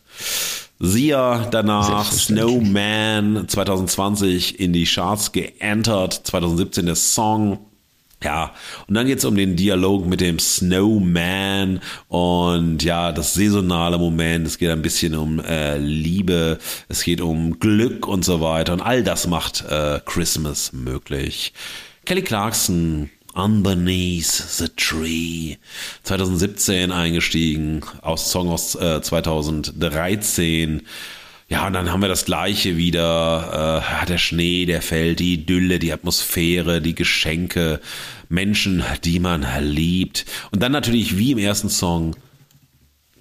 Sia 0.80 1.48
danach. 1.50 2.12
Snowman 2.12 3.48
2020 3.48 4.60
in 4.60 4.74
die 4.74 4.86
Charts 4.86 5.32
geentert, 5.32 6.22
2017 6.26 6.86
der 6.86 6.96
Song. 6.96 7.60
Ja, 8.24 8.56
und 8.88 8.96
dann 8.96 9.06
geht's 9.06 9.26
um 9.26 9.36
den 9.36 9.56
Dialog 9.56 10.08
mit 10.08 10.22
dem 10.22 10.40
Snowman 10.40 11.82
und 12.08 12.84
ja, 12.84 13.12
das 13.12 13.36
saisonale 13.36 14.00
Moment. 14.00 14.48
Es 14.48 14.58
geht 14.58 14.72
ein 14.72 14.82
bisschen 14.82 15.14
um 15.14 15.40
äh, 15.40 15.78
Liebe, 15.78 16.58
es 16.90 17.04
geht 17.04 17.22
um 17.22 17.60
Glück 17.60 18.08
und 18.08 18.26
so 18.26 18.42
weiter. 18.42 18.74
Und 18.74 18.82
all 18.82 19.04
das 19.04 19.28
macht 19.28 19.64
äh, 19.70 20.00
Christmas 20.04 20.74
möglich. 20.74 21.54
Kelly 22.06 22.24
Clarkson, 22.24 23.12
Underneath 23.36 24.26
the 24.26 24.70
Tree, 24.76 25.58
2017 26.02 26.92
eingestiegen, 26.92 27.82
aus 28.02 28.32
Song 28.32 28.50
aus 28.50 28.74
äh, 28.74 29.00
2013. 29.00 30.82
Ja, 31.50 31.66
und 31.66 31.74
dann 31.74 31.92
haben 31.92 32.02
wir 32.02 32.10
das 32.10 32.26
Gleiche 32.26 32.76
wieder. 32.76 33.82
Äh, 34.02 34.06
der 34.06 34.18
Schnee, 34.18 34.66
der 34.66 34.82
fällt, 34.82 35.20
die 35.20 35.36
Idylle, 35.36 35.80
die 35.80 35.94
Atmosphäre, 35.94 36.82
die 36.82 36.96
Geschenke, 36.96 37.80
Menschen, 38.28 38.84
die 39.06 39.20
man 39.20 39.46
liebt. 39.62 40.26
Und 40.52 40.62
dann 40.62 40.74
natürlich 40.74 41.18
wie 41.18 41.32
im 41.32 41.38
ersten 41.38 41.70
Song. 41.70 42.16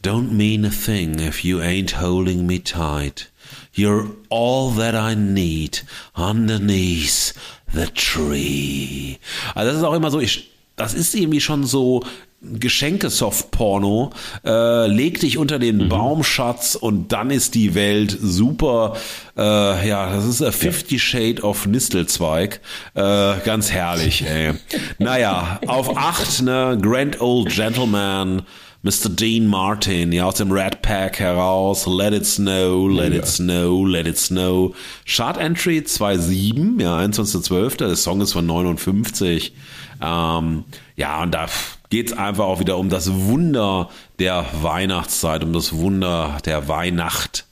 Don't 0.02 0.32
mean 0.32 0.64
a 0.64 0.70
thing 0.70 1.18
if 1.18 1.42
you 1.42 1.58
ain't 1.60 2.00
holding 2.00 2.46
me 2.46 2.62
tight. 2.62 3.30
You're 3.74 4.10
all 4.28 4.72
that 4.76 4.94
I 4.94 5.16
need 5.16 5.84
underneath 6.14 7.34
the 7.72 7.86
tree. 7.94 9.18
Also 9.54 9.70
das 9.70 9.78
ist 9.78 9.84
auch 9.84 9.94
immer 9.94 10.10
so, 10.10 10.20
ich, 10.20 10.50
das 10.76 10.94
ist 10.94 11.14
irgendwie 11.14 11.40
schon 11.40 11.64
so 11.64 12.04
Geschenke-Soft-Porno. 12.52 14.10
Äh, 14.44 14.86
leg 14.86 15.20
dich 15.20 15.38
unter 15.38 15.58
den 15.58 15.88
Baumschatz 15.88 16.74
und 16.74 17.12
dann 17.12 17.30
ist 17.30 17.54
die 17.54 17.74
Welt 17.74 18.16
super. 18.20 18.96
Äh, 19.36 19.88
ja, 19.88 20.14
das 20.14 20.24
ist 20.24 20.42
a 20.42 20.52
Fifty 20.52 20.98
Shade 20.98 21.42
of 21.42 21.66
Nistelzweig. 21.66 22.60
Äh, 22.94 23.34
ganz 23.44 23.70
herrlich, 23.70 24.24
ey. 24.26 24.52
naja, 24.98 25.60
auf 25.66 25.96
acht, 25.96 26.42
ne, 26.42 26.78
Grand 26.80 27.20
Old 27.20 27.50
Gentleman. 27.50 28.42
Mr. 28.86 29.08
Dean 29.08 29.48
Martin, 29.48 30.12
ja, 30.12 30.26
aus 30.26 30.36
dem 30.36 30.52
Red 30.52 30.80
Pack 30.80 31.18
heraus, 31.18 31.86
Let 31.86 32.14
It 32.14 32.24
Snow, 32.24 32.88
Let 32.88 33.12
It 33.12 33.26
Snow, 33.26 33.84
Let 33.84 34.06
It 34.06 34.16
Snow. 34.16 34.76
Chart 35.04 35.36
Entry 35.38 35.78
2.7, 35.80 36.80
ja, 36.80 36.96
21.12., 36.98 37.78
der 37.78 37.96
Song 37.96 38.20
ist 38.20 38.32
von 38.32 38.46
59. 38.46 39.52
Ähm, 40.00 40.64
ja, 40.94 41.22
und 41.22 41.32
da 41.32 41.48
geht's 41.90 42.12
einfach 42.12 42.44
auch 42.44 42.60
wieder 42.60 42.78
um 42.78 42.88
das 42.88 43.12
Wunder 43.12 43.90
der 44.18 44.46
Weihnachtszeit, 44.62 45.44
um 45.44 45.52
das 45.52 45.74
Wunder 45.74 46.38
der 46.44 46.68
Weihnacht. 46.68 47.46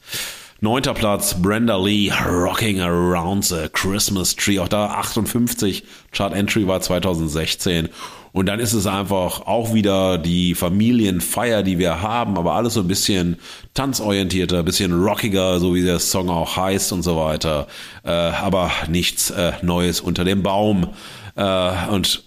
Neunter 0.61 0.95
Platz, 0.95 1.43
Brenda 1.43 1.77
Lee, 1.77 2.11
Rocking 2.27 2.81
Around 2.81 3.45
the 3.45 3.69
Christmas 3.71 4.35
Tree. 4.35 4.59
Auch 4.59 4.69
da 4.69 4.87
58, 4.87 5.85
Chart 6.11 6.33
Entry 6.33 6.67
war 6.67 6.81
2016. 6.81 7.91
Und 8.33 8.47
dann 8.47 8.61
ist 8.61 8.73
es 8.73 8.87
einfach 8.87 9.43
auch 9.47 9.75
wieder 9.75 10.17
die 10.17 10.55
Familienfeier, 10.55 11.63
die 11.63 11.79
wir 11.79 12.01
haben, 12.01 12.39
aber 12.39 12.55
alles 12.55 12.75
so 12.75 12.81
ein 12.81 12.89
bisschen 12.89 13.37
tanzorientierter, 13.75 14.61
ein 14.61 14.65
bisschen 14.65 14.93
rockiger, 14.93 15.61
so 15.61 15.75
wie 15.75 15.83
der 15.83 15.99
Song 15.99 16.31
auch 16.31 16.57
heißt 16.57 16.93
und 16.93 17.03
so 17.03 17.17
weiter. 17.17 17.67
Äh, 18.03 18.11
aber 18.11 18.73
nichts 18.89 19.31
äh, 19.31 19.53
Neues 19.63 20.01
unter 20.01 20.25
dem 20.25 20.43
Baum. 20.43 20.89
Äh, 21.37 21.89
und 21.91 22.25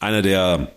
einer 0.00 0.22
der 0.22 0.72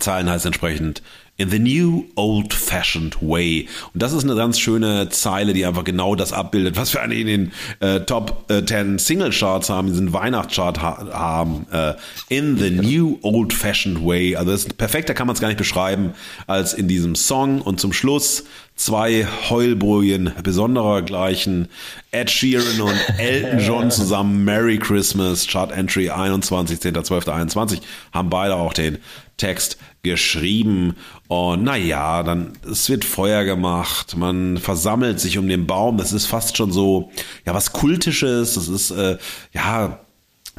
Zahlen 0.00 0.28
heißt 0.28 0.46
entsprechend 0.46 1.02
In 1.40 1.50
the 1.50 1.60
new 1.60 2.06
old-fashioned 2.16 3.22
way. 3.22 3.68
Und 3.94 4.02
das 4.02 4.12
ist 4.12 4.24
eine 4.24 4.34
ganz 4.34 4.58
schöne 4.58 5.08
Zeile, 5.08 5.52
die 5.52 5.64
einfach 5.64 5.84
genau 5.84 6.16
das 6.16 6.32
abbildet, 6.32 6.76
was 6.76 6.92
wir 6.92 7.00
eigentlich 7.00 7.20
in 7.20 7.26
den 7.26 7.52
äh, 7.78 8.00
Top 8.00 8.50
äh, 8.50 8.64
10 8.64 8.98
Single 8.98 9.30
Charts 9.30 9.70
haben, 9.70 9.86
diesen 9.86 10.12
Weihnachtschart 10.12 10.82
ha 10.82 11.08
haben. 11.12 11.66
Äh, 11.70 11.94
in 12.28 12.58
the 12.58 12.70
new 12.70 13.18
old-fashioned 13.22 14.04
way. 14.04 14.34
Also 14.34 14.50
das 14.50 14.64
ist 14.64 14.78
perfekter 14.78 15.14
kann 15.14 15.28
man 15.28 15.34
es 15.34 15.40
gar 15.40 15.46
nicht 15.46 15.58
beschreiben 15.58 16.12
als 16.48 16.74
in 16.74 16.88
diesem 16.88 17.14
Song. 17.14 17.60
Und 17.60 17.78
zum 17.78 17.92
Schluss 17.92 18.42
zwei 18.78 19.26
Heulbrühen 19.50 20.32
besonderer 20.42 21.02
gleichen. 21.02 21.68
Ed 22.10 22.30
Sheeran 22.30 22.80
und 22.80 22.98
Elton 23.18 23.58
John 23.58 23.90
zusammen. 23.90 24.44
Merry 24.44 24.78
Christmas. 24.78 25.46
Chart 25.46 25.70
Entry 25.70 26.10
21, 26.10 26.78
10.12.21 26.78 27.80
haben 28.12 28.30
beide 28.30 28.54
auch 28.54 28.72
den 28.72 28.98
Text 29.36 29.78
geschrieben. 30.02 30.96
Und 31.26 31.64
naja, 31.64 32.22
dann, 32.22 32.52
es 32.70 32.88
wird 32.88 33.04
Feuer 33.04 33.44
gemacht, 33.44 34.16
man 34.16 34.56
versammelt 34.56 35.20
sich 35.20 35.38
um 35.38 35.48
den 35.48 35.66
Baum. 35.66 35.98
Das 35.98 36.12
ist 36.12 36.26
fast 36.26 36.56
schon 36.56 36.72
so, 36.72 37.10
ja, 37.44 37.54
was 37.54 37.72
Kultisches. 37.72 38.54
Das 38.54 38.68
ist, 38.68 38.90
äh, 38.90 39.18
ja, 39.52 40.00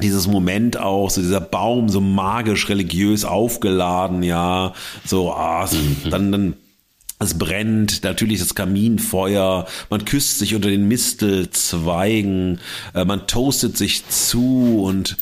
dieses 0.00 0.26
Moment 0.26 0.78
auch, 0.78 1.10
so 1.10 1.20
dieser 1.20 1.40
Baum 1.40 1.88
so 1.88 2.00
magisch 2.00 2.68
religiös 2.68 3.24
aufgeladen, 3.24 4.22
ja, 4.22 4.72
so, 5.04 5.32
ah, 5.32 5.66
so, 5.66 5.76
dann, 6.08 6.32
dann 6.32 6.54
Es 7.22 7.36
brennt, 7.36 8.02
natürlich 8.02 8.40
das 8.40 8.54
Kaminfeuer, 8.54 9.66
man 9.90 10.04
küsst 10.06 10.38
sich 10.38 10.54
unter 10.54 10.70
den 10.70 10.88
Mistelzweigen, 10.88 12.60
äh, 12.94 13.04
man 13.04 13.26
toastet 13.26 13.76
sich 13.76 14.08
zu 14.08 14.82
und 14.82 15.18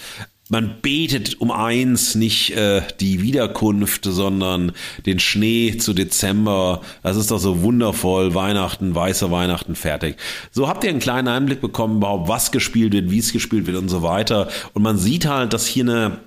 man 0.49 0.77
betet 0.81 1.41
um 1.41 1.51
eins, 1.51 2.15
nicht 2.15 2.57
äh, 2.57 2.83
die 3.01 3.21
Wiederkunft, 3.21 4.05
sondern 4.05 4.73
den 5.07 5.19
Schnee 5.19 5.77
zu 5.77 5.93
Dezember. 5.93 6.83
Das 7.03 7.17
ist 7.17 7.31
doch 7.33 7.39
so 7.39 7.63
wundervoll. 7.63 8.35
Weihnachten, 8.35 8.95
weiße 8.95 9.31
Weihnachten, 9.31 9.75
fertig. 9.75 10.17
So 10.51 10.69
habt 10.69 10.85
ihr 10.85 10.91
einen 10.91 11.01
kleinen 11.01 11.29
Einblick 11.29 11.61
bekommen, 11.61 11.97
überhaupt 11.97 12.29
was 12.29 12.53
gespielt 12.53 12.93
wird, 12.95 13.11
wie 13.11 13.19
es 13.19 13.33
gespielt 13.33 13.67
wird 13.67 13.77
und 13.77 13.89
so 13.89 14.03
weiter. 14.03 14.49
Und 14.73 14.83
man 14.83 14.97
sieht 14.97 15.27
halt, 15.27 15.53
dass 15.53 15.67
hier 15.67 15.85
eine 15.85 16.19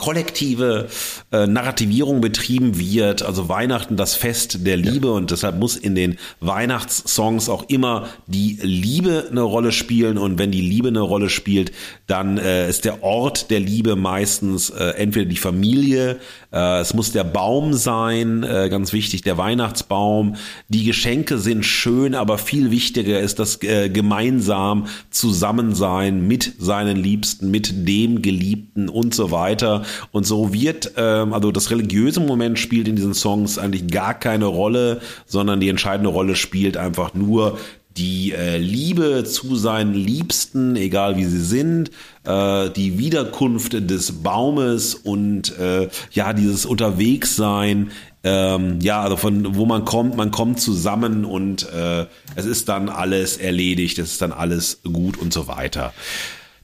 kollektive 0.00 0.88
äh, 1.30 1.46
Narrativierung 1.46 2.20
betrieben 2.20 2.78
wird, 2.78 3.22
also 3.22 3.48
Weihnachten 3.48 3.96
das 3.96 4.16
Fest 4.16 4.66
der 4.66 4.76
Liebe. 4.76 5.08
Ja. 5.08 5.14
und 5.14 5.30
deshalb 5.30 5.58
muss 5.58 5.76
in 5.76 5.94
den 5.94 6.18
Weihnachtssongs 6.40 7.48
auch 7.48 7.68
immer 7.68 8.08
die 8.26 8.58
Liebe 8.62 9.28
eine 9.30 9.42
Rolle 9.42 9.70
spielen. 9.70 10.18
Und 10.18 10.38
wenn 10.38 10.50
die 10.50 10.60
Liebe 10.60 10.88
eine 10.88 11.00
Rolle 11.00 11.28
spielt, 11.28 11.70
dann 12.06 12.38
äh, 12.38 12.68
ist 12.68 12.84
der 12.84 13.04
Ort 13.04 13.50
der 13.50 13.60
Liebe 13.60 13.94
meistens 13.94 14.70
äh, 14.70 14.94
entweder 14.96 15.26
die 15.26 15.36
Familie, 15.36 16.18
äh, 16.52 16.80
es 16.80 16.94
muss 16.94 17.12
der 17.12 17.24
Baum 17.24 17.74
sein, 17.74 18.42
äh, 18.42 18.68
ganz 18.70 18.92
wichtig, 18.92 19.22
der 19.22 19.38
Weihnachtsbaum, 19.38 20.36
die 20.68 20.84
Geschenke 20.84 21.38
sind 21.38 21.64
schön, 21.64 22.14
aber 22.14 22.38
viel 22.38 22.70
wichtiger 22.70 23.20
ist 23.20 23.38
das 23.38 23.62
äh, 23.62 23.90
gemeinsam 23.90 24.86
Zusammensein 25.10 26.26
mit 26.26 26.54
seinen 26.58 26.96
Liebsten, 26.96 27.50
mit 27.50 27.86
dem 27.86 28.22
Geliebten 28.22 28.88
und 28.88 29.14
so 29.14 29.30
weiter 29.30 29.84
und 30.12 30.26
so 30.26 30.52
wird, 30.52 30.92
ähm, 30.96 31.32
also 31.32 31.52
das 31.52 31.70
religiöse 31.70 32.20
Moment 32.20 32.58
spielt 32.58 32.88
in 32.88 32.96
diesen 32.96 33.14
Songs 33.14 33.58
eigentlich 33.58 33.88
gar 33.88 34.14
keine 34.14 34.46
Rolle, 34.46 35.00
sondern 35.26 35.60
die 35.60 35.68
entscheidende 35.68 36.10
Rolle 36.10 36.36
spielt 36.36 36.76
einfach 36.76 37.14
nur 37.14 37.58
die 37.96 38.32
äh, 38.32 38.56
Liebe 38.56 39.24
zu 39.24 39.56
seinen 39.56 39.94
Liebsten, 39.94 40.76
egal 40.76 41.16
wie 41.16 41.24
sie 41.24 41.42
sind, 41.42 41.90
äh, 42.24 42.70
die 42.70 42.98
Wiederkunft 42.98 43.72
des 43.72 44.22
Baumes 44.22 44.94
und 44.94 45.58
äh, 45.58 45.88
ja, 46.12 46.32
dieses 46.32 46.66
Unterwegssein, 46.66 47.90
ähm, 48.22 48.78
ja, 48.80 49.02
also 49.02 49.16
von 49.16 49.56
wo 49.56 49.66
man 49.66 49.84
kommt, 49.84 50.16
man 50.16 50.30
kommt 50.30 50.60
zusammen 50.60 51.24
und 51.24 51.68
äh, 51.72 52.06
es 52.36 52.46
ist 52.46 52.68
dann 52.68 52.88
alles 52.88 53.38
erledigt, 53.38 53.98
es 53.98 54.12
ist 54.12 54.22
dann 54.22 54.32
alles 54.32 54.82
gut 54.82 55.16
und 55.16 55.32
so 55.32 55.48
weiter. 55.48 55.92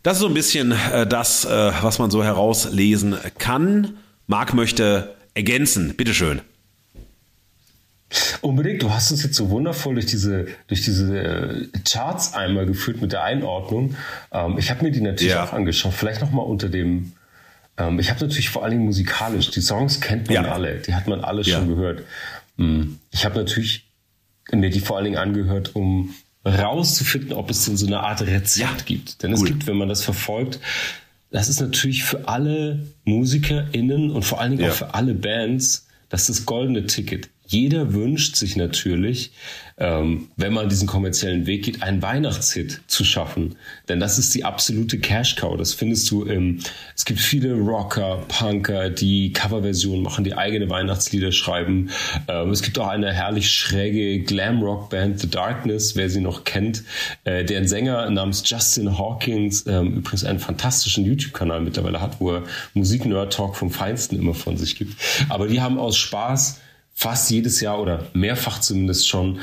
Das 0.06 0.18
ist 0.18 0.20
so 0.20 0.28
ein 0.28 0.34
bisschen 0.34 0.70
äh, 0.70 1.04
das, 1.04 1.44
äh, 1.44 1.72
was 1.82 1.98
man 1.98 2.12
so 2.12 2.22
herauslesen 2.22 3.16
kann. 3.38 3.96
Marc 4.28 4.54
möchte 4.54 5.16
ergänzen. 5.34 5.96
Bitteschön. 5.96 6.42
Unbedingt, 8.40 8.84
du 8.84 8.90
hast 8.92 9.10
uns 9.10 9.24
jetzt 9.24 9.34
so 9.34 9.50
wundervoll 9.50 9.94
durch 9.94 10.06
diese, 10.06 10.46
durch 10.68 10.82
diese 10.84 11.18
äh, 11.18 11.68
Charts 11.84 12.34
einmal 12.34 12.66
geführt 12.66 13.00
mit 13.02 13.10
der 13.10 13.24
Einordnung. 13.24 13.96
Ähm, 14.30 14.58
ich 14.58 14.70
habe 14.70 14.84
mir 14.84 14.92
die 14.92 15.00
natürlich 15.00 15.32
ja. 15.32 15.42
auch 15.42 15.52
angeschaut, 15.52 15.92
vielleicht 15.92 16.20
nochmal 16.20 16.46
unter 16.46 16.68
dem, 16.68 17.10
ähm, 17.76 17.98
ich 17.98 18.08
habe 18.08 18.20
natürlich 18.20 18.48
vor 18.48 18.62
allen 18.62 18.74
Dingen 18.74 18.84
musikalisch, 18.84 19.50
die 19.50 19.60
Songs 19.60 20.00
kennt 20.00 20.28
man 20.28 20.44
ja. 20.44 20.52
alle, 20.52 20.76
die 20.76 20.94
hat 20.94 21.08
man 21.08 21.24
alle 21.24 21.42
ja. 21.42 21.58
schon 21.58 21.66
gehört. 21.66 22.04
Mhm. 22.58 23.00
Ich 23.10 23.24
habe 23.24 23.34
natürlich 23.34 23.88
mir 24.52 24.70
die 24.70 24.78
vor 24.78 24.98
allen 24.98 25.06
Dingen 25.06 25.18
angehört, 25.18 25.74
um 25.74 26.14
rauszufinden, 26.46 27.32
ob 27.32 27.50
es 27.50 27.64
denn 27.64 27.76
so 27.76 27.86
eine 27.86 28.00
Art 28.00 28.22
Rezept 28.22 28.56
ja, 28.56 28.84
gibt. 28.84 29.22
Denn 29.22 29.32
es 29.32 29.40
cool. 29.40 29.48
gibt, 29.48 29.66
wenn 29.66 29.76
man 29.76 29.88
das 29.88 30.02
verfolgt, 30.02 30.60
das 31.30 31.48
ist 31.48 31.60
natürlich 31.60 32.04
für 32.04 32.28
alle 32.28 32.86
MusikerInnen 33.04 34.10
und 34.10 34.24
vor 34.24 34.40
allen 34.40 34.52
Dingen 34.52 34.64
ja. 34.64 34.70
auch 34.70 34.74
für 34.74 34.94
alle 34.94 35.14
Bands 35.14 35.86
das 36.08 36.28
ist 36.28 36.40
das 36.40 36.46
goldene 36.46 36.86
Ticket. 36.86 37.28
Jeder 37.46 37.92
wünscht 37.92 38.36
sich 38.36 38.56
natürlich, 38.56 39.32
ähm, 39.78 40.28
wenn 40.36 40.52
man 40.52 40.68
diesen 40.68 40.88
kommerziellen 40.88 41.46
Weg 41.46 41.64
geht, 41.64 41.82
einen 41.82 42.00
Weihnachtshit 42.00 42.80
zu 42.86 43.04
schaffen. 43.04 43.56
Denn 43.88 44.00
das 44.00 44.18
ist 44.18 44.34
die 44.34 44.44
absolute 44.44 44.98
Cash-Cow. 44.98 45.56
Das 45.56 45.74
findest 45.74 46.10
du 46.10 46.24
im, 46.24 46.60
es 46.94 47.04
gibt 47.04 47.20
viele 47.20 47.52
Rocker, 47.54 48.24
Punker, 48.28 48.88
die 48.88 49.32
Coverversionen 49.32 50.02
machen, 50.02 50.24
die 50.24 50.34
eigene 50.34 50.70
Weihnachtslieder 50.70 51.30
schreiben. 51.30 51.90
Ähm, 52.26 52.50
es 52.50 52.62
gibt 52.62 52.78
auch 52.78 52.88
eine 52.88 53.12
herrlich 53.12 53.50
schräge 53.50 54.24
Glam-Rock-Band, 54.24 55.20
The 55.20 55.30
Darkness, 55.30 55.94
wer 55.94 56.08
sie 56.08 56.20
noch 56.20 56.44
kennt, 56.44 56.82
äh, 57.24 57.44
deren 57.44 57.68
Sänger 57.68 58.08
namens 58.10 58.42
Justin 58.46 58.96
Hawkins 58.98 59.66
ähm, 59.66 59.98
übrigens 59.98 60.24
einen 60.24 60.38
fantastischen 60.38 61.04
YouTube-Kanal 61.04 61.60
mittlerweile 61.60 62.00
hat, 62.00 62.20
wo 62.20 62.32
er 62.32 62.44
Musik-Nerd-Talk 62.74 63.56
vom 63.56 63.70
Feinsten 63.70 64.18
immer 64.18 64.34
von 64.34 64.56
sich 64.56 64.76
gibt. 64.76 64.94
Aber 65.28 65.48
die 65.48 65.60
haben 65.60 65.78
aus 65.78 65.96
Spaß 65.98 66.60
fast 66.96 67.30
jedes 67.30 67.60
Jahr 67.60 67.80
oder 67.80 68.06
mehrfach 68.14 68.58
zumindest 68.60 69.06
schon 69.06 69.38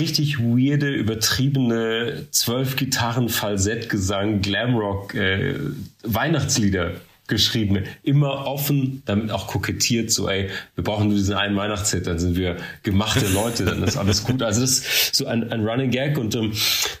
richtig 0.00 0.38
weirde, 0.38 0.90
übertriebene 0.90 2.26
zwölf 2.30 2.76
Gitarren, 2.76 3.28
Falsettgesang, 3.28 4.40
Glamrock, 4.40 5.14
äh, 5.14 5.56
Weihnachtslieder 6.02 6.92
geschrieben, 7.26 7.84
immer 8.02 8.46
offen, 8.46 9.02
damit 9.04 9.30
auch 9.30 9.46
kokettiert, 9.46 10.10
so 10.10 10.28
ey, 10.28 10.48
wir 10.74 10.84
brauchen 10.84 11.08
nur 11.08 11.16
diesen 11.16 11.34
einen 11.34 11.56
Weihnachtshit, 11.56 12.06
dann 12.06 12.18
sind 12.18 12.36
wir 12.36 12.56
gemachte 12.82 13.26
Leute, 13.28 13.64
dann 13.64 13.82
ist 13.82 13.96
alles 13.96 14.24
gut. 14.24 14.42
Also 14.42 14.62
das 14.62 14.78
ist 14.78 15.14
so 15.14 15.26
ein, 15.26 15.50
ein 15.50 15.66
Running 15.66 15.90
Gag 15.90 16.18
und 16.18 16.34
ähm, 16.34 16.52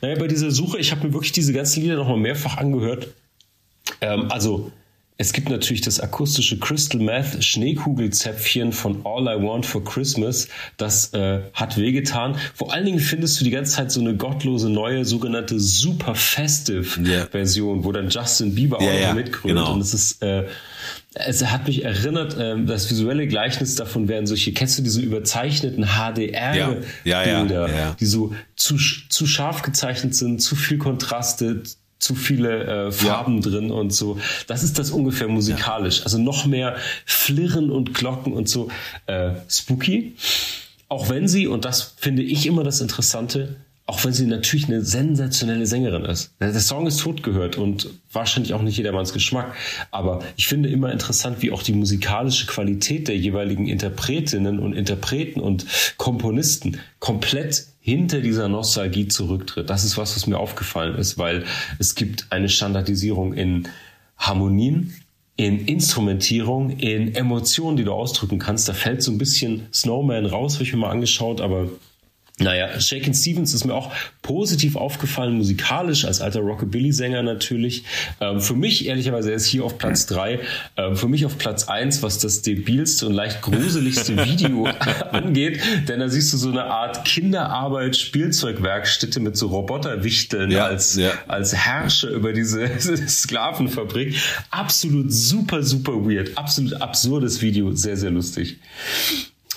naja, 0.02 0.18
bei 0.18 0.26
dieser 0.26 0.50
Suche, 0.50 0.78
ich 0.78 0.92
habe 0.92 1.06
mir 1.06 1.14
wirklich 1.14 1.32
diese 1.32 1.52
ganzen 1.54 1.82
Lieder 1.82 1.96
nochmal 1.96 2.18
mehrfach 2.18 2.58
angehört. 2.58 3.08
Ähm, 4.00 4.30
also 4.30 4.72
es 5.16 5.32
gibt 5.32 5.48
natürlich 5.48 5.80
das 5.80 6.00
akustische 6.00 6.58
Crystal 6.58 7.00
Meth 7.00 7.44
Schneekugelzäpfchen 7.44 8.72
von 8.72 9.06
All 9.06 9.22
I 9.22 9.40
Want 9.40 9.64
for 9.64 9.84
Christmas. 9.84 10.48
Das 10.76 11.14
äh, 11.14 11.40
hat 11.52 11.76
wehgetan. 11.76 12.36
Vor 12.52 12.72
allen 12.72 12.84
Dingen 12.84 12.98
findest 12.98 13.40
du 13.40 13.44
die 13.44 13.52
ganze 13.52 13.76
Zeit 13.76 13.92
so 13.92 14.00
eine 14.00 14.16
gottlose 14.16 14.68
neue 14.68 15.04
sogenannte 15.04 15.60
Super 15.60 16.16
Festive 16.16 17.00
yeah. 17.00 17.26
Version, 17.26 17.84
wo 17.84 17.92
dann 17.92 18.08
Justin 18.08 18.56
Bieber 18.56 18.80
yeah, 18.80 18.90
auch 18.90 18.98
yeah, 18.98 19.14
mitgrölt. 19.14 19.54
Genau. 19.54 19.72
Und 19.72 19.82
es 19.82 19.94
ist 19.94 20.20
äh, 20.20 20.46
es 21.14 21.46
hat 21.46 21.68
mich 21.68 21.84
erinnert, 21.84 22.36
äh, 22.36 22.56
das 22.64 22.90
visuelle 22.90 23.28
Gleichnis 23.28 23.76
davon 23.76 24.08
wären 24.08 24.26
solche, 24.26 24.52
kennst 24.52 24.78
du 24.78 24.82
diese 24.82 25.00
überzeichneten 25.00 25.84
HDR-Bilder, 25.84 26.82
ja, 27.04 27.24
ja, 27.24 27.46
ja, 27.46 27.96
die 28.00 28.06
so 28.06 28.34
zu, 28.56 28.76
zu 29.08 29.26
scharf 29.26 29.62
gezeichnet 29.62 30.16
sind, 30.16 30.42
zu 30.42 30.56
viel 30.56 30.78
Kontraste, 30.78 31.62
zu 32.04 32.14
viele 32.14 32.88
äh, 32.88 32.92
Farben 32.92 33.36
ja. 33.36 33.50
drin 33.50 33.70
und 33.70 33.92
so. 33.92 34.18
Das 34.46 34.62
ist 34.62 34.78
das 34.78 34.90
ungefähr 34.90 35.26
musikalisch. 35.26 35.98
Ja. 35.98 36.04
Also 36.04 36.18
noch 36.18 36.44
mehr 36.44 36.76
Flirren 37.06 37.70
und 37.70 37.94
Glocken 37.94 38.34
und 38.34 38.48
so 38.48 38.68
äh, 39.06 39.30
spooky. 39.48 40.14
Auch 40.88 41.08
wenn 41.08 41.26
sie, 41.26 41.46
und 41.46 41.64
das 41.64 41.94
finde 41.96 42.22
ich 42.22 42.46
immer 42.46 42.62
das 42.62 42.80
Interessante, 42.80 43.56
auch 43.86 44.02
wenn 44.04 44.12
sie 44.12 44.26
natürlich 44.26 44.66
eine 44.66 44.82
sensationelle 44.82 45.66
Sängerin 45.66 46.04
ist. 46.04 46.32
Der 46.40 46.58
Song 46.58 46.86
ist 46.86 47.00
tot 47.00 47.22
gehört 47.22 47.56
und 47.56 47.88
wahrscheinlich 48.12 48.54
auch 48.54 48.62
nicht 48.62 48.76
jedermanns 48.76 49.12
Geschmack. 49.12 49.54
Aber 49.90 50.22
ich 50.36 50.46
finde 50.46 50.70
immer 50.70 50.90
interessant, 50.92 51.42
wie 51.42 51.52
auch 51.52 51.62
die 51.62 51.74
musikalische 51.74 52.46
Qualität 52.46 53.08
der 53.08 53.16
jeweiligen 53.16 53.66
Interpretinnen 53.66 54.58
und 54.58 54.74
Interpreten 54.74 55.40
und 55.40 55.66
Komponisten 55.98 56.80
komplett 56.98 57.66
hinter 57.84 58.22
dieser 58.22 58.48
Nostalgie 58.48 59.08
zurücktritt. 59.08 59.68
Das 59.68 59.84
ist 59.84 59.98
was, 59.98 60.16
was 60.16 60.26
mir 60.26 60.38
aufgefallen 60.38 60.96
ist, 60.96 61.18
weil 61.18 61.44
es 61.78 61.94
gibt 61.94 62.28
eine 62.30 62.48
Standardisierung 62.48 63.34
in 63.34 63.68
Harmonien, 64.16 64.94
in 65.36 65.66
Instrumentierung, 65.66 66.70
in 66.78 67.14
Emotionen, 67.14 67.76
die 67.76 67.84
du 67.84 67.92
ausdrücken 67.92 68.38
kannst. 68.38 68.70
Da 68.70 68.72
fällt 68.72 69.02
so 69.02 69.12
ein 69.12 69.18
bisschen 69.18 69.66
Snowman 69.70 70.24
raus, 70.24 70.54
habe 70.54 70.64
ich 70.64 70.72
mir 70.72 70.78
mal 70.78 70.88
angeschaut, 70.88 71.42
aber 71.42 71.68
naja, 72.40 72.80
Shakin 72.80 73.14
Stevens 73.14 73.54
ist 73.54 73.64
mir 73.64 73.74
auch 73.74 73.92
positiv 74.20 74.74
aufgefallen, 74.74 75.34
musikalisch, 75.34 76.04
als 76.04 76.20
alter 76.20 76.40
Rockabilly-Sänger 76.40 77.22
natürlich. 77.22 77.84
Ähm, 78.20 78.40
für 78.40 78.54
mich, 78.54 78.86
ehrlicherweise, 78.86 79.30
er 79.30 79.36
ist 79.36 79.46
hier 79.46 79.64
auf 79.64 79.78
Platz 79.78 80.06
drei. 80.06 80.40
Ähm, 80.76 80.96
für 80.96 81.06
mich 81.06 81.24
auf 81.26 81.38
Platz 81.38 81.68
eins, 81.68 82.02
was 82.02 82.18
das 82.18 82.42
debilste 82.42 83.06
und 83.06 83.12
leicht 83.12 83.40
gruseligste 83.40 84.16
Video 84.26 84.66
angeht. 85.12 85.60
Denn 85.86 86.00
da 86.00 86.08
siehst 86.08 86.32
du 86.32 86.36
so 86.36 86.50
eine 86.50 86.64
Art 86.64 87.04
Kinderarbeit, 87.04 87.96
Spielzeugwerkstätte 87.96 89.20
mit 89.20 89.36
so 89.36 89.46
Roboterwichteln 89.46 90.50
ja, 90.50 90.66
als, 90.66 90.96
ja. 90.96 91.12
als 91.28 91.54
Herrscher 91.54 92.08
über 92.08 92.32
diese 92.32 92.68
Sklavenfabrik. 93.08 94.16
Absolut 94.50 95.12
super, 95.12 95.62
super 95.62 96.04
weird. 96.04 96.36
Absolut 96.36 96.82
absurdes 96.82 97.40
Video. 97.42 97.72
Sehr, 97.76 97.96
sehr 97.96 98.10
lustig. 98.10 98.58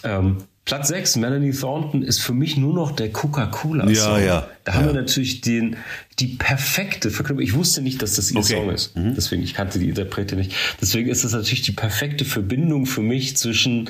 Ähm, 0.03 0.37
Platz 0.67 0.89
6, 0.89 1.15
Melanie 1.15 1.53
Thornton, 1.53 2.03
ist 2.03 2.19
für 2.19 2.33
mich 2.33 2.57
nur 2.57 2.73
noch 2.73 2.91
der 2.91 3.09
Coca-Cola-Song. 3.09 3.93
Ja, 3.95 4.19
ja. 4.19 4.47
Da 4.65 4.73
ja. 4.73 4.77
haben 4.77 4.87
wir 4.87 4.93
natürlich 4.93 5.39
den, 5.39 5.77
die 6.19 6.27
perfekte 6.27 7.09
Verknüpfung. 7.09 7.41
Ich 7.41 7.55
wusste 7.55 7.81
nicht, 7.81 8.01
dass 8.01 8.15
das 8.15 8.31
ihr 8.31 8.39
okay. 8.39 8.55
Song 8.55 8.69
ist. 8.71 8.95
Mhm. 8.97 9.15
Deswegen, 9.15 9.43
ich 9.43 9.53
kannte 9.53 9.79
die 9.79 9.87
Interprete 9.87 10.35
nicht. 10.35 10.53
Deswegen 10.81 11.09
ist 11.09 11.23
das 11.23 11.31
natürlich 11.31 11.61
die 11.61 11.71
perfekte 11.71 12.25
Verbindung 12.25 12.85
für 12.85 13.01
mich 13.01 13.37
zwischen 13.37 13.89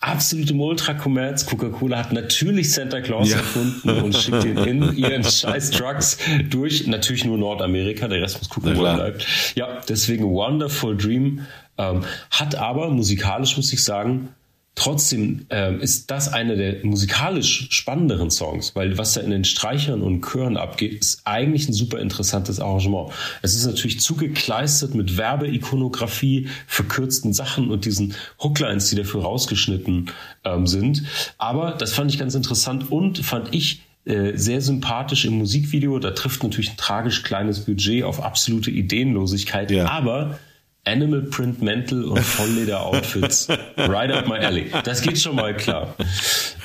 absolutem 0.00 0.60
Ultrakommerz. 0.60 1.46
Coca-Cola 1.46 1.98
hat 1.98 2.12
natürlich 2.12 2.72
Santa 2.72 3.02
Claus 3.02 3.30
ja. 3.30 3.36
erfunden 3.36 3.88
und 3.88 4.16
schickt 4.16 4.44
ihn 4.44 4.58
in 4.58 4.96
ihren 4.96 5.22
scheiß 5.24 5.70
Trucks 5.70 6.18
durch. 6.50 6.88
Natürlich 6.88 7.24
nur 7.24 7.38
Nordamerika, 7.38 8.08
der 8.08 8.20
Rest 8.20 8.38
muss 8.38 8.48
gucken, 8.48 8.76
wo 8.76 8.84
er 8.84 8.94
bleibt. 8.94 9.24
Ja, 9.54 9.80
deswegen 9.88 10.24
Wonderful 10.24 10.96
Dream. 10.96 11.46
Ähm, 11.78 12.02
hat 12.30 12.56
aber 12.56 12.90
musikalisch, 12.90 13.56
muss 13.56 13.72
ich 13.72 13.84
sagen, 13.84 14.30
Trotzdem 14.76 15.46
ähm, 15.48 15.80
ist 15.80 16.10
das 16.10 16.30
einer 16.30 16.54
der 16.54 16.84
musikalisch 16.84 17.68
spannenderen 17.70 18.30
Songs, 18.30 18.76
weil 18.76 18.98
was 18.98 19.14
da 19.14 19.22
in 19.22 19.30
den 19.30 19.44
Streichern 19.44 20.02
und 20.02 20.20
Chören 20.20 20.58
abgeht, 20.58 21.00
ist 21.00 21.22
eigentlich 21.24 21.66
ein 21.66 21.72
super 21.72 21.98
interessantes 21.98 22.60
Arrangement. 22.60 23.10
Es 23.40 23.54
ist 23.54 23.64
natürlich 23.64 24.00
zugekleistert 24.00 24.94
mit 24.94 25.16
Werbeikonografie, 25.16 26.48
verkürzten 26.66 27.32
Sachen 27.32 27.70
und 27.70 27.86
diesen 27.86 28.14
Hooklines, 28.42 28.90
die 28.90 28.96
dafür 28.96 29.22
rausgeschnitten 29.22 30.10
ähm, 30.44 30.66
sind. 30.66 31.04
Aber 31.38 31.72
das 31.72 31.94
fand 31.94 32.12
ich 32.12 32.18
ganz 32.18 32.34
interessant 32.34 32.92
und 32.92 33.18
fand 33.20 33.54
ich 33.54 33.80
äh, 34.04 34.36
sehr 34.36 34.60
sympathisch 34.60 35.24
im 35.24 35.38
Musikvideo. 35.38 35.98
Da 36.00 36.10
trifft 36.10 36.42
natürlich 36.42 36.72
ein 36.72 36.76
tragisch 36.76 37.22
kleines 37.22 37.60
Budget 37.60 38.04
auf 38.04 38.22
absolute 38.22 38.70
Ideenlosigkeit, 38.70 39.70
ja. 39.70 39.88
aber 39.88 40.38
Animal 40.86 41.22
Print 41.22 41.60
Mantel 41.62 42.04
und 42.04 42.20
Vollleder 42.20 42.84
Outfits. 42.84 43.48
right 43.76 44.10
up 44.10 44.28
my 44.28 44.38
alley. 44.38 44.70
Das 44.84 45.02
geht 45.02 45.18
schon 45.18 45.36
mal 45.36 45.56
klar. 45.56 45.94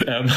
Ähm, 0.07 0.31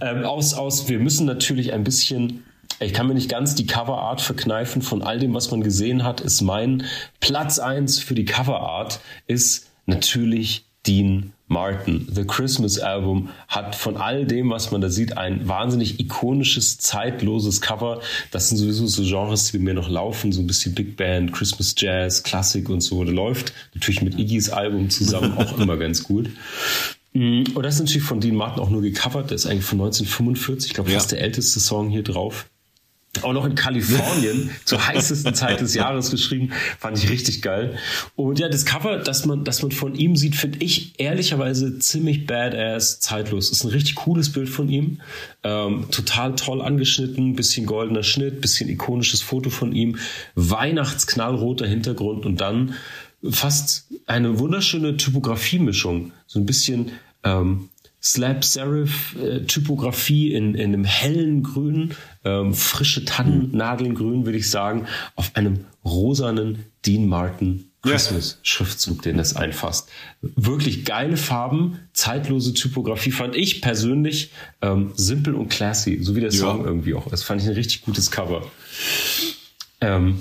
ähm, 0.00 0.24
aus, 0.24 0.54
aus, 0.54 0.88
wir 0.88 0.98
müssen 0.98 1.26
natürlich 1.26 1.72
ein 1.72 1.84
bisschen 1.84 2.44
ich 2.82 2.94
kann 2.94 3.08
mir 3.08 3.14
nicht 3.14 3.28
ganz 3.28 3.54
die 3.54 3.66
Coverart 3.66 4.22
verkneifen 4.22 4.80
von 4.80 5.02
all 5.02 5.18
dem, 5.18 5.34
was 5.34 5.50
man 5.50 5.60
gesehen 5.60 6.02
hat, 6.02 6.20
ist 6.22 6.40
mein 6.40 6.84
Platz 7.20 7.58
eins 7.58 7.98
für 7.98 8.14
die 8.14 8.24
Coverart 8.24 9.00
ist 9.26 9.68
natürlich 9.84 10.64
Dean 10.86 11.32
Martin. 11.50 12.06
The 12.10 12.24
Christmas 12.24 12.78
Album 12.78 13.28
hat 13.48 13.74
von 13.74 13.96
all 13.96 14.24
dem, 14.24 14.50
was 14.50 14.70
man 14.70 14.80
da 14.80 14.88
sieht, 14.88 15.18
ein 15.18 15.48
wahnsinnig 15.48 15.98
ikonisches, 15.98 16.78
zeitloses 16.78 17.60
Cover. 17.60 18.00
Das 18.30 18.48
sind 18.48 18.58
sowieso 18.58 18.86
so 18.86 19.02
Genres, 19.02 19.50
die 19.50 19.58
bei 19.58 19.64
mir 19.64 19.74
noch 19.74 19.88
laufen, 19.88 20.32
so 20.32 20.40
ein 20.40 20.46
bisschen 20.46 20.74
Big 20.74 20.96
Band, 20.96 21.32
Christmas 21.32 21.74
Jazz, 21.76 22.22
Klassik 22.22 22.68
und 22.68 22.80
so. 22.80 23.04
Da 23.04 23.10
läuft 23.10 23.52
natürlich 23.74 24.00
mit 24.00 24.18
Iggys 24.18 24.48
Album 24.48 24.90
zusammen 24.90 25.36
auch 25.36 25.58
immer 25.58 25.76
ganz 25.78 26.04
gut. 26.04 26.30
Mm, 27.12 27.42
und 27.54 27.62
das 27.62 27.74
ist 27.74 27.80
natürlich 27.80 28.04
von 28.04 28.20
Dean 28.20 28.36
Martin 28.36 28.62
auch 28.62 28.70
nur 28.70 28.82
gecovert. 28.82 29.30
Der 29.30 29.34
ist 29.34 29.46
eigentlich 29.46 29.64
von 29.64 29.80
1945, 29.80 30.70
ich 30.70 30.74
glaube, 30.74 30.90
fast 30.90 31.10
ja. 31.10 31.18
der 31.18 31.26
älteste 31.26 31.58
Song 31.58 31.90
hier 31.90 32.04
drauf 32.04 32.46
auch 33.22 33.32
noch 33.32 33.44
in 33.44 33.54
Kalifornien 33.54 34.50
zur 34.64 34.86
heißesten 34.86 35.34
Zeit 35.34 35.60
des 35.60 35.74
Jahres 35.74 36.10
geschrieben. 36.10 36.50
Fand 36.78 36.96
ich 36.96 37.10
richtig 37.10 37.42
geil. 37.42 37.76
Und 38.14 38.38
ja, 38.38 38.48
das 38.48 38.64
Cover, 38.64 38.98
das 38.98 39.26
man, 39.26 39.44
das 39.44 39.62
man 39.62 39.72
von 39.72 39.94
ihm 39.94 40.16
sieht, 40.16 40.36
finde 40.36 40.64
ich 40.64 40.98
ehrlicherweise 40.98 41.78
ziemlich 41.78 42.26
badass, 42.26 43.00
zeitlos. 43.00 43.50
Ist 43.50 43.64
ein 43.64 43.70
richtig 43.70 43.96
cooles 43.96 44.30
Bild 44.32 44.48
von 44.48 44.68
ihm. 44.68 45.00
Ähm, 45.42 45.86
total 45.90 46.36
toll 46.36 46.62
angeschnitten, 46.62 47.34
bisschen 47.34 47.66
goldener 47.66 48.04
Schnitt, 48.04 48.40
bisschen 48.40 48.68
ikonisches 48.68 49.22
Foto 49.22 49.50
von 49.50 49.72
ihm, 49.72 49.98
Weihnachtsknallroter 50.36 51.66
Hintergrund 51.66 52.26
und 52.26 52.40
dann 52.40 52.74
fast 53.28 53.88
eine 54.06 54.38
wunderschöne 54.38 54.96
Typografiemischung. 54.96 56.12
So 56.26 56.38
ein 56.38 56.46
bisschen 56.46 56.92
ähm, 57.24 57.69
Slab 58.02 58.44
Serif 58.44 59.16
äh, 59.16 59.40
Typografie 59.42 60.32
in, 60.32 60.54
in 60.54 60.72
einem 60.72 60.84
hellen 60.84 61.42
Grün, 61.42 61.94
ähm, 62.24 62.54
frische 62.54 63.04
Tannennadelngrün, 63.04 64.24
würde 64.24 64.38
ich 64.38 64.50
sagen, 64.50 64.86
auf 65.16 65.36
einem 65.36 65.66
rosanen 65.84 66.64
Dean 66.84 67.06
Martin 67.06 67.70
Christmas 67.82 68.38
Schriftzug, 68.42 69.02
den 69.02 69.16
das 69.16 69.36
einfasst. 69.36 69.88
Wirklich 70.20 70.84
geile 70.84 71.16
Farben, 71.16 71.78
zeitlose 71.94 72.52
Typografie 72.52 73.10
fand 73.10 73.34
ich 73.34 73.62
persönlich 73.62 74.32
ähm, 74.60 74.92
simpel 74.96 75.34
und 75.34 75.48
classy, 75.48 75.98
so 76.02 76.14
wie 76.14 76.20
der 76.20 76.30
Song 76.30 76.60
ja. 76.60 76.66
irgendwie 76.66 76.94
auch 76.94 77.10
ist. 77.10 77.22
Fand 77.22 77.40
ich 77.40 77.48
ein 77.48 77.54
richtig 77.54 77.82
gutes 77.82 78.10
Cover. 78.10 78.46
Ähm, 79.80 80.18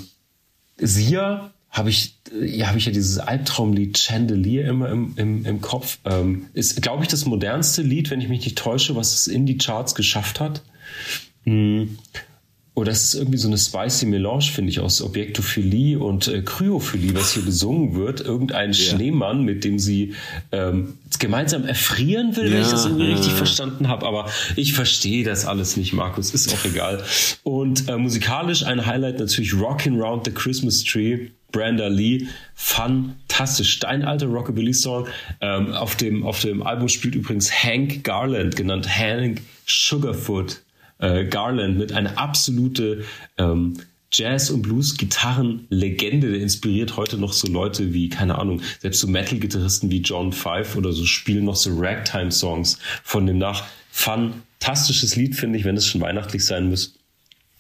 Sia 0.78 1.52
habe 1.70 1.90
ich, 1.90 2.16
ja, 2.42 2.68
habe 2.68 2.80
ich 2.80 2.86
ja 2.86 2.92
dieses 2.92 3.20
Albtraumlied 3.20 3.98
Chandelier 3.98 4.68
immer 4.68 4.90
im, 4.90 5.14
im, 5.18 5.46
im 5.46 5.62
Kopf. 5.62 6.00
Ähm, 6.06 6.48
ist, 6.54 6.82
glaube 6.82 7.04
ich, 7.04 7.10
das 7.10 7.26
modernste 7.26 7.82
Lied, 7.82 8.10
wenn 8.10 8.22
ich 8.22 8.28
mich 8.28 8.44
nicht 8.44 8.58
täusche, 8.58 8.96
was 8.96 9.14
es 9.14 9.28
in 9.28 9.46
die 9.46 9.58
Charts 9.58 9.94
geschafft 9.94 10.40
hat. 10.40 10.64
Mhm. 11.46 11.98
Oder 12.76 12.92
es 12.92 13.04
ist 13.04 13.16
irgendwie 13.16 13.38
so 13.38 13.48
eine 13.48 13.58
spicy 13.58 14.06
Melange, 14.06 14.44
finde 14.44 14.70
ich, 14.70 14.80
aus 14.80 15.02
Objektophilie 15.02 16.00
und 16.00 16.28
äh, 16.28 16.42
Kryophilie, 16.42 17.14
was 17.14 17.34
hier 17.34 17.44
besungen 17.44 17.96
wird. 17.96 18.22
Irgendein 18.22 18.72
ja. 18.72 18.74
Schneemann, 18.74 19.44
mit 19.44 19.64
dem 19.64 19.80
sie 19.80 20.14
ähm, 20.52 20.98
gemeinsam 21.20 21.66
erfrieren 21.66 22.36
will, 22.38 22.46
ja, 22.46 22.54
wenn 22.54 22.62
ich 22.62 22.70
das 22.70 22.86
irgendwie 22.86 23.10
ja. 23.10 23.16
richtig 23.16 23.34
verstanden 23.34 23.90
habe. 23.90 24.06
Aber 24.06 24.30
ich 24.56 24.74
verstehe 24.74 25.26
das 25.26 25.46
alles 25.46 25.76
nicht, 25.76 25.94
Markus. 25.94 26.34
Ist 26.34 26.54
auch 26.54 26.64
egal. 26.64 27.04
Und 27.44 27.90
äh, 27.90 27.98
musikalisch 27.98 28.64
ein 28.64 28.86
Highlight 28.86 29.20
natürlich 29.20 29.54
Rockin' 29.54 30.00
Round 30.00 30.26
the 30.26 30.32
Christmas 30.32 30.84
Tree 30.84 31.28
Brenda 31.52 31.88
Lee, 31.88 32.28
fantastisch, 32.56 33.74
steinalter 33.74 34.28
Rockabilly-Song. 34.28 35.08
Ähm, 35.42 35.74
auf, 35.74 35.96
dem, 35.96 36.24
auf 36.24 36.42
dem 36.42 36.62
Album 36.62 36.88
spielt 36.90 37.16
übrigens 37.16 37.52
Hank 37.52 38.04
Garland, 38.04 38.56
genannt 38.56 38.88
Hank 38.88 39.42
Sugarfoot 39.66 40.62
äh, 41.00 41.26
Garland, 41.26 41.78
mit 41.78 41.92
einer 41.92 42.18
absolute 42.18 43.04
ähm, 43.38 43.76
Jazz- 44.12 44.50
und 44.50 44.64
Blues-Gitarren-Legende, 44.64 46.32
der 46.32 46.42
inspiriert 46.42 46.98
heute 46.98 47.18
noch 47.18 47.34
so 47.34 47.48
Leute 47.48 47.94
wie, 47.94 48.10
keine 48.10 48.40
Ahnung, 48.40 48.62
selbst 48.80 49.02
so 49.02 49.08
Metal-Gitarristen 49.08 49.92
wie 49.92 50.02
John 50.02 50.34
Five 50.34 50.76
oder 50.76 50.94
so 50.94 51.06
spielen 51.06 51.46
noch 51.46 51.56
so 51.56 51.72
Ragtime-Songs 51.76 52.80
von 53.04 53.26
dem 53.26 53.38
nach. 53.38 53.66
Fantastisches 53.92 55.16
Lied, 55.16 55.36
finde 55.36 55.60
ich, 55.60 55.66
wenn 55.66 55.76
es 55.78 55.86
schon 55.86 56.02
weihnachtlich 56.02 56.46
sein 56.46 56.70
muss. 56.70 56.96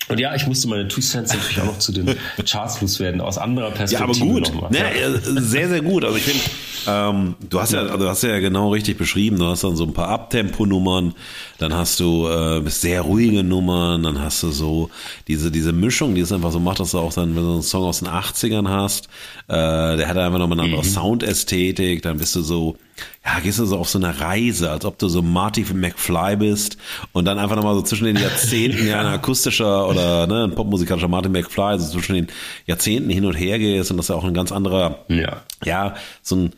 Und 0.07 0.19
ja, 0.19 0.33
ich 0.33 0.47
musste 0.47 0.67
meine 0.67 0.87
Two 0.87 1.01
Cents 1.01 1.33
natürlich 1.33 1.59
auch 1.59 1.65
noch 1.65 1.79
zu 1.79 1.91
den 1.91 2.15
Charts 2.47 2.81
loswerden, 2.81 3.21
aus 3.21 3.37
anderer 3.37 3.71
Perspektive. 3.71 4.11
Ja, 4.19 4.25
aber 4.25 4.49
gut. 4.49 4.71
Ne, 4.71 4.99
ja. 4.99 5.19
Sehr, 5.19 5.69
sehr 5.69 5.81
gut. 5.81 6.03
Also 6.03 6.17
ich 6.17 6.23
finde, 6.23 6.43
ähm, 6.89 7.35
du 7.49 7.59
hast 7.59 7.73
ja, 7.73 7.97
du 7.97 8.07
hast 8.07 8.23
ja 8.23 8.39
genau 8.39 8.71
richtig 8.71 8.97
beschrieben. 8.97 9.37
Du 9.37 9.45
hast 9.45 9.63
dann 9.63 9.75
so 9.75 9.83
ein 9.83 9.93
paar 9.93 10.09
Abtempo-Nummern, 10.09 11.13
dann 11.57 11.73
hast 11.73 11.99
du 11.99 12.27
äh, 12.27 12.67
sehr 12.69 13.01
ruhige 13.01 13.43
Nummern, 13.43 14.03
dann 14.03 14.21
hast 14.21 14.43
du 14.43 14.49
so 14.49 14.89
diese, 15.27 15.51
diese 15.51 15.73
Mischung, 15.73 16.15
die 16.15 16.21
es 16.21 16.31
einfach 16.31 16.51
so 16.51 16.59
macht, 16.59 16.79
dass 16.79 16.91
du 16.91 16.99
auch 16.99 17.13
dann, 17.13 17.35
wenn 17.35 17.43
du 17.43 17.53
einen 17.53 17.61
Song 17.61 17.83
aus 17.83 17.99
den 17.99 18.07
80ern 18.07 18.67
hast, 18.67 19.07
äh, 19.47 19.97
der 19.97 20.07
hat 20.07 20.17
einfach 20.17 20.39
nochmal 20.39 20.59
eine 20.59 20.63
andere 20.67 20.83
mhm. 20.83 20.89
Soundästhetik, 20.89 22.01
dann 22.01 22.17
bist 22.17 22.35
du 22.35 22.41
so, 22.41 22.77
ja, 23.25 23.39
gehst 23.39 23.59
du 23.59 23.65
so 23.65 23.77
auf 23.77 23.89
so 23.89 23.99
eine 23.99 24.19
Reise, 24.19 24.71
als 24.71 24.85
ob 24.85 24.97
du 24.97 25.07
so 25.07 25.21
Marty 25.21 25.65
McFly 25.73 26.35
bist 26.37 26.77
und 27.11 27.25
dann 27.25 27.39
einfach 27.39 27.55
nochmal 27.55 27.75
so 27.75 27.81
zwischen 27.81 28.05
den 28.05 28.17
Jahrzehnten 28.17 28.87
ja 28.87 28.99
ein 29.01 29.07
akustischer 29.19 29.87
oder 29.87 30.27
ne, 30.27 30.45
ein 30.45 30.55
popmusikalischer 30.55 31.07
Marty 31.07 31.29
McFly, 31.29 31.79
so 31.79 31.91
zwischen 31.91 32.15
den 32.15 32.27
Jahrzehnten 32.65 33.09
hin 33.09 33.25
und 33.25 33.33
her 33.33 33.59
gehst 33.59 33.91
und 33.91 33.97
das 33.97 34.05
ist 34.05 34.09
ja 34.09 34.15
auch 34.15 34.23
ein 34.23 34.33
ganz 34.33 34.51
anderer, 34.51 35.05
ja, 35.09 35.41
ja 35.63 35.95
so 36.21 36.35
ein 36.35 36.53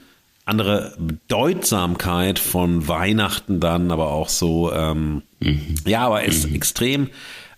andere 0.46 0.96
Bedeutsamkeit 0.98 2.40
von 2.40 2.88
Weihnachten 2.88 3.60
dann, 3.60 3.92
aber 3.92 4.12
auch 4.12 4.30
so, 4.30 4.72
ähm, 4.74 5.22
mhm. 5.40 5.76
ja, 5.86 6.06
aber 6.06 6.24
ist 6.24 6.48
mhm. 6.48 6.56
extrem 6.56 7.10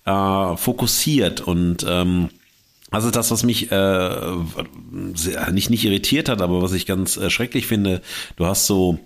äh, 0.06 0.58
fokussiert 0.58 1.42
und 1.42 1.86
ähm, 1.88 2.30
also 2.92 3.10
das, 3.10 3.32
was 3.32 3.44
mich 3.44 3.72
äh, 3.72 4.36
nicht, 5.52 5.70
nicht 5.72 5.84
irritiert 5.84 6.30
hat, 6.30 6.42
aber 6.42 6.62
was 6.62 6.74
ich 6.74 6.86
ganz 6.86 7.18
äh, 7.18 7.32
schrecklich 7.32 7.66
finde, 7.66 8.02
du 8.36 8.46
hast 8.46 8.68
so 8.68 9.00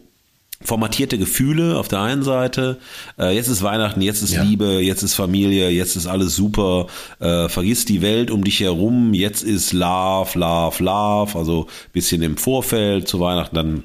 formatierte 0.64 1.18
Gefühle 1.18 1.78
auf 1.78 1.88
der 1.88 2.01
einen 2.01 2.24
Seite. 2.24 2.78
Äh, 3.20 3.36
jetzt 3.36 3.47
ist 3.47 3.64
Weihnachten, 3.64 4.01
jetzt 4.01 4.22
ist 4.24 4.34
ja. 4.34 4.43
Liebe, 4.43 4.82
jetzt 4.82 5.03
ist 5.03 5.14
Familie, 5.14 5.70
jetzt 5.70 5.95
ist 5.95 6.08
alles 6.08 6.36
super. 6.36 6.88
Äh, 7.20 7.47
vergiss 7.49 7.86
die 7.86 8.01
Welt 8.01 8.32
um 8.32 8.43
dich 8.43 8.60
herum. 8.60 9.14
Jetzt 9.14 9.43
ist 9.43 9.74
Love, 9.74 10.38
Love, 10.38 10.84
Love. 10.84 11.38
Also 11.38 11.68
bisschen 11.93 12.22
im 12.22 12.38
Vorfeld 12.38 13.08
zu 13.08 13.20
Weihnachten 13.20 13.55
dann 13.55 13.84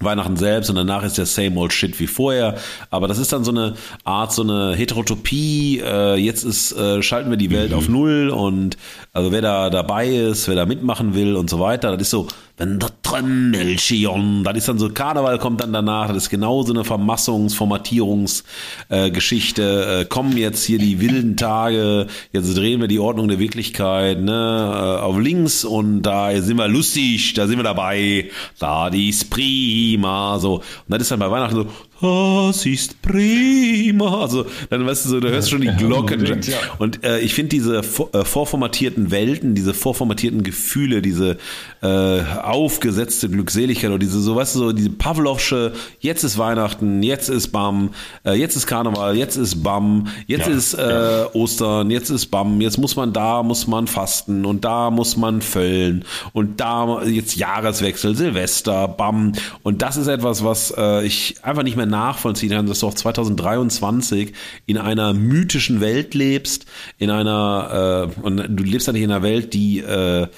Weihnachten 0.00 0.36
selbst 0.36 0.70
und 0.70 0.76
danach 0.76 1.02
ist 1.02 1.18
der 1.18 1.26
same 1.26 1.58
old 1.58 1.72
shit 1.72 1.98
wie 1.98 2.06
vorher. 2.06 2.56
Aber 2.90 3.08
das 3.08 3.18
ist 3.18 3.32
dann 3.32 3.44
so 3.44 3.50
eine 3.50 3.74
Art, 4.04 4.32
so 4.32 4.42
eine 4.42 4.74
Heterotopie. 4.74 5.82
Äh, 5.84 6.14
jetzt 6.16 6.44
ist, 6.44 6.72
äh, 6.72 7.02
schalten 7.02 7.30
wir 7.30 7.36
die 7.36 7.50
Welt 7.50 7.72
mhm. 7.72 7.76
auf 7.76 7.88
Null 7.88 8.30
und 8.30 8.76
also 9.12 9.32
wer 9.32 9.42
da 9.42 9.70
dabei 9.70 10.08
ist, 10.08 10.46
wer 10.46 10.54
da 10.54 10.66
mitmachen 10.66 11.14
will 11.14 11.34
und 11.34 11.50
so 11.50 11.58
weiter, 11.58 11.92
das 11.92 12.02
ist 12.02 12.10
so, 12.10 12.28
wenn 12.58 12.78
der 12.80 12.90
Trömmelchion, 13.02 14.44
das 14.44 14.56
ist 14.56 14.68
dann 14.68 14.78
so, 14.78 14.90
Karneval 14.90 15.38
kommt 15.38 15.62
dann 15.62 15.72
danach, 15.72 16.08
das 16.08 16.24
ist 16.24 16.30
genau 16.30 16.64
so 16.64 16.74
eine 16.74 16.82
Vermassungs-, 16.82 17.54
Formatierungsgeschichte. 17.54 19.62
Äh, 19.62 20.02
äh, 20.02 20.04
kommen 20.04 20.36
jetzt 20.36 20.64
hier 20.64 20.78
die 20.78 21.00
wilden 21.00 21.36
Tage, 21.36 22.08
jetzt 22.32 22.56
drehen 22.56 22.80
wir 22.80 22.88
die 22.88 22.98
Ordnung 22.98 23.28
der 23.28 23.38
Wirklichkeit 23.38 24.20
ne, 24.20 24.32
äh, 24.32 25.00
auf 25.00 25.16
links 25.18 25.64
und 25.64 26.02
da 26.02 26.36
sind 26.40 26.56
wir 26.56 26.66
lustig, 26.66 27.34
da 27.34 27.46
sind 27.46 27.58
wir 27.58 27.64
dabei, 27.64 28.28
da 28.58 28.90
die 28.90 29.08
ist 29.08 29.30
prima, 29.30 30.40
so. 30.40 30.56
Und 30.56 30.64
das 30.88 31.02
ist 31.02 31.12
dann 31.12 31.20
bei 31.20 31.30
Weihnachten 31.30 31.54
so, 31.54 31.66
das 32.00 32.64
ist 32.64 33.02
prima. 33.02 34.20
Also 34.20 34.46
dann 34.70 34.86
weißt 34.86 35.06
du 35.06 35.08
so, 35.08 35.20
da 35.20 35.28
hörst 35.28 35.48
du 35.48 35.52
schon 35.52 35.62
die 35.62 35.74
Glocken. 35.76 36.24
Ja, 36.24 36.34
ja. 36.36 36.58
Und 36.78 37.04
äh, 37.04 37.18
ich 37.20 37.34
finde 37.34 37.50
diese 37.50 37.82
vor, 37.82 38.14
äh, 38.14 38.24
vorformatierten 38.24 39.10
Welten, 39.10 39.54
diese 39.54 39.74
vorformatierten 39.74 40.42
Gefühle, 40.44 41.02
diese 41.02 41.38
äh, 41.82 42.20
aufgesetzte 42.42 43.28
Glückseligkeit 43.28 43.90
oder 43.90 43.98
diese 43.98 44.20
so, 44.20 44.36
weißt 44.36 44.54
du, 44.54 44.58
so 44.58 44.72
diese 44.72 44.90
Pavlovsche, 44.90 45.72
jetzt 45.98 46.22
ist 46.22 46.38
Weihnachten, 46.38 47.02
jetzt 47.02 47.28
ist 47.28 47.48
Bam, 47.48 47.90
äh, 48.24 48.34
jetzt 48.34 48.54
ist 48.54 48.66
Karneval, 48.66 49.16
jetzt 49.16 49.36
ist 49.36 49.62
Bam, 49.62 50.06
jetzt 50.26 50.46
Ja, 50.46 50.54
ist 50.54 50.74
äh, 50.74 51.24
Ostern, 51.32 51.90
jetzt 51.90 52.10
ist 52.10 52.26
Bam, 52.26 52.60
jetzt 52.60 52.78
muss 52.78 52.94
man 52.94 53.12
da, 53.12 53.42
muss 53.42 53.66
man 53.66 53.88
fasten 53.88 54.44
und 54.44 54.64
da 54.64 54.90
muss 54.90 55.16
man 55.16 55.42
füllen 55.42 56.04
und 56.32 56.60
da 56.60 57.02
jetzt 57.02 57.36
Jahreswechsel, 57.36 58.14
Silvester, 58.14 58.86
Bam. 58.86 59.32
Und 59.62 59.82
das 59.82 59.96
ist 59.96 60.06
etwas, 60.06 60.44
was 60.44 60.72
äh, 60.76 61.04
ich 61.04 61.36
einfach 61.42 61.64
nicht 61.64 61.76
mehr 61.76 61.87
nachvollziehen 61.88 62.50
kann, 62.50 62.66
dass 62.66 62.80
du 62.80 62.86
auch 62.86 62.94
2023 62.94 64.32
in 64.66 64.78
einer 64.78 65.14
mythischen 65.14 65.80
Welt 65.80 66.14
lebst, 66.14 66.66
in 66.98 67.10
einer, 67.10 68.10
äh, 68.16 68.20
und 68.20 68.36
du 68.48 68.62
lebst 68.62 68.86
ja 68.86 68.92
nicht 68.92 69.02
in 69.02 69.10
einer 69.10 69.22
Welt, 69.22 69.54
die 69.54 69.80
äh, 69.80 70.28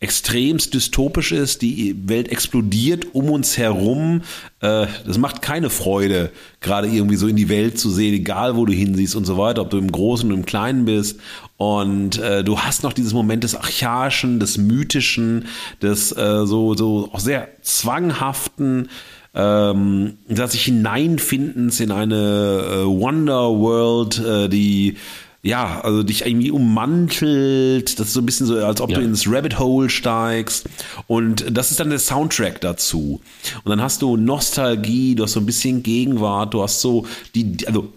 extremst 0.00 0.74
dystopisch 0.74 1.32
ist, 1.32 1.60
die 1.60 1.96
Welt 2.08 2.28
explodiert 2.28 3.14
um 3.14 3.30
uns 3.30 3.58
herum. 3.58 4.22
Äh, 4.60 4.86
das 5.04 5.18
macht 5.18 5.42
keine 5.42 5.70
Freude, 5.70 6.30
gerade 6.60 6.86
irgendwie 6.86 7.16
so 7.16 7.26
in 7.26 7.34
die 7.34 7.48
Welt 7.48 7.80
zu 7.80 7.90
sehen, 7.90 8.14
egal 8.14 8.56
wo 8.56 8.64
du 8.64 8.72
hinsiehst 8.72 9.16
und 9.16 9.24
so 9.24 9.36
weiter, 9.38 9.60
ob 9.60 9.70
du 9.70 9.78
im 9.78 9.90
Großen 9.90 10.30
und 10.30 10.38
im 10.38 10.46
Kleinen 10.46 10.84
bist. 10.84 11.18
Und 11.56 12.18
äh, 12.18 12.44
du 12.44 12.60
hast 12.60 12.84
noch 12.84 12.92
dieses 12.92 13.12
Moment 13.12 13.42
des 13.42 13.56
Archaischen, 13.56 14.38
des 14.38 14.56
Mythischen, 14.56 15.46
des 15.82 16.12
äh, 16.12 16.46
so, 16.46 16.74
so 16.74 17.10
auch 17.12 17.20
sehr 17.20 17.48
zwanghaften, 17.62 18.90
ähm, 19.34 20.14
dass 20.28 20.52
sich 20.52 20.64
hineinfindens 20.64 21.80
in 21.80 21.90
eine 21.90 22.14
äh, 22.16 22.84
Wonder 22.86 23.50
World, 23.58 24.18
äh, 24.18 24.48
die 24.48 24.96
ja, 25.40 25.80
also 25.82 26.02
dich 26.02 26.26
irgendwie 26.26 26.50
ummantelt, 26.50 27.98
das 28.00 28.08
ist 28.08 28.14
so 28.14 28.20
ein 28.20 28.26
bisschen 28.26 28.46
so, 28.46 28.56
als 28.64 28.80
ob 28.80 28.90
Ja. 28.90 28.98
du 28.98 29.04
ins 29.04 29.30
Rabbit 29.30 29.58
Hole 29.58 29.88
steigst 29.88 30.66
und 31.06 31.44
das 31.56 31.70
ist 31.70 31.78
dann 31.78 31.90
der 31.90 32.00
Soundtrack 32.00 32.60
dazu. 32.60 33.20
Und 33.62 33.70
dann 33.70 33.80
hast 33.80 34.02
du 34.02 34.16
Nostalgie, 34.16 35.14
du 35.14 35.22
hast 35.22 35.32
so 35.32 35.40
ein 35.40 35.46
bisschen 35.46 35.82
Gegenwart, 35.84 36.54
du 36.54 36.62
hast 36.62 36.80
so 36.80 37.06
die, 37.36 37.56
also 37.66 37.88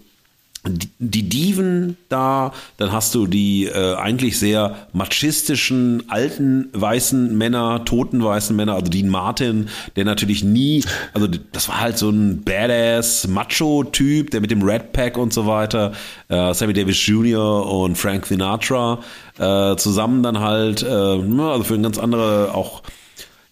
die- 0.67 1.27
Diven 1.29 1.97
da, 2.09 2.53
dann 2.77 2.91
hast 2.91 3.15
du 3.15 3.25
die 3.25 3.65
äh, 3.65 3.95
eigentlich 3.95 4.37
sehr 4.37 4.75
machistischen 4.93 6.03
alten 6.09 6.69
weißen 6.73 7.35
Männer, 7.37 7.83
toten 7.85 8.23
weißen 8.23 8.55
Männer, 8.55 8.75
also 8.75 8.91
Dean 8.91 9.09
Martin, 9.09 9.69
der 9.95 10.05
natürlich 10.05 10.43
nie, 10.43 10.83
also 11.13 11.27
das 11.51 11.67
war 11.67 11.79
halt 11.81 11.97
so 11.97 12.09
ein 12.09 12.43
badass 12.43 13.27
Macho-Typ, 13.27 14.29
der 14.31 14.41
mit 14.41 14.51
dem 14.51 14.61
Red 14.61 14.93
Pack 14.93 15.17
und 15.17 15.33
so 15.33 15.47
weiter, 15.47 15.93
äh, 16.29 16.53
Sammy 16.53 16.73
Davis 16.73 17.05
Jr. 17.07 17.65
und 17.65 17.97
Frank 17.97 18.27
Sinatra 18.27 18.99
äh, 19.39 19.75
zusammen 19.77 20.21
dann 20.21 20.39
halt, 20.39 20.83
äh, 20.83 20.87
also 20.87 21.63
für 21.63 21.73
eine 21.73 21.83
ganz 21.83 21.97
andere 21.97 22.53
auch, 22.53 22.83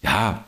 ja, 0.02 0.44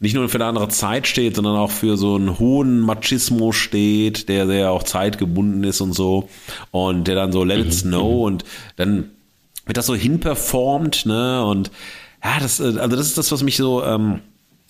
nicht 0.00 0.14
nur 0.14 0.28
für 0.30 0.38
eine 0.38 0.46
andere 0.46 0.68
Zeit 0.68 1.06
steht, 1.06 1.36
sondern 1.36 1.56
auch 1.56 1.70
für 1.70 1.96
so 1.98 2.16
einen 2.16 2.38
hohen 2.38 2.80
Machismo 2.80 3.52
steht, 3.52 4.30
der 4.30 4.46
sehr 4.46 4.72
auch 4.72 4.82
zeitgebunden 4.82 5.62
ist 5.62 5.82
und 5.82 5.92
so. 5.92 6.28
Und 6.70 7.06
der 7.06 7.14
dann 7.14 7.32
so 7.32 7.44
Let 7.44 7.66
It 7.66 7.74
Snow 7.74 8.24
und 8.24 8.44
dann 8.76 9.10
wird 9.66 9.76
das 9.76 9.86
so 9.86 9.94
hinperformt, 9.94 11.04
ne? 11.04 11.44
Und 11.44 11.70
ja, 12.24 12.40
das, 12.40 12.60
äh, 12.60 12.78
also 12.78 12.96
das 12.96 13.06
ist 13.06 13.18
das, 13.18 13.30
was 13.30 13.42
mich 13.42 13.58
so 13.58 13.84
ähm, 13.84 14.20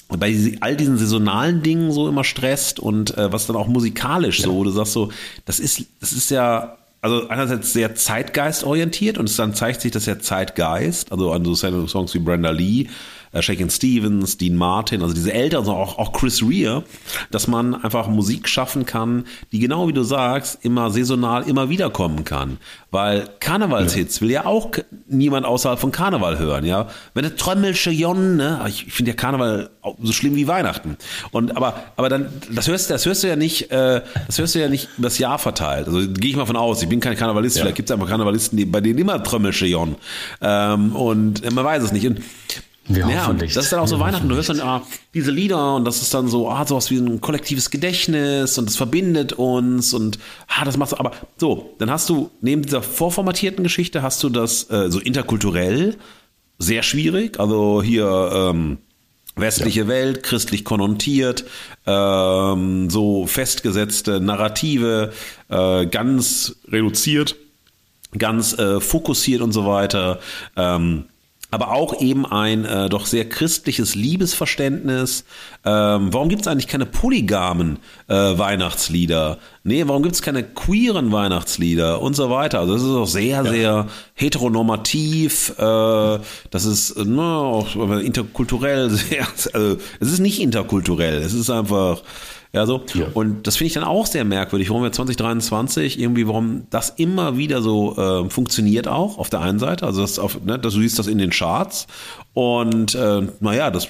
bei 0.08 0.56
all 0.60 0.76
diesen 0.76 0.98
saisonalen 0.98 1.62
Dingen 1.62 1.92
so 1.92 2.08
immer 2.08 2.24
stresst 2.24 2.80
und 2.80 3.16
äh, 3.16 3.32
was 3.32 3.46
dann 3.46 3.54
auch 3.54 3.68
musikalisch 3.68 4.42
so, 4.42 4.64
du 4.64 4.70
sagst 4.70 4.92
so, 4.92 5.10
das 5.44 5.60
ist, 5.60 5.84
das 6.00 6.12
ist 6.12 6.30
ja 6.30 6.76
also 7.02 7.28
einerseits 7.28 7.72
sehr 7.72 7.94
zeitgeistorientiert 7.94 9.16
und 9.16 9.28
es 9.28 9.36
dann 9.36 9.54
zeigt 9.54 9.80
sich, 9.80 9.92
dass 9.92 10.06
ja 10.06 10.18
Zeitgeist, 10.18 11.12
also 11.12 11.32
an 11.32 11.44
so 11.44 11.54
Songs 11.54 12.12
wie 12.14 12.18
Brenda 12.18 12.50
Lee, 12.50 12.88
äh, 13.32 13.42
Shakin' 13.42 13.70
Stevens, 13.70 14.38
Dean 14.38 14.56
Martin, 14.56 15.02
also 15.02 15.14
diese 15.14 15.32
Älteren, 15.32 15.60
also 15.62 15.72
auch, 15.72 15.98
auch 15.98 16.12
Chris 16.12 16.42
Rea, 16.42 16.82
dass 17.30 17.46
man 17.48 17.74
einfach 17.74 18.08
Musik 18.08 18.48
schaffen 18.48 18.86
kann, 18.86 19.24
die 19.52 19.58
genau 19.58 19.88
wie 19.88 19.92
du 19.92 20.02
sagst, 20.02 20.58
immer 20.64 20.90
saisonal 20.90 21.44
immer 21.48 21.68
wieder 21.70 21.90
kommen 21.90 22.24
kann. 22.24 22.58
Weil 22.90 23.28
Karnevalshits 23.38 24.20
will 24.20 24.30
ja 24.30 24.46
auch 24.46 24.70
niemand 25.08 25.46
außerhalb 25.46 25.78
von 25.78 25.92
Karneval 25.92 26.38
hören, 26.38 26.64
ja. 26.64 26.88
Wenn 27.14 27.22
der 27.22 27.36
Trömmelsche 27.36 27.90
Jon, 27.90 28.36
ne, 28.36 28.60
ich 28.68 28.86
ich 28.88 28.92
finde 28.92 29.12
ja 29.12 29.16
Karneval 29.16 29.70
so 30.02 30.12
schlimm 30.12 30.34
wie 30.34 30.48
Weihnachten. 30.48 30.96
Und 31.30 31.56
aber, 31.56 31.82
aber 31.96 32.08
dann, 32.08 32.26
das 32.52 32.66
hörst, 32.68 32.90
du- 32.90 32.94
das 32.94 33.06
hörst 33.06 33.22
du 33.22 33.28
ja 33.28 33.36
nicht, 33.36 33.70
äh, 33.70 34.00
das 34.26 34.38
hörst 34.38 34.54
du 34.54 34.58
ja 34.58 34.68
nicht 34.68 34.88
übers 34.98 35.18
Jahr 35.18 35.38
verteilt. 35.38 35.86
Also 35.86 36.00
gehe 36.00 36.30
ich 36.30 36.36
mal 36.36 36.46
von 36.46 36.56
aus, 36.56 36.82
ich 36.82 36.88
bin 36.88 36.98
kein 37.00 37.16
Karnevalist, 37.16 37.58
vielleicht 37.58 37.76
gibt 37.76 37.88
es 37.88 37.94
einfach 37.94 38.08
Karnevalisten, 38.08 38.56
die, 38.58 38.64
bei 38.64 38.80
denen 38.80 38.98
immer 38.98 39.22
Trömmelsche 39.22 39.66
Jon. 39.66 39.94
Ähm, 40.40 40.96
und 40.96 41.44
äh, 41.44 41.50
man 41.50 41.64
weiß 41.64 41.82
es 41.84 41.92
nicht. 41.92 42.06
Und 42.06 42.20
Wir 42.94 43.08
ja, 43.08 43.20
hoffen 43.20 43.30
und 43.30 43.40
nicht. 43.42 43.56
das 43.56 43.64
ist 43.64 43.72
dann 43.72 43.80
auch 43.80 43.88
so 43.88 43.96
Wir 43.96 44.04
Weihnachten. 44.04 44.28
Du 44.28 44.34
hörst 44.34 44.48
dann 44.48 44.60
ah, 44.60 44.82
diese 45.14 45.30
Lieder 45.30 45.76
und 45.76 45.84
das 45.84 46.02
ist 46.02 46.12
dann 46.12 46.28
so, 46.28 46.50
ah, 46.50 46.66
sowas 46.66 46.90
wie 46.90 46.98
ein 46.98 47.20
kollektives 47.20 47.70
Gedächtnis 47.70 48.58
und 48.58 48.66
das 48.68 48.76
verbindet 48.76 49.32
uns 49.32 49.94
und 49.94 50.18
ah, 50.48 50.64
das 50.64 50.76
macht 50.76 50.90
so. 50.90 50.98
Aber 50.98 51.12
so, 51.36 51.74
dann 51.78 51.90
hast 51.90 52.08
du 52.08 52.30
neben 52.40 52.62
dieser 52.62 52.82
vorformatierten 52.82 53.62
Geschichte 53.62 54.02
hast 54.02 54.22
du 54.22 54.28
das 54.28 54.68
äh, 54.70 54.90
so 54.90 54.98
interkulturell 54.98 55.96
sehr 56.58 56.82
schwierig. 56.82 57.38
Also 57.38 57.82
hier 57.82 58.30
ähm, 58.34 58.78
westliche 59.36 59.88
Welt, 59.88 60.22
christlich 60.22 60.64
konnotiert, 60.64 61.44
ähm, 61.86 62.90
so 62.90 63.26
festgesetzte 63.26 64.20
Narrative, 64.20 65.12
äh, 65.48 65.86
ganz 65.86 66.56
reduziert 66.68 67.36
ganz 68.16 68.58
äh, 68.58 68.80
fokussiert 68.80 69.40
und 69.40 69.52
so 69.52 69.66
weiter. 69.66 70.20
Ähm, 70.56 71.04
aber 71.50 71.72
auch 71.72 72.00
eben 72.00 72.26
ein 72.26 72.64
äh, 72.64 72.88
doch 72.88 73.06
sehr 73.06 73.28
christliches 73.28 73.94
Liebesverständnis. 73.94 75.24
Ähm, 75.64 76.12
warum 76.12 76.28
gibt 76.28 76.42
es 76.42 76.48
eigentlich 76.48 76.68
keine 76.68 76.86
polygamen 76.86 77.78
äh, 78.08 78.14
Weihnachtslieder? 78.14 79.38
Nee, 79.64 79.86
warum 79.86 80.02
gibt 80.02 80.14
es 80.14 80.22
keine 80.22 80.42
queeren 80.42 81.12
Weihnachtslieder 81.12 82.00
und 82.00 82.14
so 82.14 82.30
weiter? 82.30 82.60
Also 82.60 82.74
das 82.74 82.82
ist 82.82 82.90
auch 82.90 83.06
sehr, 83.06 83.44
sehr 83.44 83.88
heteronormativ. 84.14 85.54
Äh, 85.58 86.18
das 86.50 86.64
ist 86.64 86.92
äh, 86.92 87.04
ne, 87.04 87.22
auch 87.22 87.74
interkulturell 87.76 88.90
sehr, 88.90 89.26
also 89.52 89.76
es 89.98 90.12
ist 90.12 90.20
nicht 90.20 90.40
interkulturell, 90.40 91.18
es 91.18 91.34
ist 91.34 91.50
einfach 91.50 92.02
ja, 92.52 92.66
so. 92.66 92.82
Ja. 92.94 93.06
Und 93.14 93.46
das 93.46 93.56
finde 93.56 93.68
ich 93.68 93.74
dann 93.74 93.84
auch 93.84 94.06
sehr 94.06 94.24
merkwürdig, 94.24 94.70
warum 94.70 94.82
wir 94.82 94.90
2023 94.90 96.00
irgendwie, 96.00 96.26
warum 96.26 96.66
das 96.70 96.90
immer 96.90 97.36
wieder 97.36 97.62
so 97.62 97.96
äh, 97.96 98.28
funktioniert 98.28 98.88
auch 98.88 99.18
auf 99.18 99.30
der 99.30 99.40
einen 99.40 99.60
Seite. 99.60 99.86
Also, 99.86 100.00
das 100.00 100.18
auf, 100.18 100.42
ne, 100.44 100.58
dass 100.58 100.74
du 100.74 100.80
siehst 100.80 100.98
das 100.98 101.06
in 101.06 101.18
den 101.18 101.30
Charts. 101.30 101.86
Und 102.34 102.96
äh, 102.96 103.22
naja, 103.38 103.70
das, 103.70 103.88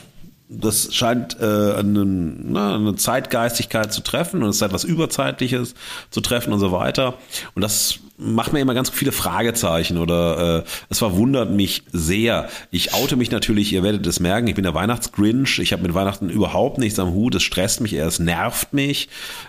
das 0.51 0.95
scheint 0.95 1.39
äh, 1.41 1.45
eine, 1.45 2.05
ne, 2.05 2.75
eine 2.75 2.97
Zeitgeistigkeit 2.97 3.95
zu 3.95 4.03
treffen 4.03 4.43
und 4.43 4.51
es 4.51 4.57
ist 4.57 4.63
etwas 4.63 4.85
Überzeitliches 4.85 5.75
zu 6.11 6.21
treffen 6.21 6.53
und 6.53 6.61
so 6.61 6.71
weiter. 6.71 7.15
Und 7.55 7.63
das 7.63 8.01
macht 8.21 8.53
mir 8.53 8.61
immer 8.61 8.75
ganz 8.75 8.91
viele 8.91 9.13
Fragezeichen 9.13 9.99
oder 9.99 10.59
äh, 10.59 10.63
es 10.89 10.99
verwundert 10.99 11.51
mich 11.51 11.83
sehr. 11.93 12.49
Ich 12.71 12.95
oute 12.95 13.17
mich 13.17 13.31
natürlich, 13.31 13.73
ihr 13.73 13.83
werdet 13.83 14.07
es 14.07 14.21
merken, 14.21 14.47
ich 14.47 14.55
bin 14.55 14.65
der 14.65 14.75
Weihnachtsgrinch. 14.75 15.59
Ich 15.59 15.73
habe 15.73 15.83
mit 15.83 15.95
Weihnachten 15.95 16.29
überhaupt 16.29 16.79
nichts 16.79 16.99
am 16.99 17.13
Hut. 17.13 17.35
Es 17.35 17.43
stresst 17.43 17.81
mich 17.81 17.95
eher, 17.95 18.07
es 18.07 18.19
nervt 18.19 18.73
mich. 18.73 19.09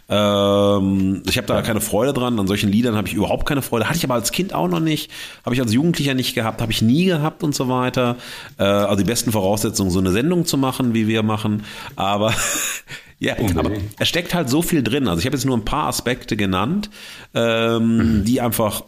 Ähm, 0.10 1.24
ich 1.28 1.38
habe 1.38 1.48
da 1.48 1.62
keine 1.62 1.82
Freude 1.82 2.14
dran. 2.14 2.40
An 2.40 2.48
solchen 2.48 2.72
Liedern 2.72 2.96
habe 2.96 3.08
ich 3.08 3.14
überhaupt 3.14 3.46
keine 3.46 3.62
Freude. 3.62 3.88
Hatte 3.88 3.98
ich 3.98 4.04
aber 4.06 4.16
als 4.16 4.32
Kind 4.32 4.54
auch 4.54 4.68
noch 4.68 4.80
nicht. 4.80 5.12
Habe 5.46 5.56
ich 5.56 5.62
als 5.62 5.74
Jugendlicher 5.74 6.14
nicht 6.14 6.34
gehabt. 6.34 6.62
Habe 6.62 6.72
ich 6.72 6.82
nie 6.82 7.06
gehabt 7.06 7.44
und 7.44 7.54
so 7.54 7.68
weiter. 7.68 8.16
Äh, 8.58 8.64
also 8.64 8.98
die 8.98 9.04
besten 9.04 9.32
Voraussetzungen, 9.32 9.92
so 9.92 10.00
eine 10.00 10.12
Sendung 10.12 10.46
zu 10.46 10.58
machen, 10.58 10.94
wie 10.94 11.08
wir 11.08 11.24
machen. 11.24 11.64
Aber 11.96 12.34
ja, 13.22 13.36
aber 13.56 13.72
es 14.00 14.08
steckt 14.08 14.34
halt 14.34 14.50
so 14.50 14.64
viel 14.64 14.82
drin. 14.82 15.08
Also 15.08 15.20
ich 15.20 15.26
habe 15.28 15.36
jetzt 15.36 15.46
nur 15.46 15.56
ein 15.56 15.64
paar 15.64 15.88
Aspekte 15.88 16.36
genannt, 16.36 16.90
ähm, 17.36 18.24
die 18.26 18.42
einfach 18.42 18.84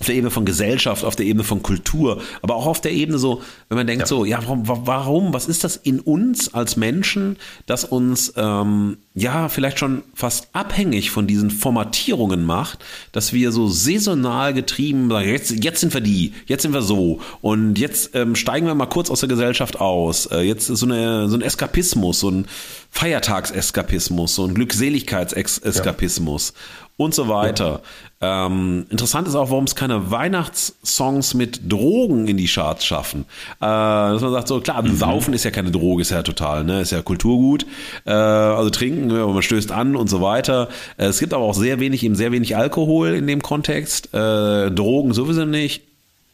auf 0.00 0.06
der 0.06 0.14
Ebene 0.14 0.30
von 0.30 0.44
Gesellschaft, 0.44 1.04
auf 1.04 1.16
der 1.16 1.26
Ebene 1.26 1.42
von 1.44 1.62
Kultur, 1.62 2.22
aber 2.40 2.54
auch 2.54 2.66
auf 2.66 2.80
der 2.80 2.92
Ebene 2.92 3.18
so, 3.18 3.42
wenn 3.68 3.76
man 3.78 3.86
denkt 3.88 4.06
so, 4.06 4.24
ja, 4.24 4.38
warum, 4.42 4.68
wa- 4.68 4.82
warum, 4.84 5.32
was 5.34 5.46
ist 5.48 5.64
das 5.64 5.76
in 5.76 5.98
uns 6.00 6.54
als 6.54 6.76
Menschen, 6.76 7.36
das 7.66 7.84
uns 7.84 8.32
ähm, 8.36 8.98
ja 9.14 9.48
vielleicht 9.48 9.80
schon 9.80 10.04
fast 10.14 10.48
abhängig 10.52 11.10
von 11.10 11.26
diesen 11.26 11.50
Formatierungen 11.50 12.44
macht, 12.44 12.84
dass 13.10 13.32
wir 13.32 13.50
so 13.50 13.66
saisonal 13.68 14.54
getrieben 14.54 15.08
sagen, 15.10 15.28
jetzt, 15.28 15.64
jetzt 15.64 15.80
sind 15.80 15.92
wir 15.92 16.00
die, 16.00 16.32
jetzt 16.46 16.62
sind 16.62 16.72
wir 16.74 16.82
so 16.82 17.18
und 17.40 17.76
jetzt 17.78 18.14
ähm, 18.14 18.36
steigen 18.36 18.66
wir 18.66 18.74
mal 18.76 18.86
kurz 18.86 19.10
aus 19.10 19.20
der 19.20 19.28
Gesellschaft 19.28 19.80
aus. 19.80 20.26
Äh, 20.26 20.42
jetzt 20.42 20.68
ist 20.70 20.78
so, 20.78 20.86
eine, 20.86 21.28
so 21.28 21.36
ein 21.36 21.42
Eskapismus, 21.42 22.20
so 22.20 22.30
ein 22.30 22.46
Feiertagseskapismus, 22.90 24.34
so 24.36 24.44
ein 24.44 24.54
Glückseligkeitseskapismus. 24.54 26.52
Und 26.98 27.14
so 27.14 27.28
weiter. 27.28 27.80
Ähm, 28.20 28.86
interessant 28.90 29.28
ist 29.28 29.36
auch, 29.36 29.50
warum 29.50 29.64
es 29.64 29.76
keine 29.76 30.10
Weihnachtssongs 30.10 31.34
mit 31.34 31.72
Drogen 31.72 32.26
in 32.26 32.36
die 32.36 32.48
Charts 32.48 32.84
schaffen. 32.84 33.24
Äh, 33.60 33.64
dass 33.64 34.20
man 34.20 34.32
sagt, 34.32 34.48
so 34.48 34.60
klar, 34.60 34.82
mhm. 34.82 34.96
Saufen 34.96 35.32
ist 35.32 35.44
ja 35.44 35.52
keine 35.52 35.70
Droge, 35.70 36.02
ist 36.02 36.10
ja 36.10 36.24
total, 36.24 36.64
ne, 36.64 36.80
ist 36.80 36.90
ja 36.90 37.00
Kulturgut. 37.00 37.64
Äh, 38.04 38.10
also 38.10 38.68
trinken, 38.70 39.06
man 39.06 39.42
stößt 39.42 39.70
an 39.70 39.94
und 39.94 40.10
so 40.10 40.20
weiter. 40.20 40.68
Äh, 40.96 41.06
es 41.06 41.20
gibt 41.20 41.32
aber 41.32 41.44
auch 41.44 41.54
sehr 41.54 41.78
wenig, 41.78 42.02
eben 42.02 42.16
sehr 42.16 42.32
wenig 42.32 42.56
Alkohol 42.56 43.10
in 43.10 43.28
dem 43.28 43.42
Kontext. 43.42 44.12
Äh, 44.12 44.72
Drogen 44.72 45.14
sowieso 45.14 45.44
nicht. 45.44 45.84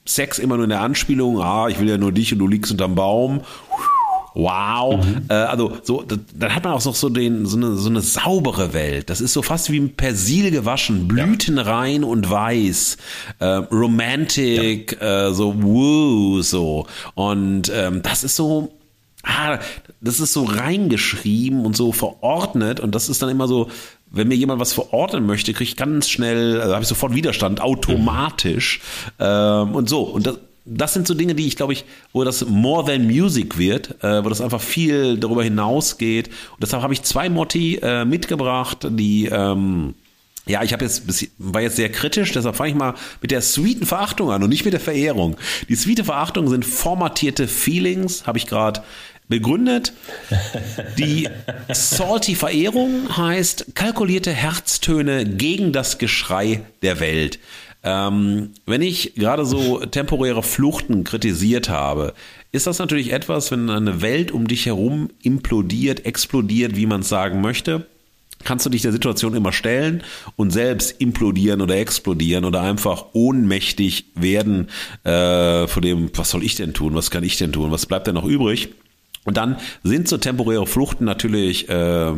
Sex 0.07 0.39
immer 0.39 0.57
nur 0.57 0.65
in 0.65 0.71
der 0.71 0.81
Anspielung, 0.81 1.41
ah, 1.41 1.69
ich 1.69 1.79
will 1.79 1.89
ja 1.89 1.97
nur 1.97 2.13
dich 2.13 2.33
und 2.33 2.39
du 2.39 2.47
liegst 2.47 2.73
unterm 2.73 2.95
Baum 2.95 3.41
wow. 4.35 5.05
Mhm. 5.05 5.23
Äh, 5.29 5.35
also 5.35 5.79
so, 5.83 6.03
dann 6.03 6.55
hat 6.55 6.65
man 6.65 6.75
auch 6.75 6.85
noch 6.85 6.95
so 6.95 7.09
den 7.09 7.47
so 7.47 7.57
eine, 7.57 7.77
so 7.77 7.89
eine 7.89 8.01
saubere 8.01 8.73
Welt. 8.73 9.11
Das 9.11 9.21
ist 9.21 9.33
so 9.33 9.43
fast 9.43 9.71
wie 9.71 9.79
ein 9.79 9.95
Persil 9.95 10.51
gewaschen, 10.51 11.09
blütenrein 11.09 12.03
ja. 12.03 12.09
und 12.09 12.29
weiß, 12.29 12.97
äh, 13.39 13.47
romantic, 13.47 14.99
ja. 15.01 15.29
äh, 15.29 15.35
so 15.35 15.63
woo, 15.63 16.43
so 16.43 16.87
und 17.15 17.71
ähm, 17.75 18.03
das 18.03 18.25
ist 18.25 18.37
so. 18.37 18.73
Ah, 19.27 19.59
das 20.03 20.21
ist 20.21 20.35
so 20.35 20.45
reingeschrieben 20.45 21.65
und 21.65 21.75
so 21.75 21.93
verordnet 21.93 22.79
und 22.79 22.95
das 22.95 23.09
ist 23.09 23.23
dann 23.23 23.31
immer 23.31 23.49
so, 23.49 23.71
wenn 24.11 24.29
mir 24.29 24.35
jemand 24.35 24.61
was 24.61 24.73
verordnen 24.73 25.27
möchte, 25.27 25.53
kriege 25.53 25.65
ich 25.65 25.77
ganz 25.77 26.09
schnell, 26.09 26.61
also 26.61 26.75
habe 26.75 26.83
ich 26.83 26.89
sofort 26.89 27.15
Widerstand, 27.15 27.61
automatisch 27.61 28.81
mhm. 29.19 29.25
ähm, 29.27 29.75
und 29.75 29.89
so. 29.89 30.03
Und 30.03 30.27
das, 30.27 30.39
das 30.65 30.95
sind 30.95 31.07
so 31.07 31.15
Dinge, 31.15 31.35
die 31.35 31.47
ich 31.47 31.57
glaube 31.57 31.73
ich, 31.73 31.85
wo 32.13 32.25
das 32.25 32.47
more 32.47 32.85
than 32.85 33.07
music 33.07 33.59
wird, 33.59 34.03
äh, 34.03 34.25
wo 34.25 34.29
das 34.29 34.41
einfach 34.41 34.63
viel 34.63 35.19
darüber 35.19 35.45
hinausgeht. 35.45 36.29
Und 36.29 36.63
deshalb 36.63 36.83
habe 36.83 36.95
ich 36.95 37.03
zwei 37.03 37.29
Motti 37.29 37.77
äh, 37.83 38.05
mitgebracht, 38.05 38.87
die 38.91 39.27
ähm, 39.27 39.95
ja, 40.47 40.63
ich 40.63 40.75
habe 40.75 40.85
jetzt 40.85 41.05
war 41.39 41.63
jetzt 41.63 41.77
sehr 41.77 41.91
kritisch, 41.91 42.33
deshalb 42.33 42.57
fange 42.57 42.71
ich 42.71 42.77
mal 42.77 42.95
mit 43.23 43.31
der 43.31 43.41
sweeten 43.41 43.87
Verachtung 43.87 44.31
an 44.31 44.43
und 44.43 44.51
nicht 44.51 44.65
mit 44.65 44.75
der 44.75 44.81
Verehrung. 44.81 45.37
Die 45.69 45.75
sweete 45.75 46.05
Verachtung 46.05 46.49
sind 46.49 46.67
formatierte 46.67 47.49
Feelings, 47.49 48.27
habe 48.27 48.37
ich 48.37 48.47
gerade 48.47 48.83
begründet. 49.29 49.95
Die 50.99 51.29
salty 51.73 52.35
Verehrung 52.35 53.17
heißt 53.17 53.75
kalkulierte 53.75 54.33
Herztöne 54.33 55.25
gegen 55.25 55.73
das 55.73 55.99
Geschrei 55.99 56.61
der 56.83 57.01
Welt. 57.01 57.39
Ähm, 57.85 58.51
wenn 58.65 58.81
ich 58.81 59.15
gerade 59.15 59.45
so 59.45 59.79
temporäre 59.81 60.43
Fluchten 60.43 61.05
kritisiert 61.05 61.69
habe, 61.69 62.15
ist 62.51 62.67
das 62.67 62.79
natürlich 62.79 63.13
etwas, 63.13 63.51
wenn 63.51 63.69
eine 63.69 64.01
Welt 64.01 64.33
um 64.33 64.49
dich 64.49 64.65
herum 64.67 65.11
implodiert, 65.23 66.07
explodiert, 66.07 66.77
wie 66.77 66.87
man 66.87 67.03
es 67.03 67.11
sagen 67.11 67.43
möchte, 67.43 67.87
kannst 68.43 68.65
du 68.65 68.71
dich 68.71 68.83
der 68.83 68.93
Situation 68.93 69.35
immer 69.35 69.53
stellen 69.53 70.03
und 70.37 70.51
selbst 70.51 71.01
implodieren 71.01 71.61
oder 71.61 71.77
explodieren 71.77 72.45
oder 72.45 72.63
einfach 72.63 73.07
ohnmächtig 73.13 74.07
werden 74.15 74.69
äh, 75.05 75.67
vor 75.67 75.83
dem, 75.83 76.11
was 76.15 76.31
soll 76.31 76.43
ich 76.43 76.55
denn 76.55 76.75
tun, 76.75 76.95
was 76.95 77.11
kann 77.11 77.25
ich 77.25 77.37
denn 77.37 77.53
tun, 77.53 77.71
was 77.71 77.87
bleibt 77.87 78.07
denn 78.07 78.15
noch 78.15 78.27
übrig? 78.27 78.71
Und 79.25 79.37
dann 79.37 79.57
sind 79.83 80.09
so 80.09 80.19
temporäre 80.19 80.67
Fluchten 80.67 81.05
natürlich 81.05 81.69
äh, 81.69 82.13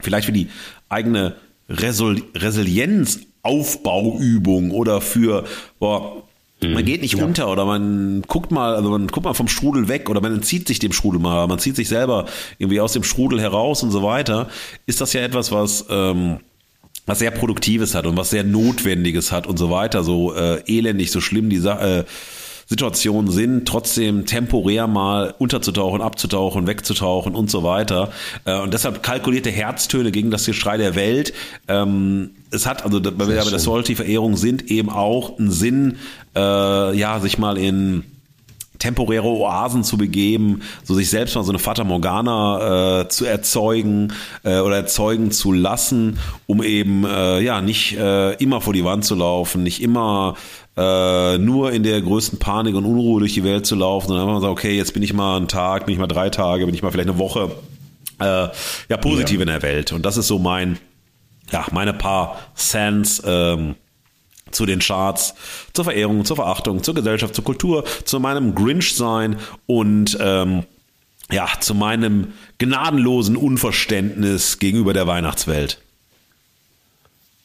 vielleicht 0.00 0.26
für 0.26 0.32
die 0.32 0.48
eigene 0.88 1.36
Resilienz 1.68 3.20
Aufbauübung 3.42 4.70
oder 4.70 5.00
für, 5.00 5.44
boah, 5.78 6.22
man 6.60 6.82
mhm. 6.82 6.86
geht 6.86 7.02
nicht 7.02 7.16
ja. 7.16 7.24
runter 7.24 7.50
oder 7.50 7.64
man 7.64 8.22
guckt 8.28 8.52
mal, 8.52 8.74
also 8.76 8.90
man 8.90 9.08
guckt 9.08 9.24
mal 9.24 9.34
vom 9.34 9.48
Strudel 9.48 9.88
weg 9.88 10.08
oder 10.08 10.20
man 10.20 10.32
entzieht 10.32 10.68
sich 10.68 10.78
dem 10.78 10.92
Strudel 10.92 11.20
mal, 11.20 11.46
man 11.48 11.58
zieht 11.58 11.76
sich 11.76 11.88
selber 11.88 12.26
irgendwie 12.58 12.80
aus 12.80 12.92
dem 12.92 13.02
Strudel 13.02 13.40
heraus 13.40 13.82
und 13.82 13.90
so 13.90 14.02
weiter, 14.02 14.48
ist 14.86 15.00
das 15.00 15.12
ja 15.12 15.22
etwas, 15.22 15.50
was 15.50 15.86
ähm, 15.90 16.38
was 17.06 17.18
sehr 17.18 17.32
Produktives 17.32 17.94
hat 17.94 18.06
und 18.06 18.16
was 18.16 18.30
sehr 18.30 18.44
Notwendiges 18.44 19.32
hat 19.32 19.46
und 19.46 19.58
so 19.58 19.70
weiter, 19.70 20.04
so 20.04 20.34
äh, 20.34 20.62
elendig, 20.66 21.10
so 21.10 21.20
schlimm 21.20 21.50
die 21.50 21.58
Sache. 21.58 22.00
Äh, 22.00 22.04
Situationen 22.64 23.30
sind, 23.30 23.66
trotzdem 23.66 24.24
temporär 24.24 24.86
mal 24.86 25.34
unterzutauchen, 25.38 26.00
abzutauchen, 26.00 26.66
wegzutauchen 26.66 27.34
und 27.34 27.50
so 27.50 27.64
weiter. 27.64 28.12
Äh, 28.44 28.58
und 28.60 28.72
deshalb 28.72 29.02
kalkulierte 29.02 29.50
Herztöne 29.50 30.10
gegen 30.10 30.30
das 30.30 30.46
Geschrei 30.46 30.78
der 30.78 30.94
Welt. 30.94 31.34
Ähm, 31.68 32.30
es 32.52 32.66
hat, 32.66 32.84
also 32.84 33.00
bei 33.00 33.26
der 33.26 33.42
Salty-Verehrung 33.42 34.36
sind 34.36 34.70
eben 34.70 34.90
auch 34.90 35.38
ein 35.38 35.50
Sinn, 35.50 35.96
äh, 36.36 36.96
ja, 36.96 37.18
sich 37.20 37.38
mal 37.38 37.58
in 37.58 38.04
temporäre 38.82 39.26
Oasen 39.26 39.84
zu 39.84 39.96
begeben, 39.96 40.62
so 40.82 40.94
sich 40.94 41.08
selbst 41.08 41.36
mal 41.36 41.44
so 41.44 41.52
eine 41.52 41.60
Fata 41.60 41.84
Morgana 41.84 43.02
äh, 43.02 43.08
zu 43.08 43.24
erzeugen 43.24 44.12
äh, 44.42 44.58
oder 44.58 44.76
erzeugen 44.76 45.30
zu 45.30 45.52
lassen, 45.52 46.18
um 46.46 46.62
eben 46.62 47.04
äh, 47.04 47.40
ja 47.40 47.60
nicht 47.60 47.96
äh, 47.96 48.34
immer 48.34 48.60
vor 48.60 48.72
die 48.72 48.84
Wand 48.84 49.04
zu 49.04 49.14
laufen, 49.14 49.62
nicht 49.62 49.80
immer 49.80 50.34
äh, 50.76 51.38
nur 51.38 51.70
in 51.70 51.84
der 51.84 52.00
größten 52.02 52.40
Panik 52.40 52.74
und 52.74 52.84
Unruhe 52.84 53.20
durch 53.20 53.34
die 53.34 53.44
Welt 53.44 53.66
zu 53.66 53.76
laufen, 53.76 54.08
sondern 54.08 54.28
einfach 54.28 54.40
sagen, 54.40 54.52
okay, 54.52 54.76
jetzt 54.76 54.94
bin 54.94 55.02
ich 55.04 55.12
mal 55.12 55.36
einen 55.36 55.48
Tag, 55.48 55.86
bin 55.86 55.92
ich 55.92 56.00
mal 56.00 56.08
drei 56.08 56.28
Tage, 56.30 56.66
bin 56.66 56.74
ich 56.74 56.82
mal 56.82 56.90
vielleicht 56.90 57.10
eine 57.10 57.18
Woche 57.18 57.52
äh, 58.18 58.48
ja 58.88 58.96
positiv 59.00 59.36
ja. 59.36 59.42
in 59.42 59.48
der 59.48 59.62
Welt. 59.62 59.92
Und 59.92 60.04
das 60.04 60.16
ist 60.16 60.26
so 60.26 60.40
mein, 60.40 60.78
ja, 61.52 61.66
meine 61.70 61.92
paar 61.92 62.38
Cents 62.56 63.22
ähm, 63.24 63.76
zu 64.50 64.66
den 64.66 64.80
Charts, 64.80 65.34
zur 65.72 65.84
Verehrung, 65.84 66.24
zur 66.24 66.36
Verachtung, 66.36 66.82
zur 66.82 66.94
Gesellschaft, 66.94 67.34
zur 67.34 67.44
Kultur, 67.44 67.84
zu 68.04 68.20
meinem 68.20 68.54
Grinch-Sein 68.54 69.36
und 69.66 70.16
ähm, 70.20 70.64
ja, 71.30 71.48
zu 71.60 71.74
meinem 71.74 72.32
gnadenlosen 72.58 73.36
Unverständnis 73.36 74.58
gegenüber 74.58 74.92
der 74.92 75.06
Weihnachtswelt. 75.06 75.78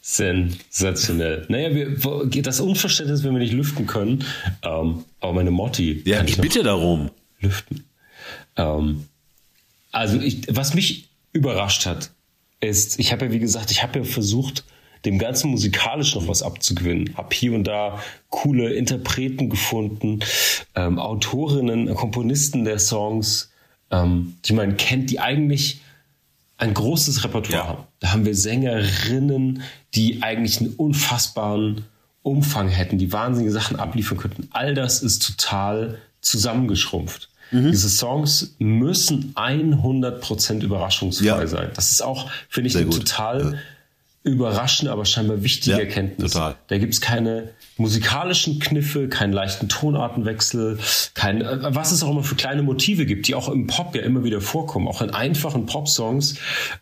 Sensationell. 0.01 1.45
Naja, 1.49 1.73
wir, 1.73 2.41
das 2.41 2.61
Unverständnis, 2.61 3.23
wenn 3.23 3.33
wir 3.33 3.39
nicht 3.39 3.53
lüften 3.53 3.87
können, 3.87 4.23
ähm, 4.63 5.03
aber 5.19 5.33
meine 5.33 5.51
Motti. 5.51 6.01
Ja, 6.05 6.23
ich, 6.23 6.31
ich 6.31 6.37
bitte 6.37 6.63
darum. 6.63 7.11
Lüften. 7.41 7.83
Ähm, 8.55 9.05
also, 9.91 10.17
ich, 10.19 10.43
was 10.49 10.73
mich 10.73 11.09
überrascht 11.33 11.85
hat, 11.85 12.11
ist, 12.59 12.99
ich 12.99 13.11
habe 13.11 13.25
ja, 13.25 13.31
wie 13.31 13.39
gesagt, 13.39 13.71
ich 13.71 13.83
habe 13.83 13.99
ja 13.99 14.05
versucht, 14.05 14.63
dem 15.05 15.19
Ganzen 15.19 15.51
musikalisch 15.51 16.15
noch 16.15 16.27
was 16.27 16.41
abzugewinnen. 16.41 17.15
Hab 17.15 17.33
hier 17.33 17.53
und 17.53 17.65
da 17.65 18.01
coole 18.29 18.73
Interpreten 18.73 19.49
gefunden, 19.49 20.19
ähm, 20.75 20.99
Autorinnen, 20.99 21.93
Komponisten 21.95 22.65
der 22.65 22.79
Songs, 22.79 23.51
ähm, 23.91 24.37
die 24.45 24.53
man 24.53 24.77
kennt, 24.77 25.09
die 25.09 25.19
eigentlich 25.19 25.81
ein 26.57 26.73
großes 26.73 27.23
Repertoire 27.23 27.63
ja. 27.63 27.67
haben. 27.67 27.83
Da 27.99 28.11
haben 28.11 28.25
wir 28.25 28.35
Sängerinnen, 28.35 29.61
die 29.93 30.23
eigentlich 30.23 30.59
einen 30.59 30.73
unfassbaren 30.73 31.85
Umfang 32.23 32.67
hätten, 32.67 32.97
die 32.97 33.13
wahnsinnige 33.13 33.53
Sachen 33.53 33.77
abliefern 33.77 34.17
könnten. 34.17 34.49
All 34.51 34.73
das 34.73 35.01
ist 35.01 35.19
total 35.19 35.99
zusammengeschrumpft. 36.21 37.29
Mhm. 37.51 37.71
Diese 37.71 37.89
Songs 37.89 38.55
müssen 38.59 39.33
100% 39.35 40.63
überraschungsfrei 40.63 41.25
ja. 41.25 41.47
sein. 41.47 41.69
Das 41.75 41.91
ist 41.91 42.01
auch, 42.01 42.29
finde 42.49 42.67
ich, 42.67 42.73
Sehr 42.73 42.83
eine 42.83 42.91
gut. 42.91 42.99
total 43.07 43.53
ja 43.53 43.59
überraschende, 44.27 44.91
aber 44.91 45.05
scheinbar 45.05 45.43
wichtige 45.43 45.77
ja, 45.77 45.79
Erkenntnis. 45.81 46.33
Total. 46.33 46.55
Da 46.67 46.77
gibt's 46.77 47.01
keine 47.01 47.49
musikalischen 47.77 48.59
Kniffe, 48.59 49.07
keinen 49.07 49.33
leichten 49.33 49.69
Tonartenwechsel, 49.69 50.79
kein, 51.13 51.41
äh, 51.41 51.75
was 51.75 51.91
es 51.91 52.03
auch 52.03 52.11
immer 52.11 52.23
für 52.23 52.35
kleine 52.35 52.63
Motive 52.63 53.05
gibt, 53.05 53.27
die 53.27 53.35
auch 53.35 53.49
im 53.49 53.67
Pop 53.67 53.95
ja 53.95 54.01
immer 54.01 54.23
wieder 54.23 54.41
vorkommen, 54.41 54.87
auch 54.87 55.01
in 55.01 55.11
einfachen 55.11 55.65
Pop-Songs, 55.65 56.35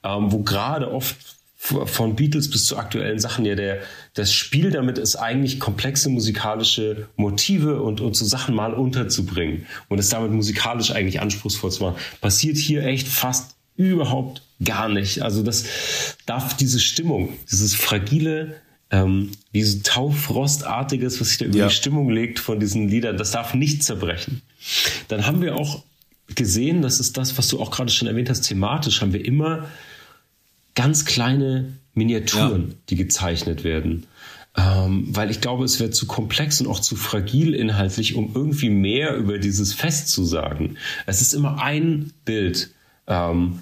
ähm, 0.04 0.32
wo 0.32 0.40
gerade 0.40 0.92
oft 0.92 1.18
von 1.66 2.16
Beatles 2.16 2.50
bis 2.50 2.66
zu 2.66 2.78
aktuellen 2.78 3.20
Sachen 3.20 3.46
ja 3.46 3.56
der 3.56 3.80
das 4.14 4.32
Spiel 4.34 4.72
damit 4.72 4.98
ist 4.98 5.16
eigentlich 5.16 5.60
komplexe 5.60 6.10
musikalische 6.10 7.08
Motive 7.16 7.82
und, 7.82 8.02
und 8.02 8.16
so 8.16 8.26
Sachen 8.26 8.56
mal 8.56 8.74
unterzubringen 8.74 9.66
und 9.90 10.00
es 10.00 10.10
damit 10.10 10.32
musikalisch 10.32 10.92
eigentlich 10.92 11.22
anspruchsvoll 11.22 11.72
zu 11.72 11.84
machen. 11.84 11.96
Passiert 12.22 12.58
hier 12.58 12.86
echt 12.86 13.08
fast 13.08 13.56
überhaupt 13.78 14.42
gar 14.64 14.90
nicht. 14.90 15.22
Also 15.22 15.44
das 15.44 15.66
darf 16.26 16.56
diese 16.56 16.80
Stimmung, 16.80 17.34
dieses 17.52 17.76
fragile, 17.76 18.56
ähm, 18.92 19.32
dieses 19.54 19.82
Taufrostartiges, 19.84 21.20
was 21.20 21.30
sich 21.30 21.38
da 21.40 21.46
über 21.46 21.58
ja. 21.58 21.68
die 21.68 21.74
Stimmung 21.74 22.10
legt 22.10 22.40
von 22.40 22.60
diesen 22.60 22.88
Liedern, 22.88 23.18
das 23.18 23.32
darf 23.32 23.54
nicht 23.54 23.84
zerbrechen. 23.84 24.42
Dann 25.08 25.26
haben 25.26 25.42
wir 25.42 25.56
auch 25.56 25.84
gesehen, 26.36 26.82
das 26.82 27.00
ist 27.00 27.18
das, 27.18 27.38
was 27.38 27.48
du 27.50 27.60
auch 27.60 27.72
gerade 27.72 27.92
schon 27.92 28.08
erwähnt 28.08 28.30
hast, 28.30 28.42
thematisch 28.42 29.02
haben 29.02 29.14
wir 29.14 29.26
immer 29.26 29.66
ganz 30.76 31.06
kleine 31.06 31.74
Miniaturen, 31.94 32.70
ja. 32.70 32.76
die 32.90 32.96
gezeichnet 32.96 33.64
werden. 33.64 34.06
Ähm, 34.58 35.08
weil 35.10 35.32
ich 35.32 35.42
glaube, 35.42 35.66
es 35.66 35.80
wäre 35.80 35.92
zu 35.92 36.06
komplex 36.06 36.62
und 36.62 36.68
auch 36.68 36.80
zu 36.80 36.96
fragil 36.96 37.54
inhaltlich, 37.54 38.16
um 38.16 38.32
irgendwie 38.34 38.70
mehr 38.70 39.16
über 39.16 39.38
dieses 39.38 39.74
Fest 39.74 40.10
zu 40.10 40.24
sagen. 40.24 40.78
Es 41.06 41.22
ist 41.22 41.34
immer 41.34 41.62
ein 41.62 42.14
Bild. 42.24 42.70
Ähm, 43.08 43.60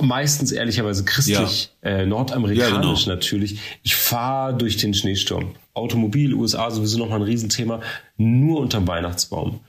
meistens 0.00 0.52
ehrlicherweise 0.52 1.04
christlich, 1.04 1.70
ja. 1.82 1.90
äh, 1.90 2.06
nordamerikanisch 2.06 2.70
ja, 2.70 2.80
genau. 2.80 3.14
natürlich. 3.14 3.60
Ich 3.82 3.96
fahre 3.96 4.56
durch 4.56 4.76
den 4.76 4.94
Schneesturm. 4.94 5.54
Automobil, 5.74 6.34
USA 6.34 6.70
sowieso 6.70 6.98
nochmal 6.98 7.20
ein 7.20 7.24
Riesenthema. 7.24 7.80
Nur 8.16 8.60
unterm 8.60 8.86
Weihnachtsbaum. 8.86 9.60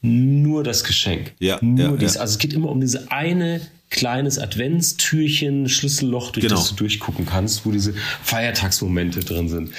Nur 0.00 0.62
das 0.62 0.84
Geschenk. 0.84 1.32
Ja, 1.40 1.58
nur 1.60 1.90
ja, 1.90 1.96
dies. 1.96 2.16
Also 2.16 2.32
es 2.32 2.38
geht 2.38 2.52
immer 2.52 2.70
um 2.70 2.80
diese 2.80 3.10
eine 3.10 3.60
kleines 3.90 4.38
Adventstürchen, 4.38 5.68
Schlüsselloch, 5.68 6.30
durch 6.32 6.46
Genau. 6.46 6.56
das 6.56 6.70
du 6.70 6.76
durchgucken 6.76 7.26
kannst, 7.26 7.64
wo 7.64 7.70
diese 7.72 7.94
Feiertagsmomente 8.22 9.20
drin 9.20 9.48
sind. 9.48 9.72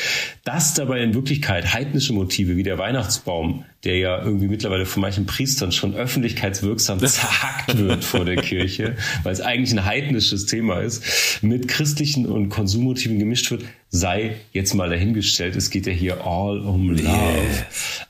Dass 0.44 0.74
dabei 0.74 1.02
in 1.04 1.14
Wirklichkeit 1.14 1.74
heidnische 1.74 2.14
Motive 2.14 2.58
wie 2.58 2.64
der 2.64 2.78
Weihnachtsbaum, 2.78 3.66
der 3.84 3.98
ja 3.98 4.22
irgendwie 4.22 4.48
mittlerweile 4.48 4.86
von 4.86 5.02
manchen 5.02 5.26
Priestern 5.26 5.72
schon 5.72 5.94
öffentlichkeitswirksam 5.96 7.00
zerhackt 7.00 7.78
wird 7.78 8.04
vor 8.04 8.26
der 8.26 8.38
Kirche, 8.38 8.96
weil 9.24 9.32
es 9.34 9.42
eigentlich 9.42 9.72
ein 9.72 9.86
heidnisches 9.86 10.46
Thema 10.46 10.80
ist, 10.82 11.42
mit 11.42 11.68
christlichen 11.68 12.26
und 12.26 12.50
Konsummotiven 12.50 13.20
gemischt 13.20 13.52
wird, 13.52 13.64
sei 13.90 14.36
jetzt 14.54 14.74
mal 14.74 14.90
dahingestellt. 14.90 15.56
Es 15.56 15.70
geht 15.70 15.86
ja 15.88 15.94
hier 15.94 16.26
all 16.26 16.60
um 16.60 16.92
love. 16.92 17.66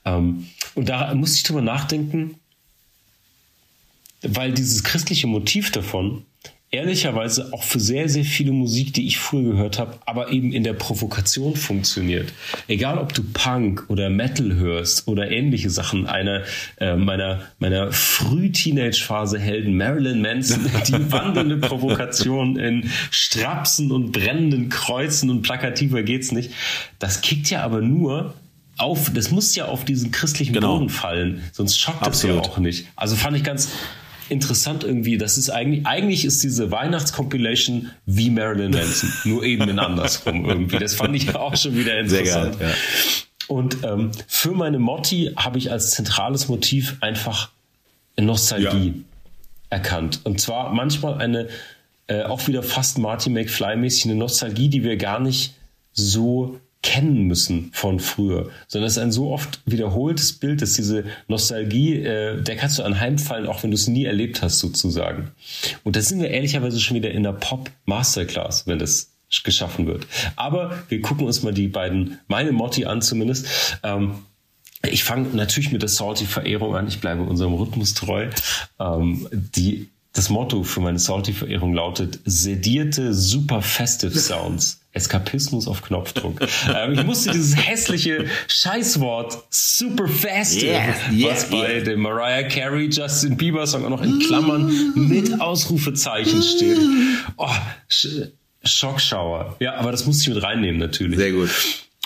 Ähm, 0.06 0.48
und 0.76 0.90
da 0.90 1.14
muss 1.14 1.36
ich 1.36 1.44
drüber 1.44 1.62
nachdenken, 1.62 2.36
weil 4.22 4.52
dieses 4.52 4.84
christliche 4.84 5.28
Motiv 5.28 5.72
davon 5.72 6.24
ehrlicherweise 6.72 7.52
auch 7.52 7.64
für 7.64 7.80
sehr, 7.80 8.10
sehr 8.10 8.24
viele 8.24 8.52
Musik, 8.52 8.94
die 8.94 9.08
ich 9.08 9.18
früher 9.18 9.54
gehört 9.54 9.80
habe, 9.80 9.98
aber 10.06 10.32
eben 10.32 10.54
in 10.54 10.64
der 10.64 10.74
Provokation 10.74 11.56
funktioniert. 11.56 12.32
Egal, 12.68 13.00
ob 13.00 13.14
du 13.14 13.24
Punk 13.24 13.86
oder 13.88 14.10
Metal 14.12 14.54
hörst 14.54 15.08
oder 15.08 15.32
ähnliche 15.32 15.72
Sachen, 15.72 16.06
einer 16.06 16.44
äh, 16.80 16.96
meiner, 16.96 17.42
meiner 17.58 17.92
Früh-Teenage-Phase 17.92 19.40
Helden 19.40 19.78
Marilyn 19.78 20.22
Manson, 20.22 20.60
die 20.88 21.12
wandelnde 21.12 21.58
Provokation 21.58 22.56
in 22.58 22.92
Strapsen 23.10 23.92
und 23.92 24.12
brennenden 24.12 24.70
Kreuzen 24.70 25.32
und 25.32 25.42
plakativer 25.42 26.04
geht's 26.04 26.32
nicht. 26.32 26.52
Das 27.00 27.22
kickt 27.22 27.50
ja 27.50 27.64
aber 27.64 27.82
nur 27.82 28.36
auf, 28.78 29.12
das 29.12 29.32
muss 29.32 29.56
ja 29.56 29.66
auf 29.66 29.86
diesen 29.86 30.12
christlichen 30.12 30.54
Genau. 30.54 30.76
Boden 30.76 30.90
fallen, 30.90 31.42
sonst 31.52 31.80
schockt 31.80 32.06
das 32.06 32.22
ja 32.22 32.30
Absolut. 32.30 32.46
auch 32.46 32.58
nicht. 32.60 32.86
Also 32.96 33.16
fand 33.16 33.36
ich 33.36 33.44
ganz 33.44 33.72
interessant 34.30 34.84
irgendwie. 34.84 35.18
Das 35.18 35.38
ist 35.38 35.50
eigentlich, 35.50 35.86
eigentlich 35.86 36.26
ist 36.26 36.44
diese 36.44 36.72
Weihnachtscompilation 36.72 37.92
wie 38.06 38.30
Marilyn 38.30 38.72
Manson, 38.72 39.12
nur 39.26 39.44
eben 39.44 39.70
in 39.70 39.80
andersrum 39.80 40.46
irgendwie. 40.46 40.78
Das 40.78 40.96
fand 40.96 41.16
ich 41.16 41.36
auch 41.36 41.56
schon 41.56 41.76
wieder 41.76 41.92
Sehr 42.08 42.22
interessant. 42.22 42.60
geil, 42.60 42.70
ja. 42.70 42.76
Und 43.48 43.78
ähm, 43.84 44.12
für 44.28 44.52
meine 44.52 44.78
Motti 44.78 45.32
habe 45.36 45.58
ich 45.58 45.72
als 45.72 45.92
zentrales 45.92 46.48
Motiv 46.48 46.98
einfach 47.02 47.50
Nostalgie 48.20 49.04
erkannt. 49.70 50.22
Und 50.24 50.40
zwar 50.40 50.74
manchmal 50.74 51.16
eine, 51.16 51.48
äh, 52.08 52.24
auch 52.24 52.48
wieder 52.48 52.64
fast 52.64 52.98
Marty 52.98 53.30
McFly-mäßig, 53.30 54.06
eine 54.06 54.16
Nostalgie, 54.16 54.70
die 54.70 54.84
wir 54.84 54.98
gar 54.98 55.20
nicht 55.20 55.56
so 55.94 56.60
kennen 56.82 57.24
müssen 57.24 57.72
von 57.74 58.00
früher, 58.00 58.50
sondern 58.68 58.88
es 58.88 58.98
ist 58.98 59.04
ein 59.04 59.12
so 59.12 59.32
oft 59.32 59.60
wiederholtes 59.66 60.34
Bild, 60.34 60.62
dass 60.62 60.74
diese 60.74 61.04
Nostalgie, 61.28 61.96
äh, 61.96 62.42
der 62.42 62.56
kannst 62.56 62.80
du 62.80 62.84
anheimfallen, 62.84 63.48
auch 63.48 63.64
wenn 63.64 63.72
du 63.72 63.76
es 63.76 63.88
nie 63.88 64.06
erlebt 64.06 64.42
hast, 64.42 64.60
sozusagen. 64.60 65.32
Und 65.84 65.96
da 65.96 66.02
sind 66.02 66.22
wir 66.22 66.30
ehrlicherweise 66.30 66.80
schon 66.80 66.96
wieder 66.96 67.12
in 67.12 67.24
der 67.24 67.34
Pop-Masterclass, 67.34 68.66
wenn 68.66 68.80
das 68.80 69.12
geschaffen 69.44 69.88
wird. 69.88 70.08
Aber 70.36 70.84
wir 70.90 71.02
gucken 71.02 71.28
uns 71.28 71.44
mal 71.44 71.54
die 71.54 71.68
beiden, 71.68 72.20
meine 72.28 72.52
Motti 72.52 72.86
an 72.86 73.02
zumindest. 73.02 73.80
Ähm, 73.84 74.24
ich 74.88 75.04
fange 75.04 75.30
natürlich 75.36 75.72
mit 75.72 75.82
der 75.82 75.90
Salty-Verehrung 75.90 76.76
an. 76.76 76.88
Ich 76.88 77.02
bleibe 77.02 77.24
unserem 77.24 77.54
Rhythmus 77.54 77.94
treu. 77.94 78.30
Ähm, 78.80 79.28
die, 79.32 79.90
das 80.20 80.30
Motto 80.30 80.64
für 80.64 80.82
meine 80.82 81.00
Salty-Verehrung 81.00 81.74
lautet 81.74 82.20
sedierte, 82.26 83.14
super 83.14 83.62
festive 83.62 84.20
Sounds. 84.20 84.82
Eskapismus 84.92 85.66
auf 85.66 85.82
Knopfdruck. 85.82 86.42
ähm, 86.76 86.92
ich 86.92 87.06
musste 87.06 87.32
dieses 87.32 87.56
hässliche 87.56 88.26
Scheißwort 88.50 89.46
super 89.50 90.10
festive, 90.10 90.74
Yes, 90.74 90.96
yes, 91.14 91.32
was 91.32 91.50
bei 91.50 91.76
yes. 91.76 91.84
dem 91.86 92.02
Mariah 92.02 92.50
Carey, 92.50 92.90
Justin 92.90 93.38
Bieber 93.38 93.66
Song 93.66 93.86
auch 93.86 93.92
noch 93.92 94.02
in 94.02 94.20
Klammern 94.20 94.92
mit 94.94 95.40
Ausrufezeichen 95.40 96.44
steht. 96.44 96.80
Oh, 97.38 97.48
Sch 97.88 98.08
Schockschauer. 98.66 99.56
Ja, 99.62 99.76
aber 99.76 99.92
das 99.94 100.06
musste 100.06 100.24
ich 100.24 100.36
mit 100.36 100.44
reinnehmen 100.44 100.80
natürlich. 100.80 101.18
Sehr 101.18 101.32
gut. 101.32 101.50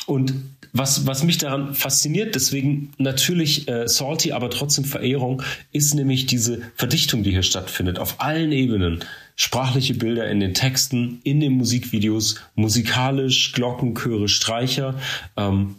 Und 0.05 0.35
was, 0.73 1.05
was 1.05 1.23
mich 1.23 1.37
daran 1.37 1.75
fasziniert, 1.75 2.33
deswegen 2.33 2.91
natürlich 2.97 3.67
äh, 3.67 3.87
salty, 3.87 4.31
aber 4.31 4.49
trotzdem 4.49 4.85
Verehrung, 4.85 5.43
ist 5.71 5.93
nämlich 5.93 6.25
diese 6.25 6.61
Verdichtung, 6.75 7.21
die 7.21 7.31
hier 7.31 7.43
stattfindet, 7.43 7.99
auf 7.99 8.19
allen 8.19 8.51
Ebenen. 8.51 8.99
Sprachliche 9.35 9.93
Bilder 9.95 10.29
in 10.29 10.39
den 10.39 10.53
Texten, 10.53 11.19
in 11.23 11.39
den 11.39 11.53
Musikvideos, 11.53 12.39
musikalisch, 12.55 13.51
Glockenchöre, 13.53 14.27
Streicher. 14.27 14.95
Ähm, 15.37 15.75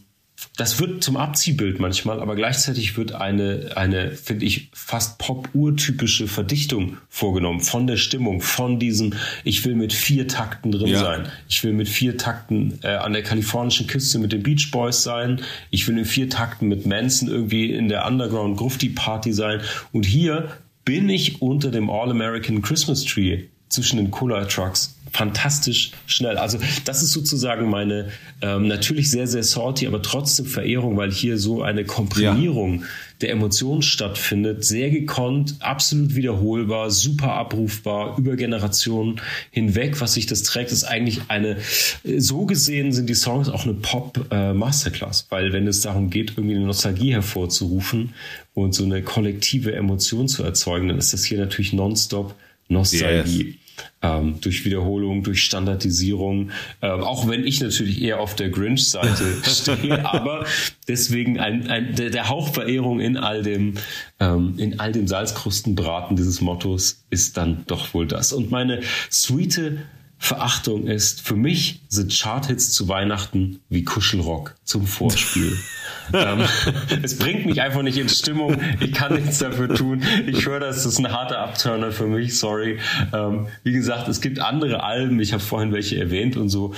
das 0.56 0.78
wird 0.78 1.02
zum 1.02 1.16
Abziehbild 1.16 1.80
manchmal, 1.80 2.20
aber 2.20 2.36
gleichzeitig 2.36 2.96
wird 2.96 3.12
eine, 3.12 3.72
eine 3.74 4.12
finde 4.12 4.46
ich, 4.46 4.68
fast 4.72 5.18
pop-urtypische 5.18 6.28
Verdichtung 6.28 6.98
vorgenommen 7.08 7.60
von 7.60 7.86
der 7.88 7.96
Stimmung, 7.96 8.40
von 8.40 8.78
diesem, 8.78 9.14
ich 9.42 9.64
will 9.64 9.74
mit 9.74 9.92
vier 9.92 10.28
Takten 10.28 10.70
drin 10.70 10.86
Ja. 10.88 11.00
sein. 11.00 11.28
Ich 11.48 11.64
will 11.64 11.72
mit 11.72 11.88
vier 11.88 12.16
Takten 12.16 12.78
äh, 12.82 12.88
an 12.88 13.12
der 13.12 13.22
kalifornischen 13.24 13.88
Küste 13.88 14.18
mit 14.20 14.32
den 14.32 14.42
Beach 14.44 14.70
Boys 14.70 15.02
sein. 15.02 15.40
Ich 15.70 15.88
will 15.88 15.98
in 15.98 16.04
vier 16.04 16.30
Takten 16.30 16.68
mit 16.68 16.86
Manson 16.86 17.28
irgendwie 17.28 17.72
in 17.72 17.88
der 17.88 18.06
Underground 18.06 18.56
Grufti 18.56 18.90
Party 18.90 19.32
sein. 19.32 19.60
Und 19.92 20.06
hier 20.06 20.50
bin 20.84 21.08
ich 21.08 21.42
unter 21.42 21.70
dem 21.72 21.90
All-American 21.90 22.62
Christmas 22.62 23.04
Tree 23.04 23.44
zwischen 23.68 23.96
den 23.96 24.10
Cola 24.12 24.44
Trucks. 24.44 24.94
Fantastisch 25.14 25.92
schnell. 26.06 26.38
Also 26.38 26.58
das 26.84 27.00
ist 27.00 27.12
sozusagen 27.12 27.70
meine 27.70 28.08
ähm, 28.42 28.66
natürlich 28.66 29.12
sehr, 29.12 29.28
sehr 29.28 29.44
salty, 29.44 29.86
aber 29.86 30.02
trotzdem 30.02 30.44
Verehrung, 30.44 30.96
weil 30.96 31.12
hier 31.12 31.38
so 31.38 31.62
eine 31.62 31.84
Komprimierung 31.84 32.82
der 33.20 33.30
Emotionen 33.30 33.82
stattfindet. 33.82 34.64
Sehr 34.64 34.90
gekonnt, 34.90 35.54
absolut 35.60 36.16
wiederholbar, 36.16 36.90
super 36.90 37.34
abrufbar, 37.34 38.18
über 38.18 38.34
Generationen 38.34 39.20
hinweg. 39.52 40.00
Was 40.00 40.14
sich 40.14 40.26
das 40.26 40.42
trägt, 40.42 40.72
ist 40.72 40.82
eigentlich 40.82 41.20
eine, 41.28 41.58
äh, 42.02 42.18
so 42.18 42.44
gesehen 42.44 42.90
sind 42.90 43.08
die 43.08 43.14
Songs 43.14 43.48
auch 43.48 43.62
eine 43.62 43.74
Pop-Masterclass, 43.74 45.28
weil 45.30 45.52
wenn 45.52 45.68
es 45.68 45.80
darum 45.80 46.10
geht, 46.10 46.32
irgendwie 46.36 46.56
eine 46.56 46.66
Nostalgie 46.66 47.12
hervorzurufen 47.12 48.14
und 48.52 48.74
so 48.74 48.82
eine 48.82 49.00
kollektive 49.02 49.76
Emotion 49.76 50.26
zu 50.26 50.42
erzeugen, 50.42 50.88
dann 50.88 50.98
ist 50.98 51.12
das 51.12 51.24
hier 51.24 51.38
natürlich 51.38 51.72
nonstop 51.72 52.34
Nostalgie. 52.68 53.60
Ähm, 54.02 54.40
durch 54.40 54.64
Wiederholung, 54.64 55.22
durch 55.22 55.42
Standardisierung, 55.42 56.50
ähm, 56.82 57.00
auch 57.00 57.28
wenn 57.28 57.46
ich 57.46 57.60
natürlich 57.60 58.02
eher 58.02 58.20
auf 58.20 58.34
der 58.34 58.50
Grinch-Seite 58.50 59.36
stehe, 59.44 60.04
aber 60.04 60.46
deswegen 60.88 61.40
ein, 61.40 61.68
ein, 61.68 61.94
der, 61.94 62.10
der 62.10 62.28
Hauch 62.28 62.52
Verehrung 62.52 63.00
in 63.00 63.16
all 63.16 63.42
dem, 63.42 63.74
ähm, 64.20 64.54
in 64.58 64.80
all 64.80 64.92
dem 64.92 65.08
Salzkrustenbraten 65.08 66.16
dieses 66.16 66.40
Mottos 66.40 67.04
ist 67.10 67.36
dann 67.36 67.64
doch 67.66 67.94
wohl 67.94 68.06
das. 68.06 68.32
Und 68.32 68.50
meine 68.50 68.80
sweete 69.10 69.78
Verachtung 70.18 70.86
ist, 70.86 71.20
für 71.20 71.36
mich 71.36 71.82
sind 71.88 72.12
Charthits 72.12 72.72
zu 72.72 72.88
Weihnachten 72.88 73.60
wie 73.68 73.84
Kuschelrock 73.84 74.54
zum 74.64 74.86
Vorspiel. 74.86 75.56
ähm, 76.12 76.40
es 77.02 77.18
bringt 77.18 77.46
mich 77.46 77.60
einfach 77.62 77.82
nicht 77.82 77.98
in 77.98 78.08
Stimmung. 78.08 78.60
Ich 78.80 78.92
kann 78.92 79.14
nichts 79.14 79.38
dafür 79.38 79.74
tun. 79.74 80.02
Ich 80.26 80.46
höre 80.46 80.60
das, 80.60 80.76
das 80.76 80.86
ist 80.94 80.98
ein 80.98 81.10
harter 81.12 81.38
Abturner 81.38 81.92
für 81.92 82.06
mich, 82.06 82.38
sorry. 82.38 82.78
Ähm, 83.12 83.46
wie 83.62 83.72
gesagt, 83.72 84.08
es 84.08 84.20
gibt 84.20 84.38
andere 84.40 84.82
Alben, 84.82 85.20
ich 85.20 85.32
habe 85.32 85.42
vorhin 85.42 85.72
welche 85.72 85.98
erwähnt 85.98 86.36
und 86.36 86.48
so. 86.48 86.74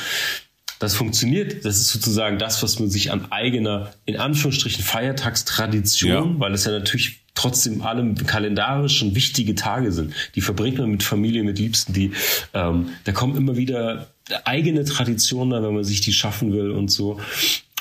Das 0.78 0.94
funktioniert. 0.94 1.64
Das 1.64 1.78
ist 1.78 1.88
sozusagen 1.90 2.38
das, 2.38 2.62
was 2.62 2.78
man 2.78 2.90
sich 2.90 3.10
an 3.10 3.32
eigener, 3.32 3.92
in 4.04 4.18
Anführungsstrichen, 4.18 4.84
Feiertagstradition, 4.84 6.10
Ja. 6.10 6.40
weil 6.40 6.52
es 6.52 6.64
ja 6.66 6.72
natürlich 6.72 7.20
trotzdem 7.34 7.82
allem 7.82 8.14
kalendarisch 8.26 8.98
schon 8.98 9.14
wichtige 9.14 9.54
Tage 9.54 9.92
sind. 9.92 10.14
Die 10.34 10.40
verbringt 10.40 10.78
man 10.78 10.90
mit 10.90 11.02
Familie, 11.02 11.44
mit 11.44 11.58
Liebsten, 11.58 11.92
die, 11.92 12.12
ähm, 12.54 12.88
da 13.04 13.12
kommen 13.12 13.36
immer 13.36 13.56
wieder 13.56 14.08
eigene 14.44 14.84
Traditionen, 14.84 15.50
da, 15.50 15.66
wenn 15.66 15.74
man 15.74 15.84
sich 15.84 16.00
die 16.00 16.12
schaffen 16.12 16.52
will 16.52 16.70
und 16.70 16.90
so. 16.90 17.20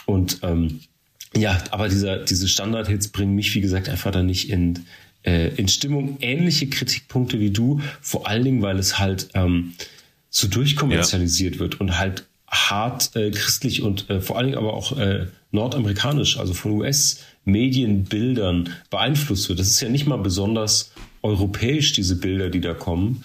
Und 0.06 0.40
ähm, 0.44 0.82
ja, 1.36 1.62
aber 1.72 1.90
dieser, 1.90 2.18
diese 2.18 2.48
Standard-Hits 2.48 3.10
bringen 3.10 3.36
mich, 3.36 3.54
wie 3.56 3.62
gesagt, 3.62 3.90
einfach 3.90 4.12
da 4.12 4.24
nicht 4.24 4.50
in, 4.50 4.86
äh, 5.24 5.50
in 5.56 5.68
Stimmung. 5.68 6.18
Ähnliche 6.22 6.68
Kritikpunkte 6.68 7.40
wie 7.40 7.52
du, 7.52 7.82
vor 8.02 8.28
allen 8.28 8.44
Dingen, 8.44 8.62
weil 8.62 8.80
es 8.80 9.00
halt 9.00 9.30
ähm, 9.34 9.74
so 10.30 10.48
durchkommerzialisiert 10.48 11.60
wird 11.60 11.80
und 11.80 11.98
halt 11.98 12.26
hart 12.48 13.16
äh, 13.16 13.32
christlich 13.32 13.82
und 13.82 14.10
äh, 14.10 14.22
vor 14.22 14.38
allen 14.38 14.48
Dingen 14.48 14.58
aber 14.58 14.74
auch 14.74 14.98
äh, 14.98 15.28
nordamerikanisch, 15.52 16.38
also 16.38 16.54
von 16.54 16.72
US-Medienbildern 16.72 18.70
beeinflusst 18.90 19.50
wird. 19.50 19.60
Das 19.60 19.68
ist 19.68 19.82
ja 19.82 19.90
nicht 19.90 20.08
mal 20.08 20.18
besonders 20.18 20.92
europäisch, 21.22 21.94
diese 21.94 22.18
Bilder, 22.18 22.50
die 22.50 22.62
da 22.62 22.74
kommen, 22.74 23.24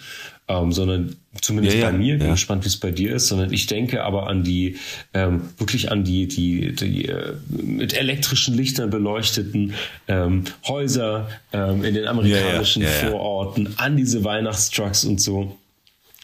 ähm, 0.51 0.73
sondern 0.73 1.15
zumindest 1.41 1.77
Ja, 1.77 1.85
ja, 1.85 1.91
bei 1.91 1.97
mir, 1.97 2.19
bin 2.19 2.27
ja. 2.27 2.33
gespannt, 2.33 2.65
wie 2.65 2.69
es 2.69 2.77
bei 2.77 2.91
dir 2.91 3.15
ist, 3.15 3.29
sondern 3.29 3.53
ich 3.53 3.67
denke 3.67 4.03
aber 4.03 4.27
an 4.27 4.43
die, 4.43 4.77
ähm, 5.15 5.43
wirklich 5.59 5.93
an 5.93 6.03
die, 6.03 6.27
die, 6.27 6.75
die 6.75 7.05
äh, 7.07 7.35
mit 7.49 7.95
elektrischen 7.97 8.57
Lichtern 8.57 8.91
beleuchteten 8.91 9.75
ähm, 10.09 10.45
Häuser 10.67 11.29
ähm, 11.53 11.85
in 11.85 11.95
den 11.95 12.07
amerikanischen 12.09 12.83
Ja, 12.83 12.89
ja, 12.89 12.95
ja, 12.97 13.03
ja. 13.05 13.11
Vororten, 13.11 13.75
an 13.77 13.97
diese 13.97 14.25
Weihnachtstrucks 14.25 15.05
und 15.05 15.21
so. 15.21 15.57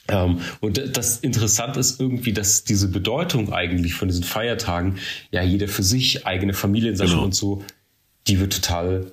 Ähm, 0.09 0.41
und 0.61 0.97
das 0.97 1.19
Interessante 1.19 1.79
ist 1.79 2.01
irgendwie, 2.01 2.33
dass 2.33 2.65
diese 2.65 2.89
Bedeutung 2.89 3.53
eigentlich 3.53 3.95
von 3.95 4.09
diesen 4.09 4.25
Feiertagen, 4.25 4.99
ja, 5.31 5.43
jeder 5.43 5.69
für 5.69 5.85
sich, 5.85 6.27
eigene 6.27 6.53
Familiensachen 6.53 7.13
Genau. 7.13 7.25
und 7.25 7.35
so, 7.35 7.65
die 8.27 8.41
wird 8.41 8.55
total 8.55 9.13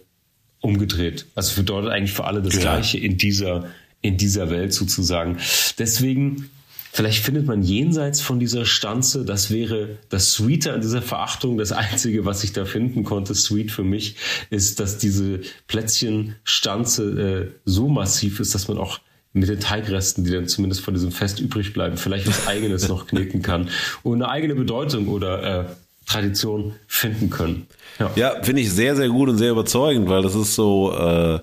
umgedreht. 0.60 1.26
Also 1.36 1.56
bedeutet 1.62 1.92
eigentlich 1.92 2.14
für 2.14 2.24
alle 2.26 2.42
das 2.42 2.58
Klar. 2.58 2.78
Gleiche 2.78 2.98
in 2.98 3.18
dieser, 3.18 3.66
in 4.04 4.18
dieser 4.18 4.52
Welt 4.52 4.74
sozusagen. 4.74 5.38
Deswegen 5.80 6.52
Vielleicht 6.96 7.26
findet 7.26 7.48
man 7.48 7.64
jenseits 7.64 8.22
von 8.22 8.40
dieser 8.40 8.66
Stanze, 8.66 9.26
das 9.26 9.50
wäre 9.50 9.98
das 10.10 10.32
Sweete 10.32 10.74
an 10.74 10.82
dieser 10.82 11.02
Verachtung. 11.02 11.58
Das 11.58 11.72
Einzige, 11.72 12.24
was 12.24 12.44
ich 12.44 12.54
da 12.54 12.66
finden 12.66 13.04
konnte, 13.04 13.34
sweet 13.34 13.72
für 13.72 13.84
mich, 13.84 14.16
ist, 14.52 14.80
dass 14.80 15.00
diese 15.00 15.40
Plätzchenstanze 15.66 17.04
äh, 17.04 17.52
so 17.66 17.90
massiv 17.90 18.40
ist, 18.40 18.54
dass 18.54 18.68
man 18.68 18.78
auch 18.78 19.00
mit 19.34 19.50
den 19.50 19.60
Teigresten, 19.60 20.24
die 20.24 20.30
dann 20.30 20.48
zumindest 20.48 20.82
von 20.82 20.94
diesem 20.94 21.12
Fest 21.12 21.40
übrig 21.40 21.74
bleiben, 21.74 21.98
vielleicht 21.98 22.28
was 22.28 22.46
Eigenes 22.48 22.88
noch 22.88 23.08
kneten 23.08 23.42
kann 23.42 23.70
und 24.04 24.22
eine 24.22 24.30
eigene 24.30 24.54
Bedeutung 24.54 25.08
oder 25.08 25.62
äh, 25.62 25.66
Tradition 26.06 26.76
finden 26.86 27.32
können. 27.32 27.66
Ja, 27.98 28.12
ja 28.16 28.44
finde 28.44 28.62
ich 28.62 28.72
sehr, 28.72 28.96
sehr 28.96 29.10
gut 29.10 29.30
und 29.30 29.40
sehr 29.40 29.50
überzeugend, 29.50 30.10
weil 30.10 30.22
das 30.22 30.36
ist 30.36 30.54
so, 30.54 30.94
äh, 30.96 31.40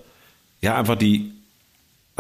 ja, 0.63 0.79
einfach 0.79 0.97
die 0.97 1.33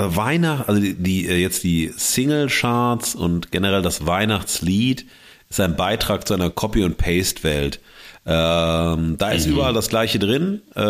also 0.01 0.17
Weihnacht, 0.17 0.69
also 0.69 0.81
die, 0.81 0.95
die 0.95 1.29
äh, 1.29 1.37
jetzt 1.37 1.63
die 1.63 1.93
Single-Charts 1.95 3.15
und 3.15 3.53
generell 3.53 3.83
das 3.83 4.07
Weihnachtslied 4.07 5.07
ist 5.49 5.61
ein 5.61 5.77
Beitrag 5.77 6.27
zu 6.27 6.35
einer 6.35 6.51
Copy- 6.51 6.85
und 6.85 6.97
Paste-Welt. 6.97 7.81
Ähm, 8.27 9.17
da 9.19 9.31
ist 9.31 9.47
mhm. 9.47 9.55
überall 9.55 9.73
das 9.73 9.89
Gleiche 9.89 10.19
drin, 10.19 10.63
äh, 10.75 10.81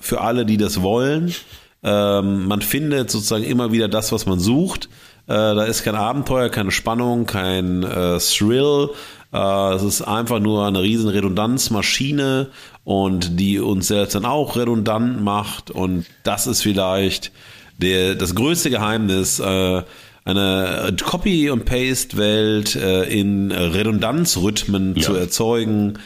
für 0.00 0.20
alle, 0.20 0.44
die 0.44 0.58
das 0.58 0.82
wollen. 0.82 1.34
Ähm, 1.82 2.46
man 2.46 2.60
findet 2.62 3.10
sozusagen 3.10 3.44
immer 3.44 3.72
wieder 3.72 3.88
das, 3.88 4.12
was 4.12 4.26
man 4.26 4.38
sucht. 4.38 4.88
Äh, 5.26 5.34
da 5.34 5.64
ist 5.64 5.82
kein 5.82 5.94
Abenteuer, 5.94 6.48
keine 6.48 6.70
Spannung, 6.70 7.26
kein 7.26 7.82
äh, 7.82 8.18
Thrill. 8.18 8.90
Äh, 9.32 9.74
es 9.74 9.82
ist 9.82 10.02
einfach 10.02 10.40
nur 10.40 10.66
eine 10.66 10.82
riesen 10.82 11.08
Redundanzmaschine 11.08 12.50
und 12.84 13.40
die 13.40 13.58
uns 13.58 13.88
selbst 13.88 14.14
dann 14.14 14.24
auch 14.24 14.56
redundant 14.56 15.22
macht. 15.22 15.70
Und 15.70 16.06
das 16.22 16.46
ist 16.46 16.62
vielleicht 16.62 17.32
der, 17.78 18.14
das 18.14 18.34
größte 18.34 18.70
Geheimnis, 18.70 19.38
äh, 19.38 19.82
eine 20.24 20.96
Copy- 21.04 21.50
und 21.50 21.64
Paste-Welt 21.64 22.74
äh, 22.74 23.04
in 23.04 23.52
Redundanzrhythmen 23.52 24.96
ja. 24.96 25.02
zu 25.02 25.14
erzeugen, 25.14 25.98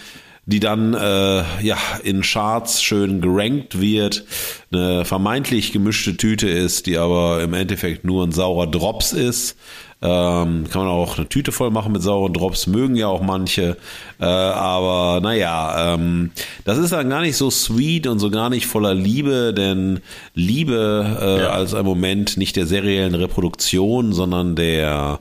die 0.44 0.60
dann 0.60 0.94
äh, 0.94 1.42
ja 1.62 1.78
in 2.02 2.22
Charts 2.22 2.82
schön 2.82 3.20
gerankt 3.20 3.80
wird, 3.80 4.24
eine 4.72 5.04
vermeintlich 5.04 5.72
gemischte 5.72 6.16
Tüte 6.16 6.48
ist, 6.48 6.86
die 6.86 6.98
aber 6.98 7.42
im 7.42 7.54
Endeffekt 7.54 8.04
nur 8.04 8.26
ein 8.26 8.32
saurer 8.32 8.66
Drops 8.66 9.12
ist. 9.12 9.56
Ähm, 10.02 10.64
kann 10.70 10.82
man 10.82 10.88
auch 10.88 11.18
eine 11.18 11.28
Tüte 11.28 11.52
voll 11.52 11.70
machen 11.70 11.92
mit 11.92 12.02
sauren 12.02 12.32
Drops, 12.32 12.66
mögen 12.66 12.96
ja 12.96 13.08
auch 13.08 13.20
manche. 13.20 13.76
Äh, 14.18 14.24
aber 14.24 15.20
naja, 15.20 15.94
ähm, 15.94 16.30
das 16.64 16.78
ist 16.78 16.92
dann 16.92 17.10
gar 17.10 17.20
nicht 17.20 17.36
so 17.36 17.50
sweet 17.50 18.06
und 18.06 18.18
so 18.18 18.30
gar 18.30 18.48
nicht 18.48 18.66
voller 18.66 18.94
Liebe, 18.94 19.52
denn 19.52 20.00
Liebe 20.34 21.18
äh, 21.20 21.42
ja. 21.42 21.50
als 21.50 21.74
ein 21.74 21.84
Moment 21.84 22.38
nicht 22.38 22.56
der 22.56 22.64
seriellen 22.64 23.14
Reproduktion, 23.14 24.14
sondern 24.14 24.56
der 24.56 25.20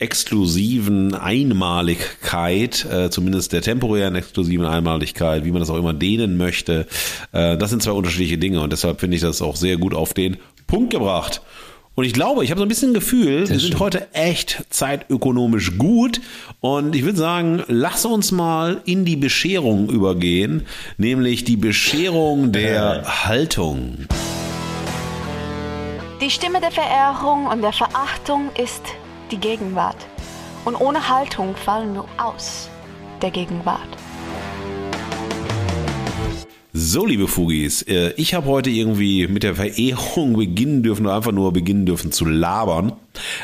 exklusiven 0.00 1.14
Einmaligkeit, 1.14 2.84
äh, 2.84 3.10
zumindest 3.10 3.52
der 3.52 3.62
temporären 3.62 4.16
exklusiven 4.16 4.66
Einmaligkeit, 4.66 5.44
wie 5.44 5.52
man 5.52 5.60
das 5.60 5.70
auch 5.70 5.78
immer 5.78 5.94
dehnen 5.94 6.36
möchte. 6.36 6.88
Äh, 7.30 7.56
das 7.56 7.70
sind 7.70 7.80
zwei 7.80 7.92
unterschiedliche 7.92 8.38
Dinge 8.38 8.60
und 8.60 8.72
deshalb 8.72 8.98
finde 8.98 9.14
ich 9.14 9.22
das 9.22 9.40
auch 9.40 9.54
sehr 9.54 9.76
gut 9.76 9.94
auf 9.94 10.14
den 10.14 10.36
Punkt 10.66 10.90
gebracht. 10.90 11.42
Und 11.96 12.04
ich 12.04 12.12
glaube, 12.12 12.44
ich 12.44 12.50
habe 12.50 12.58
so 12.58 12.66
ein 12.66 12.68
bisschen 12.68 12.90
ein 12.90 12.94
Gefühl, 12.94 13.48
wir 13.48 13.58
sind 13.58 13.80
heute 13.80 14.12
echt 14.12 14.66
zeitökonomisch 14.68 15.78
gut. 15.78 16.20
Und 16.60 16.94
ich 16.94 17.04
würde 17.04 17.16
sagen, 17.16 17.62
lass 17.68 18.04
uns 18.04 18.32
mal 18.32 18.82
in 18.84 19.06
die 19.06 19.16
Bescherung 19.16 19.88
übergehen, 19.88 20.66
nämlich 20.98 21.44
die 21.44 21.56
Bescherung 21.56 22.52
der 22.52 23.24
Haltung. 23.24 24.04
Die 26.20 26.30
Stimme 26.30 26.60
der 26.60 26.70
Verehrung 26.70 27.46
und 27.46 27.62
der 27.62 27.72
Verachtung 27.72 28.50
ist 28.62 28.82
die 29.30 29.38
Gegenwart. 29.38 30.06
Und 30.66 30.76
ohne 30.76 31.08
Haltung 31.08 31.56
fallen 31.56 31.94
wir 31.94 32.04
aus 32.18 32.68
der 33.22 33.30
Gegenwart. 33.30 33.88
So, 36.78 37.06
liebe 37.06 37.26
Fugis, 37.26 37.80
äh, 37.80 38.12
ich 38.18 38.34
habe 38.34 38.48
heute 38.48 38.68
irgendwie 38.68 39.26
mit 39.28 39.44
der 39.44 39.54
Verehrung 39.54 40.34
beginnen 40.36 40.82
dürfen 40.82 41.06
oder 41.06 41.16
einfach 41.16 41.32
nur 41.32 41.50
beginnen 41.50 41.86
dürfen 41.86 42.12
zu 42.12 42.26
labern. 42.26 42.92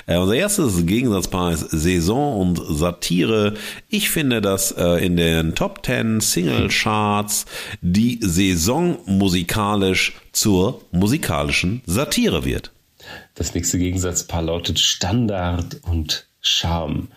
Äh, 0.04 0.18
unser 0.18 0.34
erstes 0.34 0.84
Gegensatzpaar 0.84 1.52
ist 1.52 1.70
Saison 1.70 2.38
und 2.38 2.60
Satire. 2.62 3.54
Ich 3.88 4.10
finde, 4.10 4.42
dass 4.42 4.72
äh, 4.72 5.02
in 5.02 5.16
den 5.16 5.54
Top 5.54 5.80
10 5.82 6.20
Single 6.20 6.68
Charts 6.68 7.46
die 7.80 8.18
Saison 8.20 8.98
musikalisch 9.06 10.12
zur 10.32 10.82
musikalischen 10.90 11.80
Satire 11.86 12.44
wird. 12.44 12.70
Das 13.34 13.54
nächste 13.54 13.78
Gegensatzpaar 13.78 14.42
lautet 14.42 14.78
Standard 14.78 15.80
und 15.84 16.26
Charme. 16.42 17.08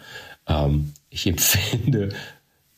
Ähm, 0.47 0.93
ich 1.09 1.27
empfinde, 1.27 2.15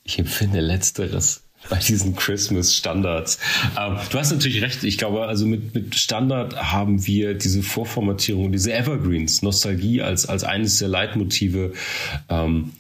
ich 0.02 0.18
empfinde 0.18 0.60
letzteres 0.60 1.44
bei 1.70 1.78
diesen 1.78 2.16
Christmas-Standards. 2.16 3.40
Ähm, 3.80 3.98
du 4.10 4.18
hast 4.18 4.32
natürlich 4.32 4.62
recht. 4.62 4.84
Ich 4.84 4.98
glaube, 4.98 5.26
also 5.26 5.46
mit, 5.46 5.74
mit 5.74 5.96
Standard 5.96 6.56
haben 6.56 7.06
wir 7.06 7.34
diese 7.34 7.64
Vorformatierung, 7.64 8.52
diese 8.52 8.74
Evergreens, 8.74 9.42
Nostalgie 9.42 10.02
als, 10.02 10.26
als 10.26 10.44
eines 10.44 10.80
der 10.80 10.88
Leitmotive, 10.88 11.74
ähm, 12.30 12.74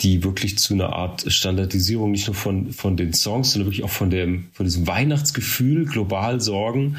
die 0.00 0.24
wirklich 0.24 0.58
zu 0.58 0.74
einer 0.74 0.92
Art 0.92 1.30
Standardisierung 1.32 2.10
nicht 2.10 2.26
nur 2.26 2.34
von, 2.34 2.72
von 2.72 2.96
den 2.96 3.12
Songs, 3.12 3.52
sondern 3.52 3.68
wirklich 3.68 3.84
auch 3.84 3.90
von 3.90 4.10
dem, 4.10 4.48
von 4.52 4.66
diesem 4.66 4.86
Weihnachtsgefühl 4.86 5.84
global 5.84 6.40
sorgen, 6.40 6.96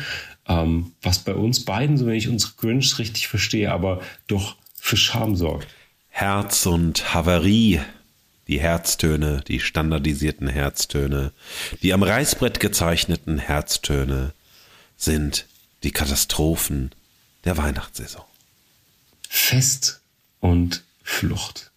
ähm, 0.47 0.91
was 1.01 1.19
bei 1.19 1.33
uns 1.33 1.65
beiden, 1.65 1.97
so 1.97 2.05
wenn 2.05 2.15
ich 2.15 2.29
unsere 2.29 2.53
Grinch 2.57 2.97
richtig 2.99 3.27
verstehe, 3.27 3.71
aber 3.71 4.01
doch 4.27 4.55
für 4.75 4.97
Charme 4.97 5.35
sorgt. 5.35 5.67
Herz 6.09 6.65
und 6.65 7.13
Havarie 7.13 7.79
die 8.53 8.61
Herztöne, 8.61 9.41
die 9.47 9.59
standardisierten 9.59 10.47
Herztöne, 10.47 11.31
die 11.81 11.91
am 11.91 12.03
Reißbrett 12.03 12.59
gezeichneten 12.59 13.39
Herztöne 13.39 14.33
sind 14.95 15.47
die 15.81 15.89
Katastrophen 15.89 16.91
der 17.45 17.57
Weihnachtssaison. 17.57 18.21
Fest 19.27 20.01
und 20.39 20.83
Flucht. 21.01 21.71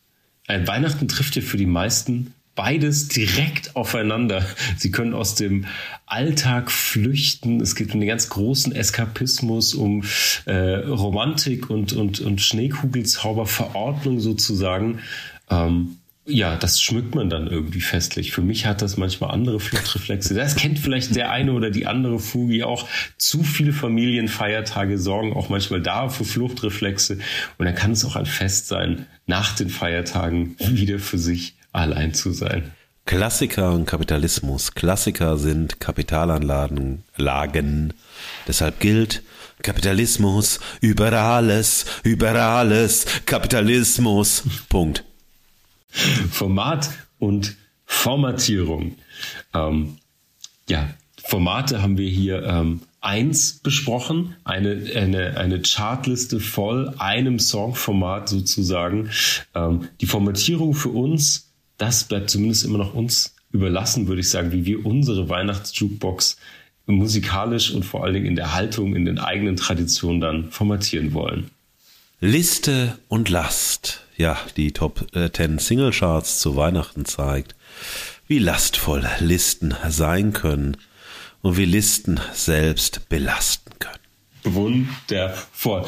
Ein 0.48 0.66
Weihnachten 0.66 1.08
trifft 1.08 1.36
ja 1.36 1.40
für 1.40 1.56
die 1.56 1.64
meisten 1.64 2.34
beides 2.54 3.08
direkt 3.08 3.74
aufeinander. 3.74 4.44
Sie 4.76 4.90
können 4.90 5.14
aus 5.14 5.34
dem 5.34 5.64
Alltag 6.04 6.70
flüchten. 6.70 7.62
Es 7.62 7.74
geht 7.74 7.94
um 7.94 8.00
den 8.00 8.08
ganz 8.08 8.28
großen 8.28 8.74
Eskapismus, 8.74 9.72
um 9.72 10.04
äh, 10.44 10.52
Romantik 10.52 11.70
und, 11.70 11.94
und, 11.94 12.20
und 12.20 12.42
Schneekugelzauberverordnung 12.42 14.20
sozusagen. 14.20 14.98
Ähm, 15.48 15.96
ja, 16.26 16.56
das 16.56 16.82
schmückt 16.82 17.14
man 17.14 17.30
dann 17.30 17.46
irgendwie 17.46 17.80
festlich. 17.80 18.32
Für 18.32 18.42
mich 18.42 18.66
hat 18.66 18.82
das 18.82 18.96
manchmal 18.96 19.30
andere 19.30 19.60
Fluchtreflexe. 19.60 20.34
Das 20.34 20.56
kennt 20.56 20.78
vielleicht 20.78 21.14
der 21.14 21.30
eine 21.30 21.52
oder 21.52 21.70
die 21.70 21.86
andere 21.86 22.18
Fugi 22.18 22.64
auch. 22.64 22.88
Zu 23.16 23.44
viele 23.44 23.72
Familienfeiertage 23.72 24.98
sorgen 24.98 25.34
auch 25.34 25.48
manchmal 25.48 25.80
da 25.80 26.08
für 26.08 26.24
Fluchtreflexe. 26.24 27.18
Und 27.58 27.66
dann 27.66 27.76
kann 27.76 27.92
es 27.92 28.04
auch 28.04 28.16
ein 28.16 28.26
Fest 28.26 28.66
sein, 28.66 29.06
nach 29.26 29.54
den 29.54 29.68
Feiertagen 29.68 30.56
wieder 30.58 30.98
für 30.98 31.18
sich 31.18 31.54
allein 31.72 32.12
zu 32.12 32.32
sein. 32.32 32.72
Klassiker 33.04 33.72
und 33.72 33.86
Kapitalismus. 33.86 34.74
Klassiker 34.74 35.38
sind 35.38 35.78
Kapitalanlagen, 35.78 37.04
Lagen. 37.16 37.94
Deshalb 38.48 38.80
gilt, 38.80 39.22
Kapitalismus 39.62 40.58
über 40.80 41.12
alles, 41.12 41.86
über 42.02 42.34
alles, 42.34 43.06
Kapitalismus. 43.26 44.42
Punkt. 44.68 45.04
Format 46.30 46.90
und 47.18 47.56
Formatierung. 47.84 48.96
Ähm, 49.54 49.96
ja, 50.68 50.90
Formate 51.24 51.82
haben 51.82 51.98
wir 51.98 52.08
hier 52.08 52.42
ähm, 52.44 52.80
eins 53.00 53.60
besprochen, 53.62 54.36
eine, 54.44 54.90
eine, 54.94 55.36
eine 55.36 55.62
Chartliste 55.62 56.40
voll 56.40 56.94
einem 56.98 57.38
Songformat 57.38 58.28
sozusagen. 58.28 59.10
Ähm, 59.54 59.88
die 60.00 60.06
Formatierung 60.06 60.74
für 60.74 60.90
uns, 60.90 61.52
das 61.78 62.04
bleibt 62.04 62.30
zumindest 62.30 62.64
immer 62.64 62.78
noch 62.78 62.94
uns 62.94 63.34
überlassen, 63.52 64.08
würde 64.08 64.20
ich 64.20 64.30
sagen, 64.30 64.52
wie 64.52 64.64
wir 64.66 64.84
unsere 64.84 65.28
Weihnachtsjukebox 65.28 66.36
musikalisch 66.86 67.72
und 67.72 67.84
vor 67.84 68.04
allen 68.04 68.14
Dingen 68.14 68.26
in 68.26 68.36
der 68.36 68.54
Haltung, 68.54 68.94
in 68.94 69.04
den 69.04 69.18
eigenen 69.18 69.56
Traditionen 69.56 70.20
dann 70.20 70.50
formatieren 70.50 71.14
wollen. 71.14 71.50
Liste 72.20 72.98
und 73.08 73.28
Last 73.28 74.05
ja, 74.16 74.38
die 74.56 74.72
Top 74.72 75.06
10 75.12 75.56
äh, 75.56 75.60
Single 75.60 75.92
Charts 75.92 76.40
zu 76.40 76.56
Weihnachten 76.56 77.04
zeigt, 77.04 77.54
wie 78.26 78.38
lastvoll 78.38 79.06
Listen 79.20 79.74
sein 79.88 80.32
können 80.32 80.76
und 81.42 81.56
wie 81.56 81.64
Listen 81.64 82.20
selbst 82.32 83.08
belasten 83.08 83.70
können. 83.78 83.96
Wundervoll. 84.44 85.86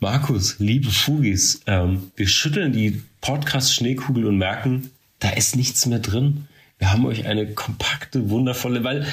Markus, 0.00 0.56
liebe 0.58 0.90
Fugis, 0.90 1.60
ähm, 1.66 2.12
wir 2.16 2.28
schütteln 2.28 2.72
die 2.72 3.02
Podcast-Schneekugel 3.20 4.26
und 4.26 4.38
merken, 4.38 4.90
da 5.18 5.30
ist 5.30 5.56
nichts 5.56 5.86
mehr 5.86 5.98
drin. 5.98 6.46
Wir 6.78 6.92
haben 6.92 7.06
euch 7.06 7.26
eine 7.26 7.52
kompakte, 7.54 8.30
wundervolle, 8.30 8.84
weil 8.84 9.06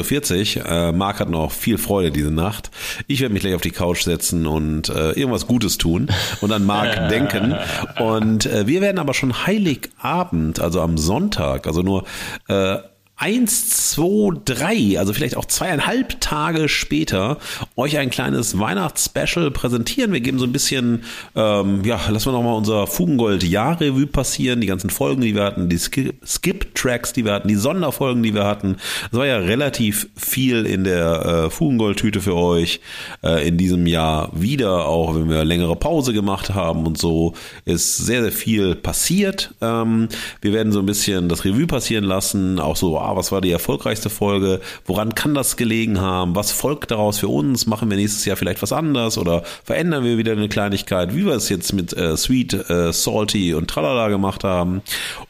23:40 0.01 0.59
Uhr. 0.59 0.67
Äh, 0.67 0.93
Marc 0.93 1.21
hat 1.21 1.31
noch 1.31 1.53
viel 1.53 1.79
Freude 1.79 2.11
diese 2.11 2.31
Nacht. 2.31 2.71
Ich 3.07 3.21
werde 3.21 3.33
mich 3.33 3.43
gleich 3.43 3.55
auf 3.55 3.61
die 3.61 3.71
Couch 3.71 4.03
setzen 4.03 4.47
und 4.47 4.89
äh, 4.89 5.13
irgendwas 5.13 5.47
Gutes 5.47 5.79
tun 5.79 6.09
und 6.41 6.53
an 6.53 6.65
Marc 6.65 7.09
denken. 7.11 7.55
Und 7.99 8.47
äh, 8.47 8.67
wir 8.67 8.81
werden 8.81 8.99
aber 8.99 9.15
schon 9.15 9.47
Heiligabend, 9.47 10.61
also 10.61 10.81
am 10.81 10.99
Sonntag, 10.99 11.67
also 11.67 11.83
nur 11.83 12.05
äh, 12.49 12.79
eins, 13.23 13.69
zwei, 13.93 14.33
drei, 14.45 14.99
also 14.99 15.13
vielleicht 15.13 15.37
auch 15.37 15.45
zweieinhalb 15.45 16.21
Tage 16.21 16.69
später 16.69 17.39
euch 17.77 17.97
ein 17.97 18.11
kleines 18.11 18.59
Weihnachtsspecial 18.59 19.53
präsentieren. 19.53 20.13
Wir 20.13 20.21
geben 20.21 20.41
so 20.41 20.45
ein 20.45 20.51
bisschen, 20.51 21.05
ähm, 21.37 21.85
ja, 21.85 22.01
lassen 22.09 22.27
wir 22.27 22.33
nochmal 22.33 22.57
unser 22.57 22.89
Fugengold-Jahr-Revue 22.89 24.09
passieren, 24.09 24.61
die 24.61 24.67
ganzen 24.67 24.91
Folgen, 24.91 25.21
die 25.23 25.37
wir 25.37 25.45
hatten, 25.45 25.69
die 25.69 25.79
Skip-Tracks, 25.79 27.13
die 27.13 27.25
wir 27.25 27.35
hatten, 27.35 27.47
die 27.47 27.55
Sonderfolgen, 27.55 28.25
die 28.25 28.35
wir 28.35 28.45
hatten. 28.45 28.79
Es 29.13 29.17
war 29.17 29.27
ja 29.27 29.37
relativ 29.37 30.09
viel 30.17 30.67
in 30.67 30.83
der 30.83 31.45
äh, 31.47 31.51
Fugengold-Tüte 31.51 32.21
für 32.21 32.35
euch 32.35 32.81
äh, 33.23 33.47
in 33.47 33.57
diesem 33.57 33.87
Jahr 33.87 34.31
wieder, 34.33 34.87
auch 34.87 35.15
wenn 35.15 35.31
wir 35.31 35.45
längere 35.45 35.77
Pause 35.77 36.13
gemacht 36.13 36.55
haben 36.55 36.87
und 36.87 36.99
so, 36.99 37.35
ist 37.67 37.99
sehr, 37.99 38.23
sehr 38.23 38.33
viel 38.33 38.75
passiert. 38.75 39.55
Ähm, 39.61 40.09
wir 40.41 40.53
werden 40.53 40.73
so 40.73 40.81
ein 40.81 40.87
bisschen 40.87 41.29
das 41.29 41.45
Revue 41.45 41.69
passieren 41.69 42.03
lassen, 42.03 42.59
auch 42.59 42.75
so, 42.75 42.99
was 43.17 43.33
war 43.33 43.41
die 43.41 43.51
erfolgreichste 43.51 44.11
Folge, 44.11 44.61
woran 44.87 45.15
kann 45.15 45.35
das 45.35 45.57
gelegen 45.57 46.01
haben, 46.01 46.35
was 46.35 46.53
folgt 46.53 46.91
daraus 46.91 47.19
für 47.19 47.29
uns, 47.29 47.67
machen 47.67 47.91
wir 47.91 47.97
nächstes 47.97 48.25
Jahr 48.25 48.37
vielleicht 48.37 48.63
was 48.63 48.73
anders 48.73 49.19
oder 49.19 49.43
verändern 49.65 50.05
wir 50.05 50.19
wieder 50.19 50.33
eine 50.33 50.49
Kleinigkeit, 50.49 51.15
wie 51.15 51.27
wir 51.27 51.35
es 51.35 51.49
jetzt 51.49 51.73
mit 51.73 51.97
äh, 51.97 52.17
Sweet, 52.17 52.71
äh, 52.71 52.93
Salty 52.93 53.55
und 53.55 53.69
Tralala 53.69 54.09
gemacht 54.09 54.45
haben. 54.45 54.83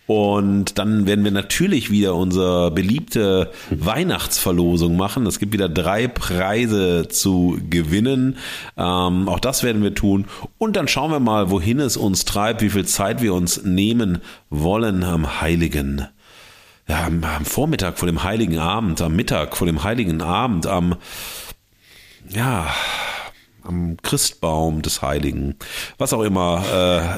Und 0.06 0.78
dann 0.78 1.06
werden 1.06 1.24
wir 1.24 1.30
natürlich 1.30 1.90
wieder 1.90 2.14
unsere 2.14 2.70
beliebte 2.70 3.50
Weihnachtsverlosung 3.70 4.96
machen. 4.96 5.26
Es 5.26 5.38
gibt 5.38 5.52
wieder 5.52 5.68
drei 5.68 6.06
Preise 6.08 7.08
zu 7.08 7.58
gewinnen. 7.70 8.36
Ähm, 8.76 9.28
auch 9.28 9.40
das 9.40 9.62
werden 9.62 9.82
wir 9.82 9.94
tun. 9.94 10.26
Und 10.58 10.76
dann 10.76 10.88
schauen 10.88 11.12
wir 11.12 11.20
mal, 11.20 11.50
wohin 11.50 11.80
es 11.80 11.96
uns 11.96 12.24
treibt, 12.24 12.62
wie 12.62 12.70
viel 12.70 12.84
Zeit 12.84 13.22
wir 13.22 13.32
uns 13.32 13.62
nehmen 13.64 14.18
wollen 14.50 15.02
am 15.04 15.40
Heiligen 15.40 16.08
ja, 16.88 17.04
am, 17.04 17.22
am 17.24 17.44
Vormittag 17.44 17.98
vor 17.98 18.06
dem 18.06 18.22
Heiligen 18.22 18.58
Abend, 18.58 19.00
am 19.00 19.14
Mittag 19.14 19.56
vor 19.56 19.66
dem 19.66 19.84
Heiligen 19.84 20.20
Abend, 20.20 20.66
am, 20.66 20.96
ja, 22.28 22.68
am 23.64 23.96
Christbaum 24.02 24.82
des 24.82 25.02
Heiligen, 25.02 25.54
was 25.98 26.12
auch 26.12 26.22
immer, 26.22 26.64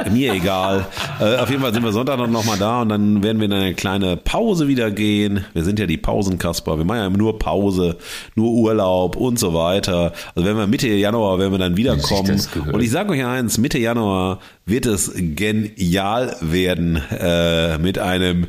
äh, 0.07 0.11
mir 0.11 0.33
egal. 0.35 0.87
Äh, 1.21 1.37
auf 1.37 1.49
jeden 1.49 1.63
Fall 1.63 1.73
sind 1.73 1.85
wir 1.85 1.93
Sonntag 1.93 2.19
noch 2.29 2.45
mal 2.45 2.59
da 2.59 2.83
und 2.83 2.89
dann 2.89 3.23
werden 3.23 3.39
wir 3.39 3.45
in 3.45 3.53
eine 3.53 3.75
kleine 3.75 4.17
Pause 4.17 4.67
wieder 4.67 4.91
gehen. 4.91 5.45
Wir 5.53 5.63
sind 5.63 5.79
ja 5.79 5.87
die 5.87 5.97
Pausenkasper, 5.97 6.77
wir 6.77 6.85
machen 6.85 6.99
ja 6.99 7.09
nur 7.09 7.39
Pause, 7.39 7.99
nur 8.35 8.51
Urlaub 8.51 9.15
und 9.15 9.39
so 9.39 9.55
weiter. 9.55 10.13
Also 10.35 10.49
wenn 10.49 10.57
wir 10.57 10.67
Mitte 10.67 10.89
Januar, 10.89 11.39
wenn 11.39 11.53
wir 11.53 11.59
dann 11.59 11.77
wiederkommen. 11.77 12.43
Und 12.73 12.83
ich 12.83 12.91
sage 12.91 13.13
euch 13.13 13.25
eins, 13.25 13.59
Mitte 13.59 13.79
Januar 13.79 14.41
wird 14.67 14.87
es 14.87 15.13
genial 15.15 16.37
werden 16.41 16.97
äh, 16.97 17.79
mit 17.79 18.01
einem 18.01 18.49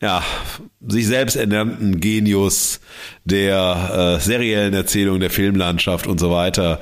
ja, 0.00 0.22
sich 0.86 1.06
selbst 1.06 1.36
ernannten 1.36 2.00
Genius 2.00 2.80
der 3.24 4.16
äh, 4.18 4.20
seriellen 4.20 4.74
Erzählung, 4.74 5.20
der 5.20 5.30
Filmlandschaft 5.30 6.06
und 6.06 6.20
so 6.20 6.30
weiter. 6.30 6.80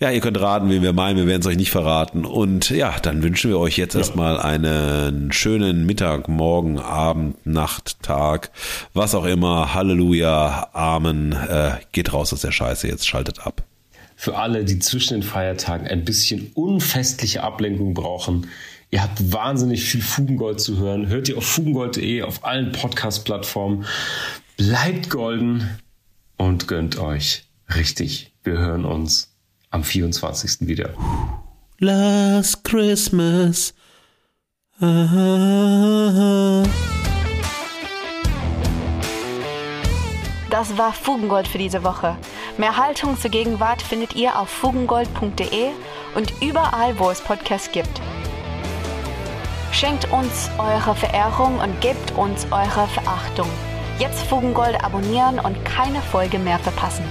Ja, 0.00 0.10
ihr 0.10 0.20
könnt 0.20 0.40
raten, 0.40 0.70
wen 0.70 0.82
wir 0.82 0.92
meinen, 0.92 1.16
wir 1.16 1.26
werden 1.26 1.40
es 1.40 1.46
euch 1.46 1.56
nicht 1.56 1.70
verraten. 1.70 2.24
Und 2.24 2.70
ja, 2.70 2.98
dann 3.00 3.22
wünschen 3.22 3.50
wir 3.50 3.58
euch 3.58 3.76
jetzt 3.76 3.94
ja. 3.94 4.00
erstmal 4.00 4.40
einen 4.40 5.32
schönen 5.32 5.86
Mittag, 5.86 6.28
Morgen, 6.28 6.78
Abend, 6.78 7.44
Nacht, 7.46 8.02
Tag, 8.02 8.50
was 8.92 9.14
auch 9.14 9.24
immer. 9.24 9.74
Halleluja, 9.74 10.68
Amen. 10.72 11.32
Äh, 11.32 11.72
geht 11.92 12.12
raus 12.12 12.32
aus 12.32 12.40
der 12.40 12.52
Scheiße, 12.52 12.86
jetzt 12.86 13.06
schaltet 13.06 13.46
ab. 13.46 13.62
Für 14.16 14.36
alle, 14.36 14.64
die 14.64 14.78
zwischen 14.78 15.14
den 15.14 15.22
Feiertagen 15.22 15.88
ein 15.88 16.04
bisschen 16.04 16.50
unfestliche 16.54 17.42
Ablenkung 17.42 17.94
brauchen, 17.94 18.46
Ihr 18.94 19.02
habt 19.02 19.32
wahnsinnig 19.32 19.84
viel 19.86 20.00
Fugengold 20.00 20.60
zu 20.60 20.78
hören. 20.78 21.08
Hört 21.08 21.28
ihr 21.28 21.36
auf 21.36 21.44
fugengold.de, 21.44 22.22
auf 22.22 22.44
allen 22.44 22.70
Podcast-Plattformen. 22.70 23.86
Bleibt 24.56 25.10
golden 25.10 25.80
und 26.36 26.68
gönnt 26.68 26.96
euch 27.00 27.42
richtig. 27.74 28.32
Wir 28.44 28.56
hören 28.56 28.84
uns 28.84 29.34
am 29.70 29.82
24. 29.82 30.68
wieder. 30.68 30.90
Last 31.80 32.62
Christmas. 32.62 33.74
Ah. 34.78 36.62
Das 40.50 40.78
war 40.78 40.92
Fugengold 40.92 41.48
für 41.48 41.58
diese 41.58 41.82
Woche. 41.82 42.16
Mehr 42.58 42.76
Haltung 42.76 43.18
zur 43.18 43.32
Gegenwart 43.32 43.82
findet 43.82 44.14
ihr 44.14 44.38
auf 44.38 44.48
fugengold.de 44.50 45.70
und 46.14 46.32
überall, 46.40 46.96
wo 47.00 47.10
es 47.10 47.20
Podcasts 47.20 47.72
gibt. 47.72 48.00
Schenkt 49.74 50.08
uns 50.12 50.48
eure 50.56 50.94
Verehrung 50.94 51.58
und 51.58 51.80
gebt 51.80 52.12
uns 52.12 52.46
eure 52.52 52.86
Verachtung. 52.86 53.48
Jetzt 53.98 54.22
Fugengold 54.22 54.82
abonnieren 54.84 55.40
und 55.40 55.64
keine 55.64 56.00
Folge 56.00 56.38
mehr 56.38 56.60
verpassen. 56.60 57.04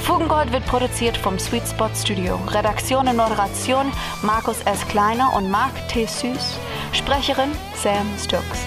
Fugengold 0.00 0.50
wird 0.50 0.64
produziert 0.64 1.14
vom 1.14 1.38
Sweet 1.38 1.68
Spot 1.68 1.90
Studio. 1.94 2.40
Redaktion 2.48 3.06
und 3.06 3.18
Moderation 3.18 3.92
Markus 4.22 4.62
S. 4.62 4.88
Kleiner 4.88 5.36
und 5.36 5.50
Marc 5.50 5.72
T. 5.88 6.06
Süß. 6.06 6.58
Sprecherin 6.92 7.52
Sam 7.74 8.06
Stokes. 8.18 8.64